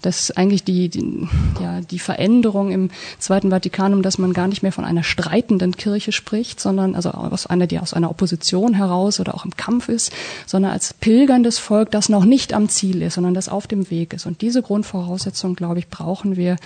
das 0.00 0.30
eigentlich 0.30 0.64
die, 0.64 0.88
die 0.88 1.28
ja 1.60 1.82
die 1.82 1.98
Veränderung 1.98 2.70
im 2.70 2.90
Zweiten 3.18 3.50
Vatikanum, 3.50 4.02
dass 4.02 4.16
man 4.16 4.32
gar 4.32 4.48
nicht 4.48 4.62
mehr 4.62 4.72
von 4.72 4.86
einer 4.86 5.02
streitenden 5.02 5.76
Kirche 5.76 6.12
spricht, 6.12 6.58
sondern 6.58 6.94
also 6.94 7.10
aus 7.10 7.49
einer, 7.50 7.66
die 7.66 7.78
aus 7.78 7.92
einer 7.94 8.10
Opposition 8.10 8.74
heraus 8.74 9.20
oder 9.20 9.34
auch 9.34 9.44
im 9.44 9.56
Kampf 9.56 9.88
ist, 9.88 10.12
sondern 10.46 10.72
als 10.72 10.94
pilgerndes 10.94 11.58
Volk, 11.58 11.90
das 11.90 12.08
noch 12.08 12.24
nicht 12.24 12.52
am 12.54 12.68
Ziel 12.68 13.02
ist, 13.02 13.14
sondern 13.14 13.34
das 13.34 13.48
auf 13.48 13.66
dem 13.66 13.90
Weg 13.90 14.12
ist. 14.12 14.26
Und 14.26 14.40
diese 14.40 14.62
Grundvoraussetzung, 14.62 15.56
glaube 15.56 15.78
ich, 15.78 15.88
brauchen 15.88 16.36
wir, 16.36 16.56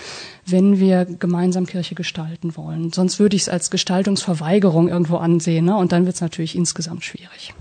wenn 0.45 0.79
wir 0.79 1.05
gemeinsam 1.05 1.65
Kirche 1.65 1.95
gestalten 1.95 2.55
wollen. 2.55 2.93
Sonst 2.93 3.19
würde 3.19 3.35
ich 3.35 3.43
es 3.43 3.49
als 3.49 3.71
Gestaltungsverweigerung 3.71 4.87
irgendwo 4.89 5.17
ansehen. 5.17 5.65
Ne? 5.65 5.75
Und 5.75 5.91
dann 5.91 6.05
wird 6.05 6.15
es 6.15 6.21
natürlich 6.21 6.55
insgesamt 6.55 7.03
schwierig. 7.03 7.53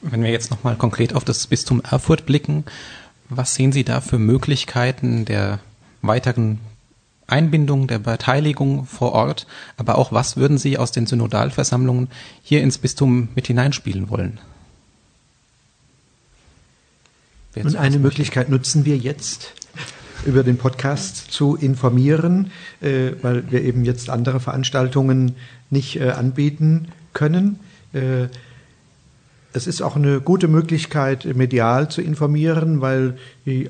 Wenn 0.00 0.22
wir 0.22 0.30
jetzt 0.30 0.50
nochmal 0.50 0.76
konkret 0.76 1.14
auf 1.14 1.24
das 1.24 1.46
Bistum 1.46 1.82
Erfurt 1.82 2.24
blicken, 2.24 2.64
was 3.28 3.54
sehen 3.54 3.72
Sie 3.72 3.84
da 3.84 4.00
für 4.00 4.18
Möglichkeiten 4.18 5.24
der 5.24 5.60
weiteren 6.02 6.60
Einbindung 7.28 7.86
der 7.86 8.00
Beteiligung 8.00 8.86
vor 8.86 9.12
Ort, 9.12 9.46
aber 9.76 9.98
auch 9.98 10.12
was 10.12 10.36
würden 10.36 10.58
Sie 10.58 10.78
aus 10.78 10.90
den 10.90 11.06
Synodalversammlungen 11.06 12.08
hier 12.42 12.62
ins 12.62 12.78
Bistum 12.78 13.28
mit 13.34 13.46
hineinspielen 13.46 14.10
wollen? 14.10 14.40
Und 17.54 17.76
eine 17.76 17.98
Möglichkeit 17.98 18.48
nutzen 18.48 18.84
wir 18.84 18.96
jetzt, 18.96 19.54
über 20.24 20.42
den 20.42 20.58
Podcast 20.58 21.30
zu 21.30 21.56
informieren, 21.56 22.50
äh, 22.80 23.12
weil 23.22 23.50
wir 23.50 23.62
eben 23.62 23.84
jetzt 23.84 24.10
andere 24.10 24.40
Veranstaltungen 24.40 25.36
nicht 25.70 26.00
äh, 26.00 26.10
anbieten 26.10 26.88
können. 27.12 27.60
Äh, 27.92 28.28
es 29.52 29.66
ist 29.66 29.80
auch 29.80 29.96
eine 29.96 30.20
gute 30.20 30.46
Möglichkeit, 30.46 31.24
medial 31.34 31.90
zu 31.90 32.02
informieren, 32.02 32.80
weil 32.80 33.16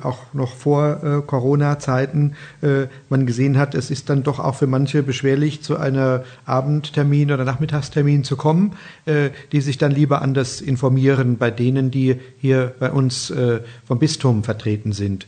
auch 0.03 0.35
noch 0.35 0.57
vor 0.57 1.03
äh, 1.05 1.23
Corona-Zeiten 1.25 2.35
äh, 2.63 2.87
man 3.09 3.27
gesehen 3.27 3.59
hat, 3.59 3.77
es 3.77 3.91
ist 3.91 4.11
dann 4.11 4.25
doch 4.25 4.41
auch 4.41 4.57
für 4.57 4.67
manche 4.67 5.05
beschwerlich, 5.05 5.63
zu 5.63 5.77
einer 5.77 6.25
Abendtermin 6.45 7.31
oder 7.31 7.45
Nachmittagstermin 7.45 8.25
zu 8.25 8.37
kommen, 8.37 8.73
äh, 9.07 9.31
die 9.53 9.61
sich 9.61 9.79
dann 9.79 9.93
lieber 9.93 10.21
anders 10.21 10.61
informieren 10.61 11.39
bei 11.39 11.53
denen, 11.53 11.93
die 11.93 12.17
hier 12.39 12.75
bei 12.81 12.91
uns 12.91 13.31
äh, 13.31 13.61
vom 13.87 14.01
Bistum 14.01 14.43
vertreten 14.43 14.93
sind. 14.93 15.27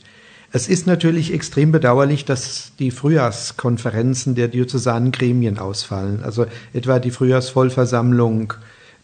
Es 0.53 0.67
ist 0.69 0.89
natürlich 0.89 1.33
extrem 1.33 1.71
bedauerlich, 1.71 2.25
dass 2.25 2.73
die 2.77 2.91
Frühjahrskonferenzen 2.91 4.35
der 4.35 4.49
diözesanen 4.49 5.13
Gremien 5.13 5.59
ausfallen, 5.59 6.25
also 6.25 6.47
etwa 6.73 6.99
die 6.99 7.13
Frühjahrsvollversammlung 7.13 8.55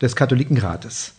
des 0.03 0.17
Katholikenrates. 0.17 1.13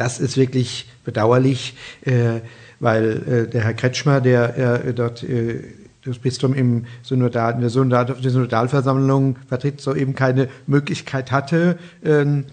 Das 0.00 0.18
ist 0.18 0.38
wirklich 0.38 0.88
bedauerlich, 1.04 1.74
äh, 2.06 2.40
weil 2.78 3.44
äh, 3.46 3.50
der 3.50 3.64
Herr 3.64 3.74
Kretschmer, 3.74 4.22
der 4.22 4.86
äh, 4.86 4.94
dort 4.94 5.22
äh, 5.22 5.62
das 6.06 6.18
Bistum 6.18 6.54
im 6.54 6.86
Synodal, 7.02 7.52
in 7.52 7.60
der 7.60 7.68
Synodal, 7.68 8.16
Synodalversammlung 8.18 9.36
vertritt, 9.46 9.82
so 9.82 9.94
eben 9.94 10.14
keine 10.14 10.48
Möglichkeit 10.66 11.30
hatte, 11.30 11.78
ähm, 12.02 12.46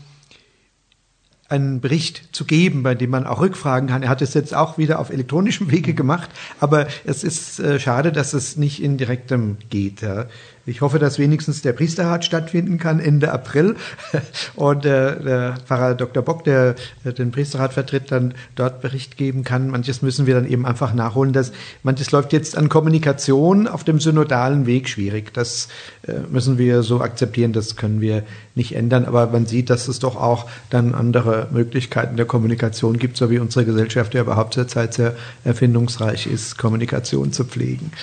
einen 1.48 1.80
Bericht 1.80 2.36
zu 2.36 2.44
geben, 2.44 2.84
bei 2.84 2.96
dem 2.96 3.12
man 3.12 3.26
auch 3.26 3.40
rückfragen 3.40 3.88
kann. 3.88 4.04
Er 4.04 4.10
hat 4.10 4.22
es 4.22 4.34
jetzt 4.34 4.54
auch 4.54 4.78
wieder 4.78 5.00
auf 5.00 5.10
elektronischem 5.10 5.72
Wege 5.72 5.94
gemacht, 5.94 6.30
aber 6.60 6.88
es 7.06 7.24
ist 7.24 7.62
äh, 7.62 7.80
schade, 7.80 8.12
dass 8.12 8.34
es 8.34 8.58
nicht 8.58 8.84
in 8.84 8.98
direktem 8.98 9.56
geht. 9.70 10.02
Ja. 10.02 10.26
Ich 10.68 10.82
hoffe, 10.82 11.00
dass 11.00 11.18
wenigstens 11.18 11.62
der 11.62 11.72
Priesterrat 11.72 12.26
stattfinden 12.26 12.78
kann 12.78 13.00
Ende 13.00 13.32
April 13.32 13.78
und 14.56 14.86
äh, 14.86 15.18
der 15.18 15.56
Pfarrer 15.66 15.96
Dr. 15.96 16.22
Bock, 16.22 16.44
der 16.44 16.76
äh, 17.06 17.14
den 17.14 17.32
Priesterrat 17.32 17.72
vertritt, 17.72 18.12
dann 18.12 18.34
dort 18.56 18.82
Bericht 18.82 19.16
geben 19.16 19.46
kann. 19.46 19.70
Manches 19.70 20.02
müssen 20.02 20.28
wir 20.28 20.36
dann 20.36 20.46
eben 20.46 20.66
einfach 20.66 20.94
nachholen. 20.94 21.32
Dass 21.32 21.54
manches 21.84 22.12
läuft 22.12 22.34
jetzt 22.34 22.58
an 22.58 22.68
Kommunikation 22.68 23.66
auf 23.66 23.86
dem 23.86 24.02
synodalen 24.02 24.66
Weg 24.66 24.90
schwierig. 24.90 25.34
Das 25.34 25.70
äh, 26.06 26.16
müssen 26.30 26.58
wir 26.58 26.84
so 26.84 27.00
akzeptieren. 27.00 27.54
Das 27.54 27.78
können 27.78 28.02
wir 28.02 28.24
nicht 28.54 28.76
ändern. 28.76 29.06
Aber 29.06 29.28
man 29.28 29.46
sieht, 29.46 29.70
dass 29.70 29.88
es 29.88 30.00
doch 30.00 30.18
auch 30.18 30.50
dann 30.70 30.94
andere 30.94 31.48
Möglichkeiten 31.50 32.18
der 32.18 32.26
Kommunikation 32.26 33.00
gibt, 33.00 33.16
so 33.16 33.30
wie 33.30 33.40
unsere 33.40 33.64
Gesellschaft 33.64 34.14
ja 34.14 34.20
überhaupt 34.20 34.56
zurzeit 34.56 34.94
sehr 34.94 35.16
erfindungsreich 35.46 36.28
ist, 36.28 36.58
Kommunikation 36.58 37.32
zu 37.32 37.46
pflegen. 37.46 37.94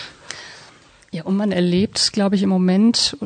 Ja, 1.15 1.23
und 1.23 1.37
man 1.37 1.53
erlebt, 1.53 2.13
glaube 2.13 2.35
ich, 2.35 2.43
im 2.43 2.49
Moment, 2.49 3.17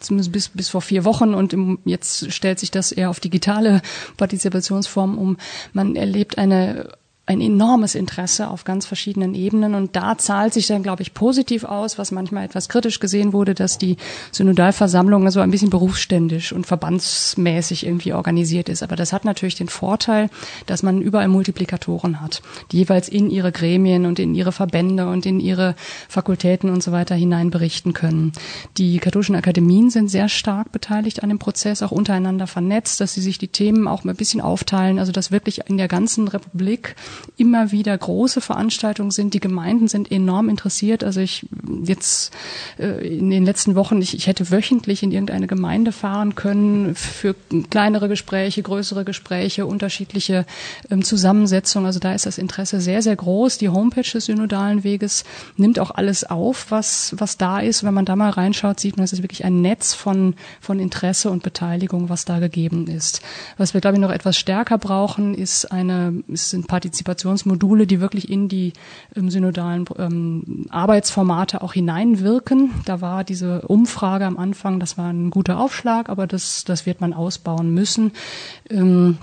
zumindest 0.00 0.32
bis, 0.32 0.48
bis 0.48 0.68
vor 0.70 0.80
vier 0.80 1.04
Wochen 1.04 1.34
und 1.34 1.52
im, 1.52 1.78
jetzt 1.84 2.32
stellt 2.32 2.58
sich 2.58 2.72
das 2.72 2.90
eher 2.90 3.10
auf 3.10 3.20
digitale 3.20 3.80
Partizipationsformen 4.16 5.16
um. 5.16 5.36
Man 5.72 5.94
erlebt 5.94 6.36
eine 6.36 6.88
ein 7.28 7.42
enormes 7.42 7.94
Interesse 7.94 8.48
auf 8.48 8.64
ganz 8.64 8.86
verschiedenen 8.86 9.34
Ebenen 9.34 9.74
und 9.74 9.94
da 9.96 10.16
zahlt 10.16 10.54
sich 10.54 10.66
dann, 10.66 10.82
glaube 10.82 11.02
ich, 11.02 11.12
positiv 11.12 11.64
aus, 11.64 11.98
was 11.98 12.10
manchmal 12.10 12.46
etwas 12.46 12.70
kritisch 12.70 13.00
gesehen 13.00 13.34
wurde, 13.34 13.54
dass 13.54 13.76
die 13.76 13.98
Synodalversammlung 14.32 15.30
so 15.30 15.40
ein 15.40 15.50
bisschen 15.50 15.68
berufsständisch 15.68 16.54
und 16.54 16.66
verbandsmäßig 16.66 17.84
irgendwie 17.84 18.14
organisiert 18.14 18.70
ist. 18.70 18.82
Aber 18.82 18.96
das 18.96 19.12
hat 19.12 19.26
natürlich 19.26 19.56
den 19.56 19.68
Vorteil, 19.68 20.30
dass 20.64 20.82
man 20.82 21.02
überall 21.02 21.28
Multiplikatoren 21.28 22.22
hat, 22.22 22.40
die 22.72 22.78
jeweils 22.78 23.10
in 23.10 23.28
ihre 23.28 23.52
Gremien 23.52 24.06
und 24.06 24.18
in 24.18 24.34
ihre 24.34 24.52
Verbände 24.52 25.06
und 25.06 25.26
in 25.26 25.38
ihre 25.38 25.74
Fakultäten 26.08 26.70
und 26.70 26.82
so 26.82 26.92
weiter 26.92 27.14
hinein 27.14 27.50
berichten 27.50 27.92
können. 27.92 28.32
Die 28.78 28.98
katholischen 29.00 29.36
Akademien 29.36 29.90
sind 29.90 30.08
sehr 30.08 30.30
stark 30.30 30.72
beteiligt 30.72 31.22
an 31.22 31.28
dem 31.28 31.38
Prozess, 31.38 31.82
auch 31.82 31.92
untereinander 31.92 32.46
vernetzt, 32.46 33.02
dass 33.02 33.12
sie 33.12 33.20
sich 33.20 33.36
die 33.36 33.48
Themen 33.48 33.86
auch 33.86 34.04
mal 34.04 34.14
ein 34.14 34.16
bisschen 34.16 34.40
aufteilen, 34.40 34.98
also 34.98 35.12
dass 35.12 35.30
wirklich 35.30 35.68
in 35.68 35.76
der 35.76 35.88
ganzen 35.88 36.26
Republik 36.26 36.96
immer 37.36 37.72
wieder 37.72 37.96
große 37.96 38.40
Veranstaltungen 38.40 39.10
sind. 39.10 39.34
Die 39.34 39.40
Gemeinden 39.40 39.88
sind 39.88 40.10
enorm 40.10 40.48
interessiert. 40.48 41.04
Also 41.04 41.20
ich 41.20 41.46
jetzt 41.84 42.32
äh, 42.78 43.06
in 43.06 43.30
den 43.30 43.44
letzten 43.44 43.74
Wochen, 43.74 44.00
ich, 44.00 44.14
ich 44.14 44.26
hätte 44.26 44.50
wöchentlich 44.50 45.02
in 45.02 45.12
irgendeine 45.12 45.46
Gemeinde 45.46 45.92
fahren 45.92 46.34
können 46.34 46.94
für 46.94 47.34
kleinere 47.70 48.08
Gespräche, 48.08 48.62
größere 48.62 49.04
Gespräche, 49.04 49.66
unterschiedliche 49.66 50.46
ähm, 50.90 51.04
Zusammensetzungen. 51.04 51.86
Also 51.86 52.00
da 52.00 52.14
ist 52.14 52.26
das 52.26 52.38
Interesse 52.38 52.80
sehr, 52.80 53.02
sehr 53.02 53.16
groß. 53.16 53.58
Die 53.58 53.68
Homepage 53.68 54.02
des 54.02 54.26
synodalen 54.26 54.84
Weges 54.84 55.24
nimmt 55.56 55.78
auch 55.78 55.90
alles 55.90 56.24
auf, 56.24 56.70
was, 56.70 57.14
was 57.18 57.36
da 57.36 57.60
ist. 57.60 57.84
Wenn 57.84 57.94
man 57.94 58.04
da 58.04 58.16
mal 58.16 58.30
reinschaut, 58.30 58.80
sieht 58.80 58.96
man, 58.96 59.04
es 59.04 59.12
ist 59.12 59.22
wirklich 59.22 59.44
ein 59.44 59.60
Netz 59.60 59.94
von, 59.94 60.34
von 60.60 60.80
Interesse 60.80 61.30
und 61.30 61.42
Beteiligung, 61.42 62.08
was 62.08 62.24
da 62.24 62.38
gegeben 62.38 62.86
ist. 62.86 63.22
Was 63.56 63.74
wir, 63.74 63.80
glaube 63.80 63.96
ich, 63.96 64.00
noch 64.00 64.10
etwas 64.10 64.36
stärker 64.36 64.78
brauchen, 64.78 65.34
ist 65.34 65.70
eine, 65.70 66.22
ist 66.28 66.52
ein 66.52 66.64
Partizipation 66.64 67.07
Partizipationsmodule, 67.08 67.86
die 67.86 68.00
wirklich 68.00 68.30
in 68.30 68.48
die 68.48 68.72
ähm, 69.16 69.30
synodalen 69.30 69.86
ähm, 69.98 70.66
Arbeitsformate 70.70 71.62
auch 71.62 71.72
hineinwirken. 71.72 72.70
Da 72.84 73.00
war 73.00 73.24
diese 73.24 73.62
Umfrage 73.62 74.26
am 74.26 74.36
Anfang, 74.36 74.78
das 74.80 74.98
war 74.98 75.10
ein 75.10 75.30
guter 75.30 75.58
Aufschlag, 75.58 76.08
aber 76.08 76.26
das, 76.26 76.64
das 76.64 76.86
wird 76.86 77.00
man 77.00 77.12
ausbauen 77.12 77.72
müssen. 77.72 78.12
Ähm, 78.70 79.18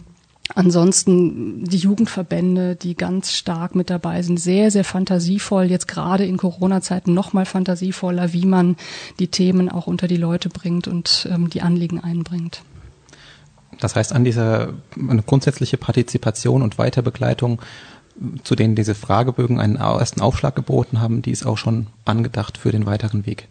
Ansonsten 0.54 1.64
die 1.64 1.80
Jugendverbände, 1.80 2.76
die 2.76 2.96
ganz 2.96 3.32
stark 3.32 3.74
mit 3.74 3.90
dabei 3.90 4.22
sind, 4.22 4.40
sehr, 4.40 4.70
sehr 4.70 4.84
fantasievoll, 4.84 5.64
jetzt 5.66 5.88
gerade 5.88 6.24
in 6.24 6.38
Corona-Zeiten 6.38 7.16
noch 7.16 7.34
mal 7.34 7.48
fantasievoller, 7.48 8.32
wie 8.32 8.46
man 8.46 8.76
die 9.18 9.30
Themen 9.30 9.70
auch 9.70 9.88
unter 9.88 10.08
die 10.08 10.18
Leute 10.18 10.50
bringt 10.50 10.88
und 10.88 11.28
ähm, 11.32 11.50
die 11.50 11.64
Anliegen 11.64 12.00
einbringt. 12.00 12.62
Das 13.80 13.96
heißt, 13.96 14.14
an 14.14 14.24
dieser 14.24 14.74
eine 14.98 15.24
grundsätzliche 15.24 15.78
Partizipation 15.78 16.62
und 16.62 16.78
Weiterbegleitung, 16.78 17.62
zu 18.44 18.56
denen 18.56 18.76
diese 18.76 18.96
Fragebögen 18.96 19.60
einen 19.60 19.76
ersten 19.76 20.22
Aufschlag 20.22 20.56
geboten 20.56 21.02
haben, 21.02 21.22
die 21.22 21.32
ist 21.32 21.46
auch 21.46 21.58
schon 21.58 21.88
angedacht 22.06 22.58
für 22.58 22.72
den 22.72 22.86
weiteren 22.86 23.26
Weg 23.26 23.50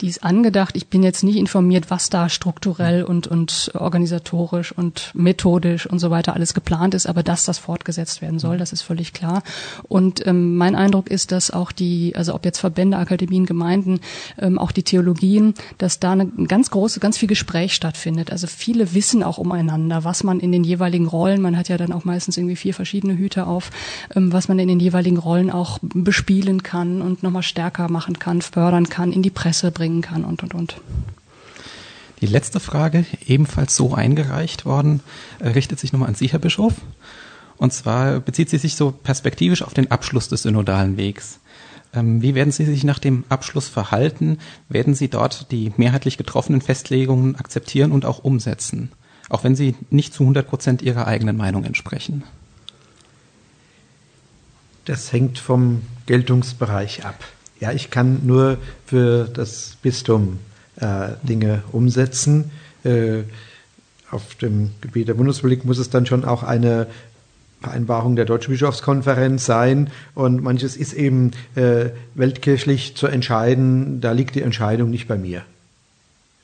die 0.00 0.08
ist 0.08 0.24
angedacht. 0.24 0.76
Ich 0.76 0.88
bin 0.88 1.02
jetzt 1.02 1.22
nicht 1.22 1.36
informiert, 1.36 1.90
was 1.90 2.10
da 2.10 2.28
strukturell 2.28 3.04
und, 3.04 3.26
und 3.26 3.70
organisatorisch 3.74 4.72
und 4.72 5.12
methodisch 5.14 5.86
und 5.86 5.98
so 5.98 6.10
weiter 6.10 6.34
alles 6.34 6.52
geplant 6.52 6.94
ist, 6.94 7.06
aber 7.06 7.22
dass 7.22 7.44
das 7.44 7.58
fortgesetzt 7.58 8.20
werden 8.20 8.38
soll, 8.38 8.58
das 8.58 8.72
ist 8.72 8.82
völlig 8.82 9.12
klar. 9.12 9.42
Und 9.84 10.26
ähm, 10.26 10.56
mein 10.56 10.74
Eindruck 10.74 11.10
ist, 11.10 11.32
dass 11.32 11.50
auch 11.50 11.70
die, 11.70 12.14
also 12.16 12.34
ob 12.34 12.44
jetzt 12.44 12.58
Verbände, 12.58 12.96
Akademien, 12.96 13.46
Gemeinden, 13.46 14.00
ähm, 14.38 14.58
auch 14.58 14.72
die 14.72 14.82
Theologien, 14.82 15.54
dass 15.78 16.00
da 16.00 16.12
eine 16.12 16.26
ganz 16.26 16.70
große, 16.70 16.98
ganz 16.98 17.16
viel 17.16 17.28
Gespräch 17.28 17.74
stattfindet. 17.74 18.32
Also 18.32 18.46
viele 18.46 18.94
wissen 18.94 19.22
auch 19.22 19.38
umeinander, 19.38 20.04
was 20.04 20.24
man 20.24 20.40
in 20.40 20.50
den 20.50 20.64
jeweiligen 20.64 21.06
Rollen, 21.06 21.40
man 21.40 21.56
hat 21.56 21.68
ja 21.68 21.76
dann 21.76 21.92
auch 21.92 22.04
meistens 22.04 22.36
irgendwie 22.36 22.56
vier 22.56 22.74
verschiedene 22.74 23.16
Hüte 23.16 23.46
auf, 23.46 23.70
ähm, 24.14 24.32
was 24.32 24.48
man 24.48 24.58
in 24.58 24.68
den 24.68 24.80
jeweiligen 24.80 25.18
Rollen 25.18 25.50
auch 25.50 25.78
bespielen 25.82 26.64
kann 26.64 27.00
und 27.00 27.22
nochmal 27.22 27.42
stärker 27.42 27.88
machen 27.88 28.18
kann, 28.18 28.42
fördern 28.42 28.88
kann, 28.88 29.12
in 29.12 29.22
die 29.22 29.30
Presse 29.30 29.70
bringen 29.70 29.83
bringen 29.84 30.00
kann 30.00 30.24
und, 30.24 30.42
und, 30.42 30.54
und. 30.54 30.80
Die 32.22 32.26
letzte 32.26 32.58
Frage, 32.58 33.04
ebenfalls 33.26 33.76
so 33.76 33.92
eingereicht 33.92 34.64
worden, 34.64 35.00
äh, 35.40 35.48
richtet 35.48 35.78
sich 35.78 35.92
nochmal 35.92 36.08
an 36.08 36.14
Sie, 36.14 36.28
Herr 36.28 36.38
Bischof. 36.38 36.72
Und 37.58 37.74
zwar 37.74 38.20
bezieht 38.20 38.48
sie 38.48 38.56
sich 38.56 38.76
so 38.76 38.92
perspektivisch 38.92 39.60
auf 39.60 39.74
den 39.74 39.90
Abschluss 39.90 40.28
des 40.28 40.42
synodalen 40.42 40.96
Wegs. 40.96 41.38
Ähm, 41.92 42.22
wie 42.22 42.34
werden 42.34 42.50
Sie 42.50 42.64
sich 42.64 42.82
nach 42.82 42.98
dem 42.98 43.24
Abschluss 43.28 43.68
verhalten? 43.68 44.38
Werden 44.70 44.94
Sie 44.94 45.08
dort 45.08 45.52
die 45.52 45.74
mehrheitlich 45.76 46.16
getroffenen 46.16 46.62
Festlegungen 46.62 47.36
akzeptieren 47.36 47.92
und 47.92 48.06
auch 48.06 48.24
umsetzen? 48.24 48.90
Auch 49.28 49.44
wenn 49.44 49.54
sie 49.54 49.74
nicht 49.90 50.14
zu 50.14 50.22
100 50.22 50.48
Prozent 50.48 50.80
Ihrer 50.80 51.06
eigenen 51.06 51.36
Meinung 51.36 51.64
entsprechen? 51.64 52.24
Das 54.86 55.12
hängt 55.12 55.38
vom 55.38 55.82
Geltungsbereich 56.06 57.04
ab. 57.04 57.22
Ja, 57.60 57.72
ich 57.72 57.90
kann 57.90 58.20
nur 58.24 58.58
für 58.86 59.24
das 59.32 59.76
Bistum 59.82 60.38
äh, 60.76 61.10
Dinge 61.22 61.62
umsetzen. 61.72 62.50
Äh, 62.84 63.22
auf 64.10 64.34
dem 64.36 64.70
Gebiet 64.80 65.08
der 65.08 65.14
Bundesrepublik 65.14 65.64
muss 65.64 65.78
es 65.78 65.90
dann 65.90 66.06
schon 66.06 66.24
auch 66.24 66.42
eine 66.42 66.86
Vereinbarung 67.64 68.14
der 68.14 68.26
Deutschen 68.26 68.52
Bischofskonferenz 68.52 69.46
sein 69.46 69.90
und 70.14 70.42
manches 70.42 70.76
ist 70.76 70.92
eben 70.92 71.32
äh, 71.54 71.86
weltkirchlich 72.14 72.94
zu 72.94 73.06
entscheiden, 73.06 74.00
da 74.00 74.12
liegt 74.12 74.34
die 74.34 74.42
Entscheidung 74.42 74.90
nicht 74.90 75.08
bei 75.08 75.16
mir. 75.16 75.42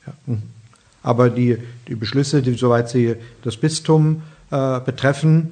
Ja. 0.07 0.13
Hm. 0.25 0.41
Aber 1.03 1.29
die, 1.29 1.57
die 1.87 1.95
Beschlüsse, 1.95 2.41
die, 2.41 2.53
soweit 2.53 2.89
sie 2.89 3.15
das 3.43 3.57
Bistum 3.57 4.23
äh, 4.49 4.79
betreffen, 4.79 5.51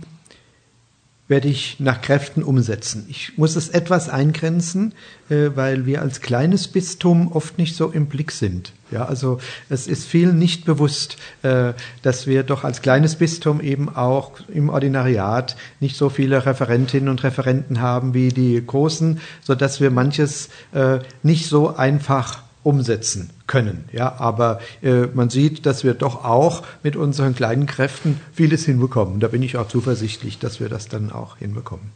werde 1.30 1.47
ich 1.47 1.80
nach 1.80 2.01
Kräften 2.01 2.43
umsetzen. 2.43 3.05
Ich 3.07 3.38
muss 3.38 3.55
es 3.55 3.69
etwas 3.69 4.09
eingrenzen, 4.09 4.93
äh, 5.30 5.51
weil 5.55 5.86
wir 5.86 6.01
als 6.01 6.19
kleines 6.19 6.67
Bistum 6.67 7.32
oft 7.32 7.57
nicht 7.57 7.75
so 7.75 7.89
im 7.89 8.07
Blick 8.07 8.32
sind. 8.32 8.73
Ja, 8.91 9.05
also 9.05 9.39
es 9.69 9.88
ist 9.88 10.05
vielen 10.07 10.39
nicht 10.39 10.65
bewusst, 10.65 11.17
äh, 11.43 11.73
dass 12.01 12.25
wir 12.25 12.41
doch 12.41 12.63
als 12.63 12.82
kleines 12.82 13.15
Bistum 13.15 13.61
eben 13.61 13.88
auch 13.88 14.32
im 14.47 14.69
Ordinariat 14.69 15.55
nicht 15.80 15.95
so 15.95 16.09
viele 16.09 16.45
Referentinnen 16.47 17.07
und 17.07 17.23
Referenten 17.23 17.80
haben 17.80 18.15
wie 18.15 18.30
die 18.30 18.61
großen, 18.65 19.21
so 19.43 19.53
dass 19.53 19.80
wir 19.80 19.91
manches 19.91 20.49
äh, 20.73 20.99
nicht 21.21 21.45
so 21.45 21.75
einfach 21.75 22.48
umsetzen 22.70 23.32
können. 23.47 23.86
Ja, 23.91 24.20
aber 24.20 24.59
äh, 24.84 25.07
man 25.07 25.32
sieht, 25.32 25.65
dass 25.65 25.84
wir 25.84 25.95
doch 25.95 26.24
auch 26.24 26.63
mit 26.84 26.95
unseren 26.95 27.34
kleinen 27.34 27.65
Kräften 27.65 28.22
vieles 28.32 28.63
hinbekommen. 28.63 29.20
Da 29.20 29.28
bin 29.28 29.41
ich 29.41 29.57
auch 29.57 29.67
zuversichtlich, 29.67 30.38
dass 30.38 30.59
wir 30.59 30.70
das 30.70 30.88
dann 30.88 31.11
auch 31.11 31.38
hinbekommen. 31.38 31.91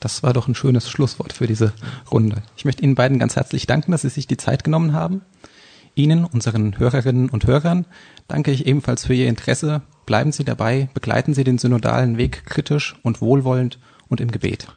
Das 0.00 0.24
war 0.24 0.32
doch 0.32 0.48
ein 0.48 0.56
schönes 0.56 0.90
Schlusswort 0.90 1.32
für 1.32 1.46
diese 1.46 1.72
Runde. 2.10 2.42
Ich 2.56 2.64
möchte 2.64 2.82
Ihnen 2.82 2.96
beiden 2.96 3.20
ganz 3.20 3.36
herzlich 3.36 3.66
danken, 3.68 3.92
dass 3.92 4.02
Sie 4.02 4.08
sich 4.08 4.26
die 4.26 4.36
Zeit 4.36 4.64
genommen 4.64 4.92
haben. 4.92 5.22
Ihnen, 5.94 6.24
unseren 6.24 6.76
Hörerinnen 6.76 7.28
und 7.28 7.46
Hörern, 7.46 7.84
danke 8.26 8.50
ich 8.50 8.66
ebenfalls 8.66 9.06
für 9.06 9.14
Ihr 9.14 9.28
Interesse. 9.28 9.82
Bleiben 10.06 10.32
Sie 10.32 10.44
dabei, 10.44 10.88
begleiten 10.92 11.34
Sie 11.34 11.44
den 11.44 11.58
synodalen 11.58 12.16
Weg 12.16 12.46
kritisch 12.46 12.96
und 13.04 13.20
wohlwollend 13.20 13.78
und 14.08 14.20
im 14.20 14.30
Gebet. 14.32 14.66